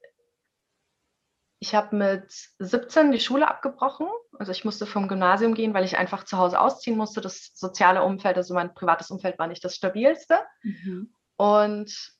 ich 1.60 1.74
habe 1.74 1.96
mit 1.96 2.32
17 2.58 3.10
die 3.10 3.20
Schule 3.20 3.48
abgebrochen. 3.48 4.06
Also 4.38 4.52
ich 4.52 4.64
musste 4.64 4.86
vom 4.86 5.08
Gymnasium 5.08 5.54
gehen, 5.54 5.74
weil 5.74 5.84
ich 5.84 5.98
einfach 5.98 6.24
zu 6.24 6.38
Hause 6.38 6.60
ausziehen 6.60 6.96
musste. 6.96 7.20
Das 7.20 7.50
soziale 7.54 8.02
Umfeld, 8.04 8.36
also 8.36 8.54
mein 8.54 8.74
privates 8.74 9.10
Umfeld 9.10 9.38
war 9.38 9.48
nicht 9.48 9.64
das 9.64 9.74
stabilste. 9.74 10.38
Mhm. 10.62 11.12
Und 11.36 12.12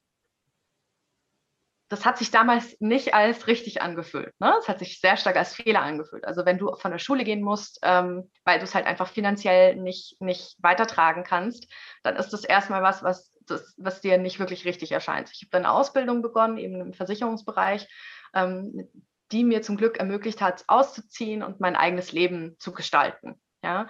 das 1.89 2.05
hat 2.05 2.19
sich 2.19 2.31
damals 2.31 2.77
nicht 2.81 3.15
als 3.15 3.47
richtig 3.47 3.81
angefühlt. 3.81 4.35
Ne? 4.41 4.55
Es 4.59 4.69
hat 4.69 4.81
sich 4.81 5.01
sehr 5.01 5.17
stark 5.17 5.37
als 5.37 5.55
Fehler 5.55 5.83
angefühlt. 5.83 6.27
Also 6.27 6.45
wenn 6.45 6.59
du 6.59 6.75
von 6.77 6.91
der 6.91 6.99
Schule 6.99 7.25
gehen 7.25 7.43
musst, 7.43 7.79
ähm, 7.83 8.31
weil 8.45 8.59
du 8.59 8.65
es 8.65 8.75
halt 8.75 8.87
einfach 8.87 9.09
finanziell 9.09 9.77
nicht, 9.77 10.21
nicht 10.21 10.57
weitertragen 10.59 11.25
kannst, 11.25 11.67
dann 12.03 12.17
ist 12.17 12.31
das 12.31 12.45
erstmal 12.45 12.83
was, 12.83 13.03
was, 13.03 13.33
das, 13.47 13.75
was 13.79 14.03
dir 14.03 14.19
nicht 14.19 14.39
wirklich 14.39 14.67
richtig 14.67 14.93
erscheint. 14.93 15.31
Ich 15.33 15.43
habe 15.43 15.51
dann 15.51 15.65
eine 15.65 15.73
Ausbildung 15.73 16.21
begonnen, 16.21 16.59
eben 16.59 16.81
im 16.81 16.93
Versicherungsbereich, 16.93 17.89
ähm, 18.35 18.91
die 19.33 19.45
mir 19.45 19.63
zum 19.63 19.77
Glück 19.77 19.99
ermöglicht 19.99 20.41
hat, 20.41 20.65
auszuziehen 20.69 21.43
und 21.43 21.61
mein 21.61 21.77
eigenes 21.77 22.13
Leben 22.13 22.57
zu 22.59 22.73
gestalten. 22.73 23.41
Ja? 23.63 23.89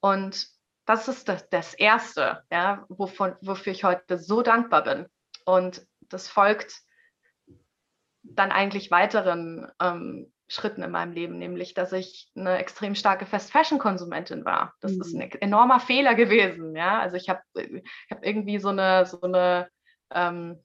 Und 0.00 0.48
das 0.86 1.08
ist 1.08 1.28
das, 1.28 1.48
das 1.48 1.74
Erste, 1.74 2.42
ja, 2.50 2.84
wovon, 2.88 3.36
wofür 3.40 3.72
ich 3.72 3.84
heute 3.84 4.18
so 4.18 4.42
dankbar 4.42 4.84
bin. 4.84 5.06
Und 5.44 5.86
das 6.00 6.28
folgt 6.28 6.82
dann 8.22 8.52
eigentlich 8.52 8.90
weiteren 8.90 9.70
ähm, 9.80 10.32
Schritten 10.48 10.82
in 10.82 10.90
meinem 10.90 11.12
Leben, 11.12 11.38
nämlich 11.38 11.72
dass 11.74 11.92
ich 11.92 12.30
eine 12.36 12.58
extrem 12.58 12.94
starke 12.94 13.24
Fast-Fashion-Konsumentin 13.24 14.44
war. 14.44 14.74
Das 14.80 14.92
mhm. 14.92 15.00
ist 15.00 15.14
ein 15.14 15.30
enormer 15.40 15.80
Fehler 15.80 16.14
gewesen. 16.14 16.76
Ja? 16.76 17.00
Also 17.00 17.16
ich 17.16 17.28
habe 17.28 17.42
ich 17.54 17.82
hab 18.10 18.24
irgendwie 18.24 18.58
so 18.58 18.68
eine, 18.68 19.06
so 19.06 19.20
eine 19.22 19.68
ähm, 20.10 20.62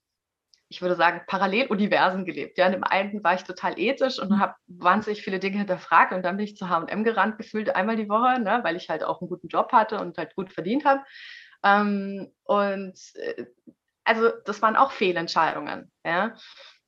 ich 0.69 0.81
würde 0.83 0.95
sagen, 0.95 1.21
Paralleluniversen 1.25 2.25
gelebt. 2.25 2.57
Ja, 2.57 2.67
in 2.67 2.73
dem 2.73 2.83
einen 2.83 3.23
war 3.23 3.33
ich 3.33 3.43
total 3.43 3.79
ethisch 3.79 4.19
und 4.19 4.29
mhm. 4.29 4.39
habe 4.39 4.55
wahnsinnig 4.67 5.23
viele 5.23 5.39
Dinge 5.39 5.57
hinterfragt 5.57 6.13
und 6.13 6.23
dann 6.23 6.37
bin 6.37 6.45
ich 6.45 6.55
zu 6.55 6.69
H&M 6.69 7.03
gerannt, 7.03 7.37
gefühlt 7.37 7.75
einmal 7.75 7.95
die 7.95 8.07
Woche, 8.07 8.39
ne, 8.39 8.59
weil 8.63 8.75
ich 8.75 8.89
halt 8.89 9.03
auch 9.03 9.19
einen 9.19 9.29
guten 9.29 9.47
Job 9.47 9.71
hatte 9.73 9.99
und 9.99 10.17
halt 10.17 10.35
gut 10.35 10.53
verdient 10.53 10.85
habe. 10.85 11.01
Ähm, 11.63 12.31
und 12.43 12.99
äh, 13.15 13.45
also 14.03 14.29
das 14.45 14.61
waren 14.61 14.75
auch 14.75 14.91
Fehlentscheidungen. 14.91 15.91
Ja. 16.05 16.35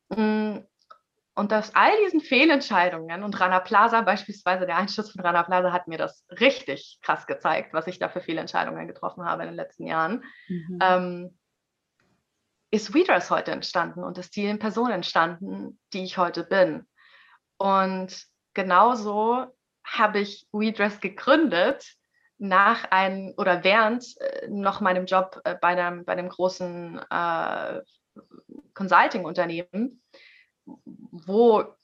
Mm, 0.09 0.59
und 1.33 1.53
aus 1.53 1.73
all 1.73 1.91
diesen 2.05 2.21
Fehlentscheidungen 2.21 3.23
und 3.23 3.39
Rana 3.39 3.61
Plaza 3.61 4.01
beispielsweise, 4.01 4.65
der 4.65 4.77
Einschuss 4.77 5.11
von 5.11 5.21
Rana 5.21 5.43
Plaza 5.43 5.71
hat 5.71 5.87
mir 5.87 5.97
das 5.97 6.25
richtig 6.29 6.99
krass 7.01 7.25
gezeigt, 7.25 7.73
was 7.73 7.87
ich 7.87 7.99
da 7.99 8.09
für 8.09 8.21
Fehlentscheidungen 8.21 8.87
getroffen 8.87 9.25
habe 9.25 9.43
in 9.43 9.49
den 9.49 9.55
letzten 9.55 9.87
Jahren, 9.87 10.23
mhm. 10.47 10.79
ähm, 10.81 11.39
ist 12.71 12.93
WeDress 12.93 13.29
heute 13.29 13.51
entstanden 13.51 14.03
und 14.03 14.17
ist 14.17 14.35
die 14.35 14.45
in 14.45 14.59
Person 14.59 14.91
entstanden, 14.91 15.79
die 15.93 16.03
ich 16.03 16.17
heute 16.17 16.43
bin. 16.43 16.87
Und 17.57 18.25
genauso 18.53 19.45
habe 19.83 20.19
ich 20.19 20.47
WeDress 20.51 21.01
gegründet 21.01 21.95
nach 22.37 22.85
einem 22.89 23.33
oder 23.37 23.63
während 23.63 24.19
äh, 24.19 24.47
noch 24.47 24.81
meinem 24.81 25.05
Job 25.05 25.39
äh, 25.43 25.55
bei, 25.55 25.69
einem, 25.69 26.05
bei 26.05 26.13
einem 26.13 26.29
großen 26.29 26.99
äh, 27.09 27.81
Consulting-Unternehmen, 28.73 30.01
wo 30.65 31.75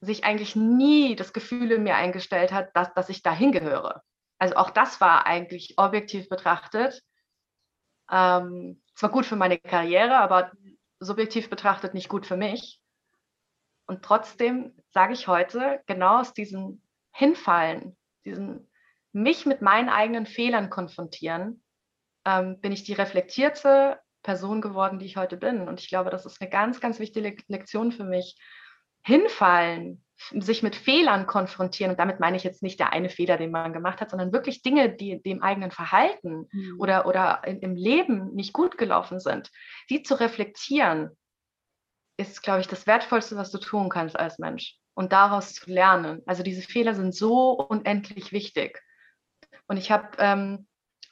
sich 0.00 0.24
eigentlich 0.24 0.54
nie 0.54 1.16
das 1.16 1.32
Gefühl 1.32 1.72
in 1.72 1.82
mir 1.82 1.96
eingestellt 1.96 2.52
hat, 2.52 2.76
dass, 2.76 2.92
dass 2.94 3.08
ich 3.08 3.22
dahin 3.22 3.50
gehöre. 3.50 4.02
Also 4.38 4.56
auch 4.56 4.70
das 4.70 5.00
war 5.00 5.26
eigentlich 5.26 5.74
objektiv 5.78 6.28
betrachtet 6.28 7.02
ähm, 8.10 8.83
zwar 8.94 9.10
gut 9.10 9.26
für 9.26 9.36
meine 9.36 9.58
Karriere, 9.58 10.16
aber 10.16 10.52
subjektiv 11.00 11.50
betrachtet 11.50 11.94
nicht 11.94 12.08
gut 12.08 12.26
für 12.26 12.36
mich. 12.36 12.80
Und 13.86 14.02
trotzdem 14.02 14.72
sage 14.90 15.12
ich 15.12 15.28
heute, 15.28 15.82
genau 15.86 16.20
aus 16.20 16.32
diesem 16.32 16.82
Hinfallen, 17.12 17.96
diesem 18.24 18.68
mich 19.12 19.46
mit 19.46 19.62
meinen 19.62 19.88
eigenen 19.88 20.26
Fehlern 20.26 20.70
konfrontieren, 20.70 21.62
ähm, 22.24 22.60
bin 22.60 22.72
ich 22.72 22.84
die 22.84 22.94
reflektierte 22.94 24.00
Person 24.22 24.60
geworden, 24.60 24.98
die 24.98 25.06
ich 25.06 25.16
heute 25.16 25.36
bin. 25.36 25.68
Und 25.68 25.80
ich 25.80 25.88
glaube, 25.88 26.10
das 26.10 26.26
ist 26.26 26.40
eine 26.40 26.50
ganz, 26.50 26.80
ganz 26.80 26.98
wichtige 26.98 27.36
Lektion 27.46 27.92
für 27.92 28.04
mich. 28.04 28.36
Hinfallen, 29.02 30.03
sich 30.16 30.62
mit 30.62 30.76
Fehlern 30.76 31.26
konfrontieren, 31.26 31.92
und 31.92 31.98
damit 31.98 32.20
meine 32.20 32.36
ich 32.36 32.44
jetzt 32.44 32.62
nicht 32.62 32.78
der 32.78 32.92
eine 32.92 33.10
Fehler, 33.10 33.36
den 33.36 33.50
man 33.50 33.72
gemacht 33.72 34.00
hat, 34.00 34.10
sondern 34.10 34.32
wirklich 34.32 34.62
Dinge, 34.62 34.90
die 34.94 35.22
dem 35.22 35.42
eigenen 35.42 35.70
Verhalten 35.70 36.48
mhm. 36.50 36.80
oder, 36.80 37.06
oder 37.06 37.42
im 37.44 37.74
Leben 37.74 38.34
nicht 38.34 38.52
gut 38.52 38.78
gelaufen 38.78 39.20
sind, 39.20 39.50
die 39.90 40.02
zu 40.02 40.14
reflektieren, 40.14 41.10
ist, 42.16 42.42
glaube 42.42 42.60
ich, 42.60 42.68
das 42.68 42.86
Wertvollste, 42.86 43.36
was 43.36 43.50
du 43.50 43.58
tun 43.58 43.88
kannst 43.88 44.18
als 44.18 44.38
Mensch. 44.38 44.76
Und 44.96 45.12
daraus 45.12 45.54
zu 45.54 45.68
lernen. 45.68 46.22
Also 46.24 46.44
diese 46.44 46.62
Fehler 46.62 46.94
sind 46.94 47.14
so 47.14 47.50
unendlich 47.50 48.30
wichtig. 48.30 48.80
Und 49.66 49.76
ich 49.76 49.90
habe 49.90 50.10
ähm, 50.18 50.68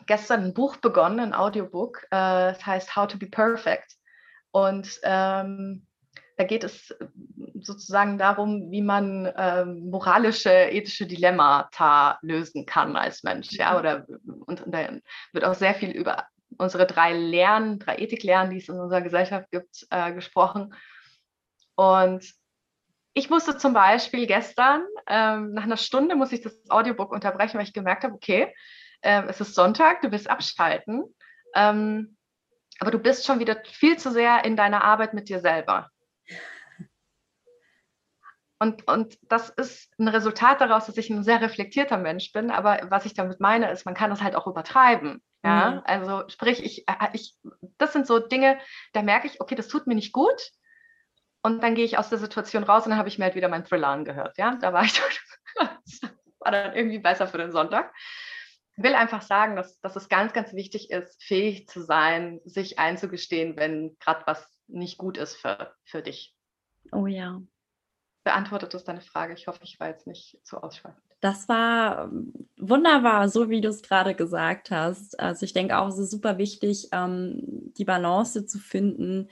gestern 0.07 0.45
ein 0.45 0.55
Buch 0.55 0.77
begonnen, 0.77 1.19
ein 1.19 1.35
Audiobook, 1.35 2.05
äh, 2.05 2.53
das 2.53 2.65
heißt 2.65 2.95
How 2.95 3.09
to 3.09 3.19
be 3.19 3.27
Perfect. 3.27 3.97
Und 4.53 5.01
ähm, 5.03 5.89
da 6.37 6.45
geht 6.45 6.65
es 6.65 6.91
äh, 6.91 7.07
sozusagen 7.61 8.19
darum, 8.19 8.71
wie 8.71 8.83
man 8.83 9.31
ähm, 9.37 9.91
moralische, 9.91 10.51
ethische 10.51 11.07
Dilemmata 11.07 12.19
lösen 12.23 12.67
kann 12.67 12.97
als 12.97 13.23
Mensch. 13.23 13.53
Ja, 13.53 13.73
mhm. 13.73 13.79
oder 13.79 14.07
und, 14.47 14.63
und 14.63 14.73
da 14.73 14.89
wird 15.33 15.45
auch 15.45 15.55
sehr 15.55 15.75
viel 15.75 15.91
über 15.91 16.27
unsere 16.59 16.87
drei 16.87 17.13
Lehren, 17.13 17.79
drei 17.79 17.97
Ethiklehren, 17.97 18.51
die 18.51 18.59
es 18.59 18.69
in 18.69 18.79
unserer 18.79 19.01
Gesellschaft 19.01 19.51
gibt, 19.51 19.87
äh, 19.91 20.13
gesprochen. 20.13 20.75
Und 21.75 22.25
ich 23.15 23.31
musste 23.31 23.57
zum 23.57 23.73
Beispiel 23.73 24.27
gestern, 24.27 24.85
ähm, 25.07 25.53
nach 25.53 25.65
einer 25.65 25.77
Stunde 25.77 26.15
muss 26.15 26.33
ich 26.33 26.41
das 26.41 26.59
Audiobook 26.71 27.13
unterbrechen, 27.13 27.59
weil 27.59 27.67
ich 27.67 27.73
gemerkt 27.73 28.05
habe, 28.05 28.15
okay, 28.15 28.55
äh, 29.03 29.23
es 29.29 29.41
ist 29.41 29.55
Sonntag, 29.55 30.01
du 30.03 30.11
willst 30.11 30.31
abschalten, 30.31 31.05
ähm, 31.55 32.17
aber 32.81 32.91
du 32.91 32.99
bist 32.99 33.27
schon 33.27 33.39
wieder 33.39 33.63
viel 33.65 33.99
zu 33.99 34.11
sehr 34.11 34.45
in 34.45 34.57
deiner 34.57 34.85
Arbeit 34.85 35.15
mit 35.15 35.29
dir 35.29 35.41
selber. 35.41 35.91
Und, 38.63 38.87
und 38.87 39.19
das 39.23 39.51
ist 39.51 39.93
ein 39.99 40.07
Resultat 40.07 40.61
daraus, 40.61 40.87
dass 40.87 40.97
ich 40.97 41.11
ein 41.11 41.25
sehr 41.25 41.41
reflektierter 41.41 41.99
Mensch 41.99 42.31
bin. 42.31 42.53
Aber 42.53 42.79
was 42.91 43.07
ich 43.07 43.13
damit 43.13 43.41
meine, 43.41 43.69
ist, 43.73 43.85
man 43.85 43.95
kann 43.97 44.11
das 44.11 44.23
halt 44.23 44.37
auch 44.37 44.47
übertreiben. 44.47 45.21
Ja, 45.43 45.73
mhm. 45.73 45.81
also 45.85 46.23
sprich, 46.29 46.63
ich, 46.65 46.87
äh, 46.87 47.09
ich, 47.13 47.35
das 47.79 47.93
sind 47.93 48.07
so 48.07 48.21
Dinge, 48.21 48.61
da 48.93 49.03
merke 49.03 49.27
ich, 49.27 49.41
okay, 49.41 49.57
das 49.57 49.67
tut 49.67 49.89
mir 49.89 49.97
nicht 49.97 50.13
gut. 50.13 50.53
Und 51.43 51.61
dann 51.61 51.75
gehe 51.75 51.85
ich 51.85 51.99
aus 51.99 52.09
der 52.09 52.19
Situation 52.19 52.63
raus 52.63 52.85
und 52.85 52.91
dann 52.91 53.01
habe 53.01 53.09
ich 53.09 53.19
mir 53.19 53.25
halt 53.25 53.35
wieder 53.35 53.49
meinen 53.49 53.65
Thriller 53.65 53.89
angehört. 53.89 54.39
Ja, 54.39 54.55
da 54.55 54.73
war 54.73 54.85
ich, 54.85 55.03
war 56.39 56.53
dann 56.53 56.77
irgendwie 56.77 57.01
besser 57.01 57.27
für 57.27 57.39
den 57.39 57.51
Sonntag. 57.51 57.93
Ich 58.77 58.85
will 58.85 58.95
einfach 58.95 59.23
sagen, 59.23 59.57
dass, 59.57 59.81
dass 59.81 59.97
es 59.97 60.09
ganz, 60.09 60.33
ganz 60.33 60.55
wichtig 60.55 60.93
ist, 60.93 61.21
fähig 61.21 61.67
zu 61.69 61.83
sein, 61.83 62.41
sich 62.45 62.79
einzugestehen, 62.79 63.57
wenn 63.57 63.97
gerade 63.99 64.23
was 64.27 64.49
nicht 64.69 64.99
gut 64.99 65.19
ist 65.19 65.35
für, 65.35 65.75
für 65.85 66.01
dich. 66.01 66.37
Oh 66.93 67.09
ja, 67.09 67.41
beantwortet 68.25 68.75
das 68.75 68.85
deine 68.85 69.01
Frage. 69.01 69.35
Ich 69.35 69.47
hoffe, 69.47 69.61
ich 69.63 69.79
war 69.81 69.89
jetzt 69.89 70.07
nicht 70.07 70.39
zu 70.43 70.63
ausschweifend. 70.63 71.03
Das 71.21 71.49
war 71.49 72.05
ähm, 72.05 72.33
wunderbar, 72.57 73.29
so 73.29 73.49
wie 73.49 73.61
du 73.61 73.69
es 73.69 73.83
gerade 73.83 74.15
gesagt 74.15 74.71
hast. 74.71 75.19
Also 75.21 75.45
ich 75.45 75.53
denke 75.53 75.79
auch, 75.79 75.89
es 75.89 75.99
ist 75.99 76.11
super 76.11 76.39
wichtig, 76.39 76.89
ähm, 76.93 77.73
die 77.77 77.85
Balance 77.85 78.47
zu 78.47 78.59
finden 78.59 79.29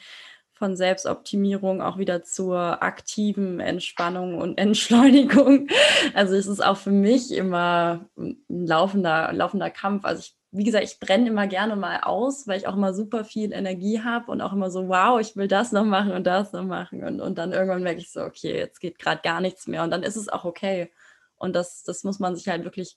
von 0.53 0.77
Selbstoptimierung 0.77 1.81
auch 1.81 1.97
wieder 1.97 2.23
zur 2.23 2.83
aktiven 2.83 3.61
Entspannung 3.61 4.39
und 4.39 4.59
Entschleunigung. 4.59 5.69
Also 6.15 6.35
es 6.35 6.47
ist 6.47 6.65
auch 6.65 6.77
für 6.77 6.91
mich 6.91 7.31
immer 7.33 8.07
ein 8.17 8.37
laufender, 8.49 9.33
laufender 9.33 9.71
Kampf. 9.71 10.05
Also 10.05 10.21
ich 10.21 10.37
wie 10.53 10.65
gesagt, 10.65 10.85
ich 10.85 10.99
brenne 10.99 11.29
immer 11.29 11.47
gerne 11.47 11.77
mal 11.77 12.01
aus, 12.01 12.49
weil 12.49 12.59
ich 12.59 12.67
auch 12.67 12.75
immer 12.75 12.93
super 12.93 13.25
viel 13.25 13.53
Energie 13.53 14.03
habe 14.03 14.33
und 14.33 14.41
auch 14.41 14.53
immer 14.53 14.71
so, 14.71 14.89
wow, 14.89 15.21
ich 15.21 15.37
will 15.37 15.47
das 15.47 15.71
noch 15.71 15.85
machen 15.85 16.13
und 16.13 16.25
das 16.27 16.53
noch 16.53 16.65
machen. 16.65 17.05
Und, 17.05 17.21
und 17.21 17.39
dann 17.39 17.53
irgendwann 17.53 17.85
merke 17.85 18.01
ich 18.01 18.11
so, 18.11 18.23
okay, 18.23 18.57
jetzt 18.57 18.81
geht 18.81 18.99
gerade 18.99 19.21
gar 19.23 19.41
nichts 19.41 19.69
mehr. 19.69 19.85
Und 19.85 19.91
dann 19.91 20.03
ist 20.03 20.17
es 20.17 20.29
auch 20.29 20.45
okay. 20.45 20.91
Und 21.37 21.55
das, 21.55 21.85
das 21.85 22.03
muss 22.05 22.19
man 22.19 22.35
sich 22.35 22.49
halt 22.49 22.65
wirklich 22.65 22.97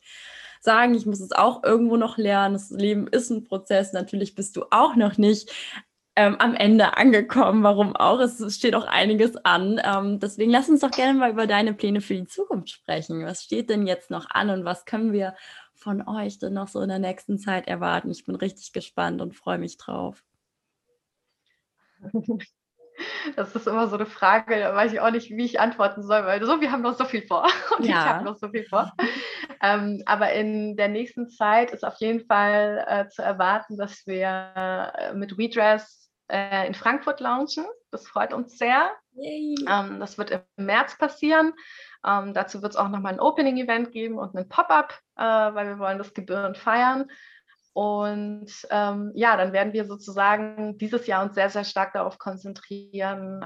sagen. 0.62 0.95
Ich 0.95 1.06
muss 1.06 1.22
es 1.22 1.32
auch 1.32 1.64
irgendwo 1.64 1.95
noch 1.95 2.18
lernen. 2.18 2.54
Das 2.54 2.72
Leben 2.72 3.08
ist 3.08 3.30
ein 3.30 3.43
Prozess. 3.43 3.93
Natürlich 3.93 4.34
bist 4.36 4.56
du 4.58 4.66
auch 4.72 4.95
noch 4.95 5.18
nicht 5.20 5.51
ähm, 6.16 6.36
am 6.39 6.56
Ende 6.56 6.97
angekommen. 6.97 7.64
Warum 7.64 7.95
auch? 7.95 8.20
Es 8.20 8.56
steht 8.56 8.76
auch 8.76 8.86
einiges 8.86 9.36
an. 9.45 9.80
Ähm, 9.84 10.20
deswegen 10.20 10.51
lass 10.51 10.70
uns 10.70 10.82
doch 10.82 10.91
gerne 10.91 11.18
mal 11.18 11.32
über 11.32 11.47
deine 11.47 11.74
Pläne 11.74 12.01
für 12.01 12.16
die 12.16 12.28
Zukunft 12.28 12.70
sprechen. 12.70 13.26
Was 13.26 13.43
steht 13.43 13.70
denn 13.70 13.88
jetzt 13.88 14.10
noch 14.10 14.30
an 14.30 14.49
und 14.49 14.66
was 14.66 14.86
können 14.86 15.14
wir 15.14 15.36
von 15.84 16.07
euch 16.07 16.39
denn 16.39 16.53
noch 16.53 16.67
so 16.67 16.81
in 16.81 16.89
der 16.89 16.99
nächsten 16.99 17.38
Zeit 17.38 17.67
erwarten? 17.67 18.09
Ich 18.09 18.25
bin 18.25 18.36
richtig 18.36 18.73
gespannt 18.73 19.21
und 19.21 19.36
freue 19.36 19.57
mich 19.57 19.77
drauf. 19.77 20.23
Das 23.36 23.55
ist 23.55 23.67
immer 23.67 23.88
so 23.88 23.95
eine 23.95 24.05
Frage, 24.05 24.59
da 24.59 24.75
weiß 24.75 24.93
ich 24.93 24.99
auch 24.99 25.09
nicht, 25.09 25.31
wie 25.31 25.45
ich 25.45 25.59
antworten 25.59 26.03
soll, 26.03 26.25
weil 26.25 26.43
so, 26.45 26.61
wir 26.61 26.71
haben 26.71 26.84
noch 26.84 26.95
so 26.95 27.05
viel 27.05 27.23
vor 27.23 27.43
und 27.77 27.86
ja. 27.86 27.89
ich 27.89 27.95
habe 27.95 28.23
noch 28.23 28.38
so 28.38 28.49
viel 28.49 28.65
vor. 28.65 28.91
ähm, 29.63 30.03
aber 30.05 30.31
in 30.34 30.77
der 30.77 30.89
nächsten 30.89 31.27
Zeit 31.27 31.71
ist 31.71 31.84
auf 31.84 31.95
jeden 31.97 32.25
Fall 32.27 32.86
äh, 32.88 33.09
zu 33.09 33.23
erwarten, 33.23 33.77
dass 33.77 34.05
wir 34.05 34.53
äh, 34.55 35.13
mit 35.15 35.38
WeDress 35.38 36.11
äh, 36.27 36.67
in 36.67 36.75
Frankfurt 36.75 37.19
launchen. 37.19 37.65
Das 37.91 38.07
freut 38.07 38.34
uns 38.34 38.57
sehr. 38.57 38.91
Ähm, 39.15 39.99
das 39.99 40.17
wird 40.17 40.31
im 40.31 40.41
März 40.57 40.97
passieren. 40.97 41.53
Ähm, 42.06 42.34
dazu 42.34 42.62
wird 42.62 42.74
es 42.74 42.78
auch 42.78 42.89
nochmal 42.89 43.14
ein 43.14 43.20
Opening-Event 43.20 43.91
geben 43.91 44.18
und 44.18 44.36
ein 44.36 44.49
Pop-up, 44.49 44.99
äh, 45.16 45.24
weil 45.24 45.68
wir 45.68 45.80
wollen 45.80 45.97
das 45.97 46.14
gebührend 46.14 46.58
feiern. 46.58 47.10
Und 47.74 48.51
ähm, 48.70 49.12
ja, 49.16 49.36
dann 49.36 49.51
werden 49.51 49.74
wir 49.74 49.86
sozusagen 49.86 50.78
dieses 50.78 51.08
Jahr 51.08 51.24
uns 51.24 51.34
sehr, 51.34 51.49
sehr 51.49 51.64
stark 51.64 51.93
darauf 51.93 52.20
konzentrieren, 52.20 53.45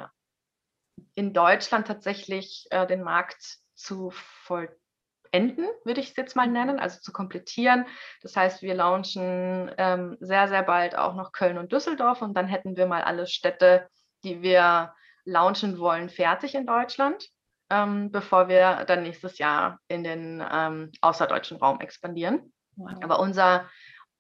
in 1.16 1.34
Deutschland 1.34 1.88
tatsächlich 1.88 2.68
äh, 2.72 2.86
den 2.86 3.03
Markt 3.03 3.60
zu 3.74 4.12
vollenden, 4.12 5.68
würde 5.86 6.01
ich 6.01 6.10
es 6.10 6.16
jetzt 6.16 6.36
mal 6.36 6.47
nennen, 6.47 6.80
also 6.80 6.99
zu 6.99 7.14
komplettieren. 7.14 7.86
Das 8.22 8.36
heißt, 8.36 8.62
wir 8.62 8.76
launchen 8.76 9.72
ähm, 9.78 10.18
sehr, 10.20 10.47
sehr 10.47 10.64
bald 10.64 10.97
auch 10.97 11.16
noch 11.16 11.32
Köln 11.32 11.58
und 11.58 11.72
Düsseldorf 11.72 12.22
und 12.22 12.34
dann 12.36 12.47
hätten 12.47 12.76
wir 12.76 12.88
mal 12.88 13.03
alle 13.03 13.28
Städte, 13.28 13.88
die 14.24 14.41
wir 14.41 14.93
launchen 15.24 15.78
wollen, 15.80 16.10
fertig 16.10 16.55
in 16.55 16.66
Deutschland, 16.66 17.30
ähm, 17.70 18.11
bevor 18.11 18.47
wir 18.47 18.86
dann 18.86 19.03
nächstes 19.03 19.38
Jahr 19.38 19.80
in 19.88 20.03
den 20.03 20.43
ähm, 20.51 20.91
außerdeutschen 21.01 21.57
Raum 21.57 21.80
expandieren. 21.82 22.53
Wow. 22.76 22.91
Aber 23.03 23.20
unser 23.20 23.68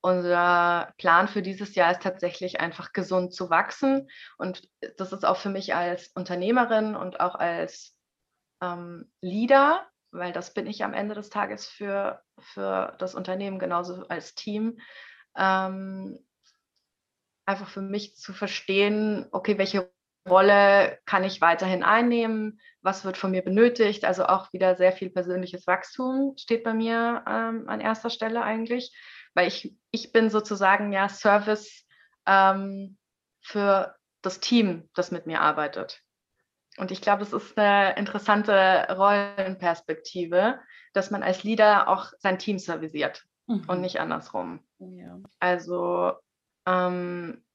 unser 0.01 0.93
Plan 0.97 1.27
für 1.27 1.41
dieses 1.41 1.75
Jahr 1.75 1.91
ist 1.91 2.01
tatsächlich 2.01 2.59
einfach 2.59 2.93
gesund 2.93 3.33
zu 3.33 3.49
wachsen. 3.49 4.09
Und 4.37 4.69
das 4.97 5.11
ist 5.11 5.25
auch 5.25 5.37
für 5.37 5.49
mich 5.49 5.75
als 5.75 6.07
Unternehmerin 6.15 6.95
und 6.95 7.19
auch 7.19 7.35
als 7.35 7.95
ähm, 8.61 9.11
Leader, 9.21 9.85
weil 10.11 10.31
das 10.31 10.53
bin 10.53 10.67
ich 10.67 10.83
am 10.83 10.93
Ende 10.93 11.15
des 11.15 11.29
Tages 11.29 11.67
für, 11.67 12.21
für 12.39 12.95
das 12.99 13.15
Unternehmen 13.15 13.59
genauso 13.59 14.07
als 14.07 14.35
Team, 14.35 14.79
ähm, 15.35 16.19
einfach 17.45 17.69
für 17.69 17.81
mich 17.81 18.15
zu 18.15 18.33
verstehen, 18.33 19.27
okay, 19.31 19.57
welche 19.57 19.91
Rolle 20.29 20.99
kann 21.05 21.23
ich 21.23 21.41
weiterhin 21.41 21.83
einnehmen? 21.83 22.59
Was 22.81 23.05
wird 23.05 23.17
von 23.17 23.31
mir 23.31 23.41
benötigt? 23.41 24.05
Also 24.05 24.25
auch 24.25 24.53
wieder 24.53 24.75
sehr 24.75 24.91
viel 24.91 25.09
persönliches 25.09 25.67
Wachstum 25.67 26.35
steht 26.37 26.63
bei 26.63 26.73
mir 26.73 27.23
ähm, 27.27 27.67
an 27.67 27.81
erster 27.81 28.09
Stelle 28.09 28.43
eigentlich 28.43 28.93
weil 29.37 29.47
ich, 29.47 29.77
ich 29.91 30.11
bin 30.11 30.31
sozusagen 30.31 30.91
ja 30.91 31.07
Service 31.07 31.85
ähm, 32.25 32.97
für 33.39 33.95
das 34.23 34.39
Team, 34.39 34.89
das 34.95 35.11
mit 35.11 35.27
mir 35.27 35.41
arbeitet. 35.41 36.01
Und 36.77 36.89
ich 36.89 37.01
glaube, 37.01 37.21
es 37.21 37.33
ist 37.33 37.55
eine 37.55 37.95
interessante 37.97 38.87
Rollenperspektive, 38.89 40.59
dass 40.93 41.11
man 41.11 41.21
als 41.21 41.43
Leader 41.43 41.87
auch 41.87 42.11
sein 42.17 42.39
Team 42.39 42.57
servisiert 42.57 43.25
mhm. 43.45 43.65
und 43.67 43.81
nicht 43.81 43.99
andersrum. 43.99 44.65
Ja. 44.79 45.19
Also, 45.39 46.13
ähm, 46.65 47.45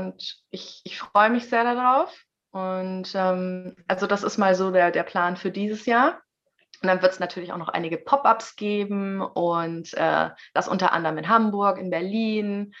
und 0.00 0.42
ich, 0.50 0.80
ich 0.84 0.98
freue 0.98 1.30
mich 1.30 1.48
sehr 1.48 1.64
darauf. 1.64 2.24
Und 2.52 3.12
ähm, 3.14 3.76
also 3.86 4.06
das 4.06 4.22
ist 4.22 4.38
mal 4.38 4.54
so 4.54 4.70
der, 4.70 4.90
der 4.90 5.04
Plan 5.04 5.36
für 5.36 5.50
dieses 5.50 5.86
Jahr. 5.86 6.20
Und 6.82 6.88
dann 6.88 7.02
wird 7.02 7.12
es 7.12 7.20
natürlich 7.20 7.52
auch 7.52 7.58
noch 7.58 7.68
einige 7.68 7.98
Pop-ups 7.98 8.56
geben 8.56 9.20
und 9.20 9.92
äh, 9.94 10.30
das 10.54 10.66
unter 10.66 10.92
anderem 10.92 11.18
in 11.18 11.28
Hamburg, 11.28 11.78
in 11.78 11.90
Berlin, 11.90 12.72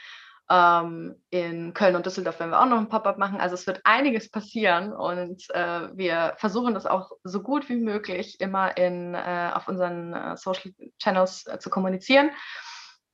ähm, 0.48 1.22
in 1.30 1.74
Köln 1.74 1.94
und 1.94 2.06
Düsseldorf 2.06 2.40
werden 2.40 2.50
wir 2.50 2.60
auch 2.60 2.66
noch 2.66 2.78
ein 2.78 2.88
Pop-up 2.88 3.18
machen. 3.18 3.40
Also 3.40 3.54
es 3.54 3.66
wird 3.66 3.82
einiges 3.84 4.30
passieren 4.30 4.92
und 4.92 5.48
äh, 5.50 5.96
wir 5.96 6.34
versuchen 6.38 6.74
das 6.74 6.86
auch 6.86 7.12
so 7.22 7.42
gut 7.42 7.68
wie 7.68 7.76
möglich 7.76 8.40
immer 8.40 8.76
in, 8.76 9.14
äh, 9.14 9.50
auf 9.54 9.68
unseren 9.68 10.12
äh, 10.12 10.36
Social 10.36 10.72
Channels 10.98 11.46
äh, 11.46 11.58
zu 11.58 11.70
kommunizieren. 11.70 12.30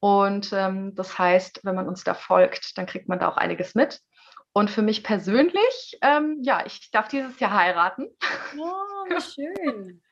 Und 0.00 0.52
ähm, 0.52 0.94
das 0.94 1.18
heißt, 1.18 1.60
wenn 1.64 1.74
man 1.74 1.88
uns 1.88 2.04
da 2.04 2.14
folgt, 2.14 2.76
dann 2.78 2.86
kriegt 2.86 3.08
man 3.08 3.18
da 3.18 3.28
auch 3.28 3.36
einiges 3.36 3.74
mit. 3.74 4.00
Und 4.52 4.70
für 4.70 4.82
mich 4.82 5.04
persönlich, 5.04 5.98
ähm, 6.00 6.38
ja, 6.42 6.64
ich 6.64 6.90
darf 6.90 7.08
dieses 7.08 7.38
Jahr 7.40 7.52
heiraten. 7.54 8.08
Oh, 8.58 9.04
wie 9.08 9.20
schön. 9.20 10.02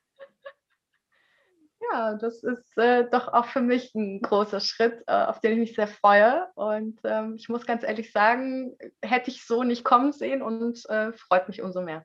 Ja, 1.93 2.14
das 2.14 2.43
ist 2.43 2.76
äh, 2.78 3.09
doch 3.11 3.28
auch 3.28 3.47
für 3.47 3.61
mich 3.61 3.95
ein 3.95 4.20
großer 4.20 4.61
Schritt, 4.61 5.03
äh, 5.07 5.12
auf 5.12 5.41
den 5.41 5.53
ich 5.53 5.59
mich 5.59 5.74
sehr 5.74 5.89
freue. 5.89 6.49
Und 6.55 7.01
ähm, 7.05 7.37
ich 7.37 7.49
muss 7.49 7.66
ganz 7.66 7.82
ehrlich 7.82 8.12
sagen, 8.12 8.76
hätte 9.03 9.30
ich 9.30 9.47
so 9.47 9.62
nicht 9.62 9.85
kommen 9.85 10.12
sehen 10.12 10.43
und 10.43 10.89
äh, 10.89 11.12
freut 11.12 11.49
mich 11.49 11.62
umso 11.62 11.82
mehr. 11.82 12.05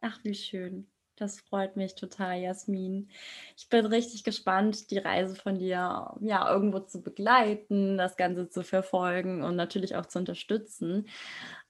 Ach, 0.00 0.18
wie 0.24 0.34
schön. 0.34 0.90
Das 1.18 1.40
freut 1.40 1.76
mich 1.76 1.96
total, 1.96 2.38
Jasmin. 2.38 3.08
Ich 3.56 3.68
bin 3.68 3.86
richtig 3.86 4.22
gespannt, 4.22 4.92
die 4.92 4.98
Reise 4.98 5.34
von 5.34 5.58
dir 5.58 6.14
ja 6.20 6.52
irgendwo 6.52 6.78
zu 6.78 7.02
begleiten, 7.02 7.98
das 7.98 8.16
Ganze 8.16 8.48
zu 8.48 8.62
verfolgen 8.62 9.42
und 9.42 9.56
natürlich 9.56 9.96
auch 9.96 10.06
zu 10.06 10.20
unterstützen. 10.20 11.08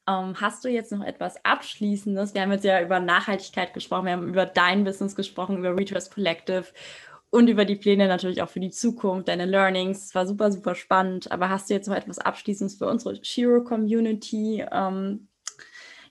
Ähm, 0.07 0.39
hast 0.39 0.65
du 0.65 0.69
jetzt 0.69 0.93
noch 0.93 1.03
etwas 1.03 1.43
Abschließendes? 1.47 2.35
Wir 2.35 2.43
haben 2.43 2.53
jetzt 2.53 2.65
ja 2.65 2.83
über 2.83 3.01
Nachhaltigkeit 3.01 3.73
gesprochen, 3.73 4.05
wir 4.05 4.13
haben 4.13 4.29
über 4.29 4.45
dein 4.45 4.85
Business 4.85 5.17
gesprochen, 5.17 5.57
über 5.59 5.75
Retrust 5.75 6.13
Collective 6.13 6.67
und 7.31 7.49
über 7.49 7.65
die 7.65 7.77
Pläne 7.77 8.07
natürlich 8.07 8.43
auch 8.43 8.51
für 8.51 8.61
die 8.61 8.71
Zukunft, 8.71 9.29
deine 9.29 9.47
Learnings. 9.47 10.07
Es 10.07 10.15
war 10.15 10.27
super, 10.27 10.53
super 10.53 10.75
spannend. 10.75 11.33
Aber 11.33 11.49
hast 11.49 11.71
du 11.71 11.75
jetzt 11.75 11.89
noch 11.89 11.97
etwas 11.97 12.19
Abschließendes 12.19 12.77
für 12.77 12.87
unsere 12.87 13.23
Shiro-Community? 13.23 14.67
Ähm, 14.71 15.29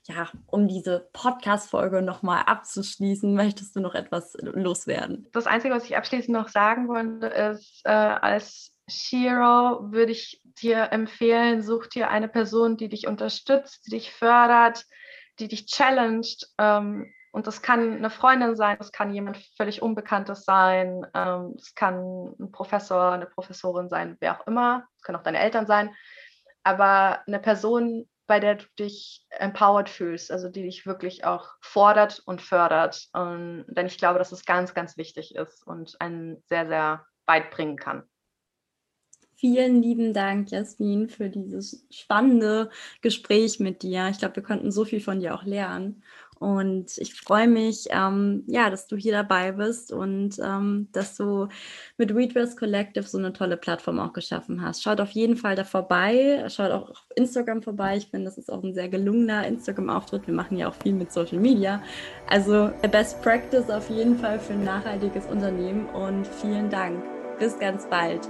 ja, 0.08 0.28
um 0.46 0.68
diese 0.68 1.08
Podcast-Folge 1.12 2.00
nochmal 2.00 2.44
abzuschließen, 2.46 3.34
möchtest 3.34 3.76
du 3.76 3.80
noch 3.80 3.94
etwas 3.94 4.36
loswerden? 4.40 5.28
Das 5.32 5.46
Einzige, 5.46 5.74
was 5.74 5.84
ich 5.84 5.96
abschließend 5.96 6.30
noch 6.30 6.48
sagen 6.48 6.88
wollte, 6.88 7.26
ist, 7.26 7.82
äh, 7.84 7.90
als 7.90 8.74
Shiro 8.88 9.92
würde 9.92 10.12
ich 10.12 10.40
dir 10.62 10.92
empfehlen, 10.92 11.62
such 11.62 11.88
dir 11.88 12.08
eine 12.08 12.28
Person, 12.28 12.78
die 12.78 12.88
dich 12.88 13.06
unterstützt, 13.06 13.86
die 13.86 13.90
dich 13.90 14.12
fördert, 14.12 14.86
die 15.38 15.48
dich 15.48 15.66
challenged. 15.66 16.48
Ähm, 16.56 17.12
und 17.30 17.46
das 17.46 17.60
kann 17.60 17.98
eine 17.98 18.10
Freundin 18.10 18.56
sein, 18.56 18.78
das 18.78 18.92
kann 18.92 19.12
jemand 19.12 19.36
völlig 19.58 19.82
Unbekanntes 19.82 20.44
sein, 20.44 21.06
ähm, 21.14 21.52
das 21.54 21.74
kann 21.74 22.34
ein 22.40 22.50
Professor, 22.50 23.12
eine 23.12 23.26
Professorin 23.26 23.90
sein, 23.90 24.16
wer 24.20 24.40
auch 24.40 24.46
immer, 24.46 24.86
das 24.96 25.02
können 25.02 25.18
auch 25.18 25.22
deine 25.22 25.38
Eltern 25.38 25.66
sein, 25.66 25.94
aber 26.62 27.20
eine 27.26 27.38
Person, 27.38 28.08
bei 28.28 28.38
der 28.38 28.56
du 28.56 28.66
dich 28.78 29.26
empowered 29.30 29.88
fühlst, 29.88 30.30
also 30.30 30.48
die 30.48 30.62
dich 30.62 30.86
wirklich 30.86 31.24
auch 31.24 31.54
fordert 31.60 32.22
und 32.26 32.40
fördert. 32.40 33.08
Und, 33.12 33.64
denn 33.68 33.86
ich 33.86 33.98
glaube, 33.98 34.18
dass 34.20 34.30
es 34.30 34.44
ganz, 34.44 34.74
ganz 34.74 34.96
wichtig 34.96 35.34
ist 35.34 35.66
und 35.66 36.00
einen 36.00 36.40
sehr, 36.46 36.68
sehr 36.68 37.06
weit 37.26 37.50
bringen 37.50 37.76
kann. 37.76 38.04
Vielen 39.34 39.82
lieben 39.82 40.12
Dank, 40.14 40.50
Jasmin, 40.50 41.08
für 41.08 41.30
dieses 41.30 41.86
spannende 41.90 42.70
Gespräch 43.02 43.60
mit 43.60 43.82
dir. 43.82 44.08
Ich 44.08 44.18
glaube, 44.18 44.36
wir 44.36 44.42
konnten 44.42 44.72
so 44.72 44.84
viel 44.84 45.00
von 45.00 45.20
dir 45.20 45.34
auch 45.34 45.44
lernen. 45.44 46.02
Und 46.38 46.96
ich 46.98 47.14
freue 47.14 47.48
mich, 47.48 47.88
ähm, 47.90 48.44
ja, 48.46 48.70
dass 48.70 48.86
du 48.86 48.96
hier 48.96 49.12
dabei 49.12 49.52
bist 49.52 49.92
und 49.92 50.38
ähm, 50.38 50.88
dass 50.92 51.16
du 51.16 51.48
mit 51.96 52.14
Readverse 52.14 52.56
Collective 52.56 53.04
so 53.04 53.18
eine 53.18 53.32
tolle 53.32 53.56
Plattform 53.56 53.98
auch 53.98 54.12
geschaffen 54.12 54.62
hast. 54.62 54.82
Schaut 54.82 55.00
auf 55.00 55.10
jeden 55.10 55.36
Fall 55.36 55.56
da 55.56 55.64
vorbei, 55.64 56.44
schaut 56.48 56.70
auch 56.70 56.90
auf 56.90 57.06
Instagram 57.16 57.62
vorbei. 57.62 57.96
Ich 57.96 58.08
finde, 58.08 58.26
das 58.26 58.38
ist 58.38 58.52
auch 58.52 58.62
ein 58.62 58.74
sehr 58.74 58.88
gelungener 58.88 59.46
Instagram-Auftritt. 59.46 60.26
Wir 60.26 60.34
machen 60.34 60.56
ja 60.56 60.68
auch 60.68 60.74
viel 60.74 60.94
mit 60.94 61.12
Social 61.12 61.38
Media. 61.38 61.82
Also 62.28 62.70
Best 62.90 63.20
Practice 63.22 63.68
auf 63.70 63.90
jeden 63.90 64.16
Fall 64.18 64.38
für 64.38 64.52
ein 64.52 64.64
nachhaltiges 64.64 65.26
Unternehmen 65.26 65.86
und 65.86 66.26
vielen 66.26 66.70
Dank. 66.70 67.02
Bis 67.38 67.58
ganz 67.58 67.86
bald. 67.88 68.28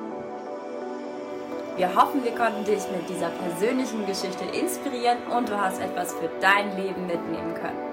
Wir 1.79 1.95
hoffen, 1.95 2.25
wir 2.25 2.33
konnten 2.33 2.65
dich 2.65 2.83
mit 2.91 3.09
dieser 3.09 3.29
persönlichen 3.29 4.05
Geschichte 4.05 4.45
inspirieren 4.53 5.19
und 5.37 5.49
du 5.49 5.57
hast 5.57 5.81
etwas 5.81 6.13
für 6.15 6.29
dein 6.41 6.77
Leben 6.77 7.07
mitnehmen 7.07 7.55
können. 7.55 7.88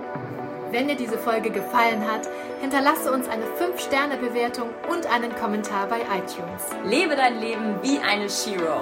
Wenn 0.75 0.89
dir 0.89 0.97
diese 0.97 1.17
Folge 1.17 1.51
gefallen 1.51 2.01
hat, 2.05 2.27
hinterlasse 2.59 3.09
uns 3.09 3.29
eine 3.29 3.45
5-Sterne-Bewertung 3.45 4.71
und 4.89 5.09
einen 5.09 5.33
Kommentar 5.33 5.87
bei 5.87 6.01
iTunes. 6.01 6.63
Lebe 6.83 7.15
dein 7.15 7.39
Leben 7.39 7.75
wie 7.81 7.97
eine 7.99 8.29
Shiro. 8.29 8.81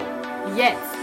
Jetzt! 0.58 1.03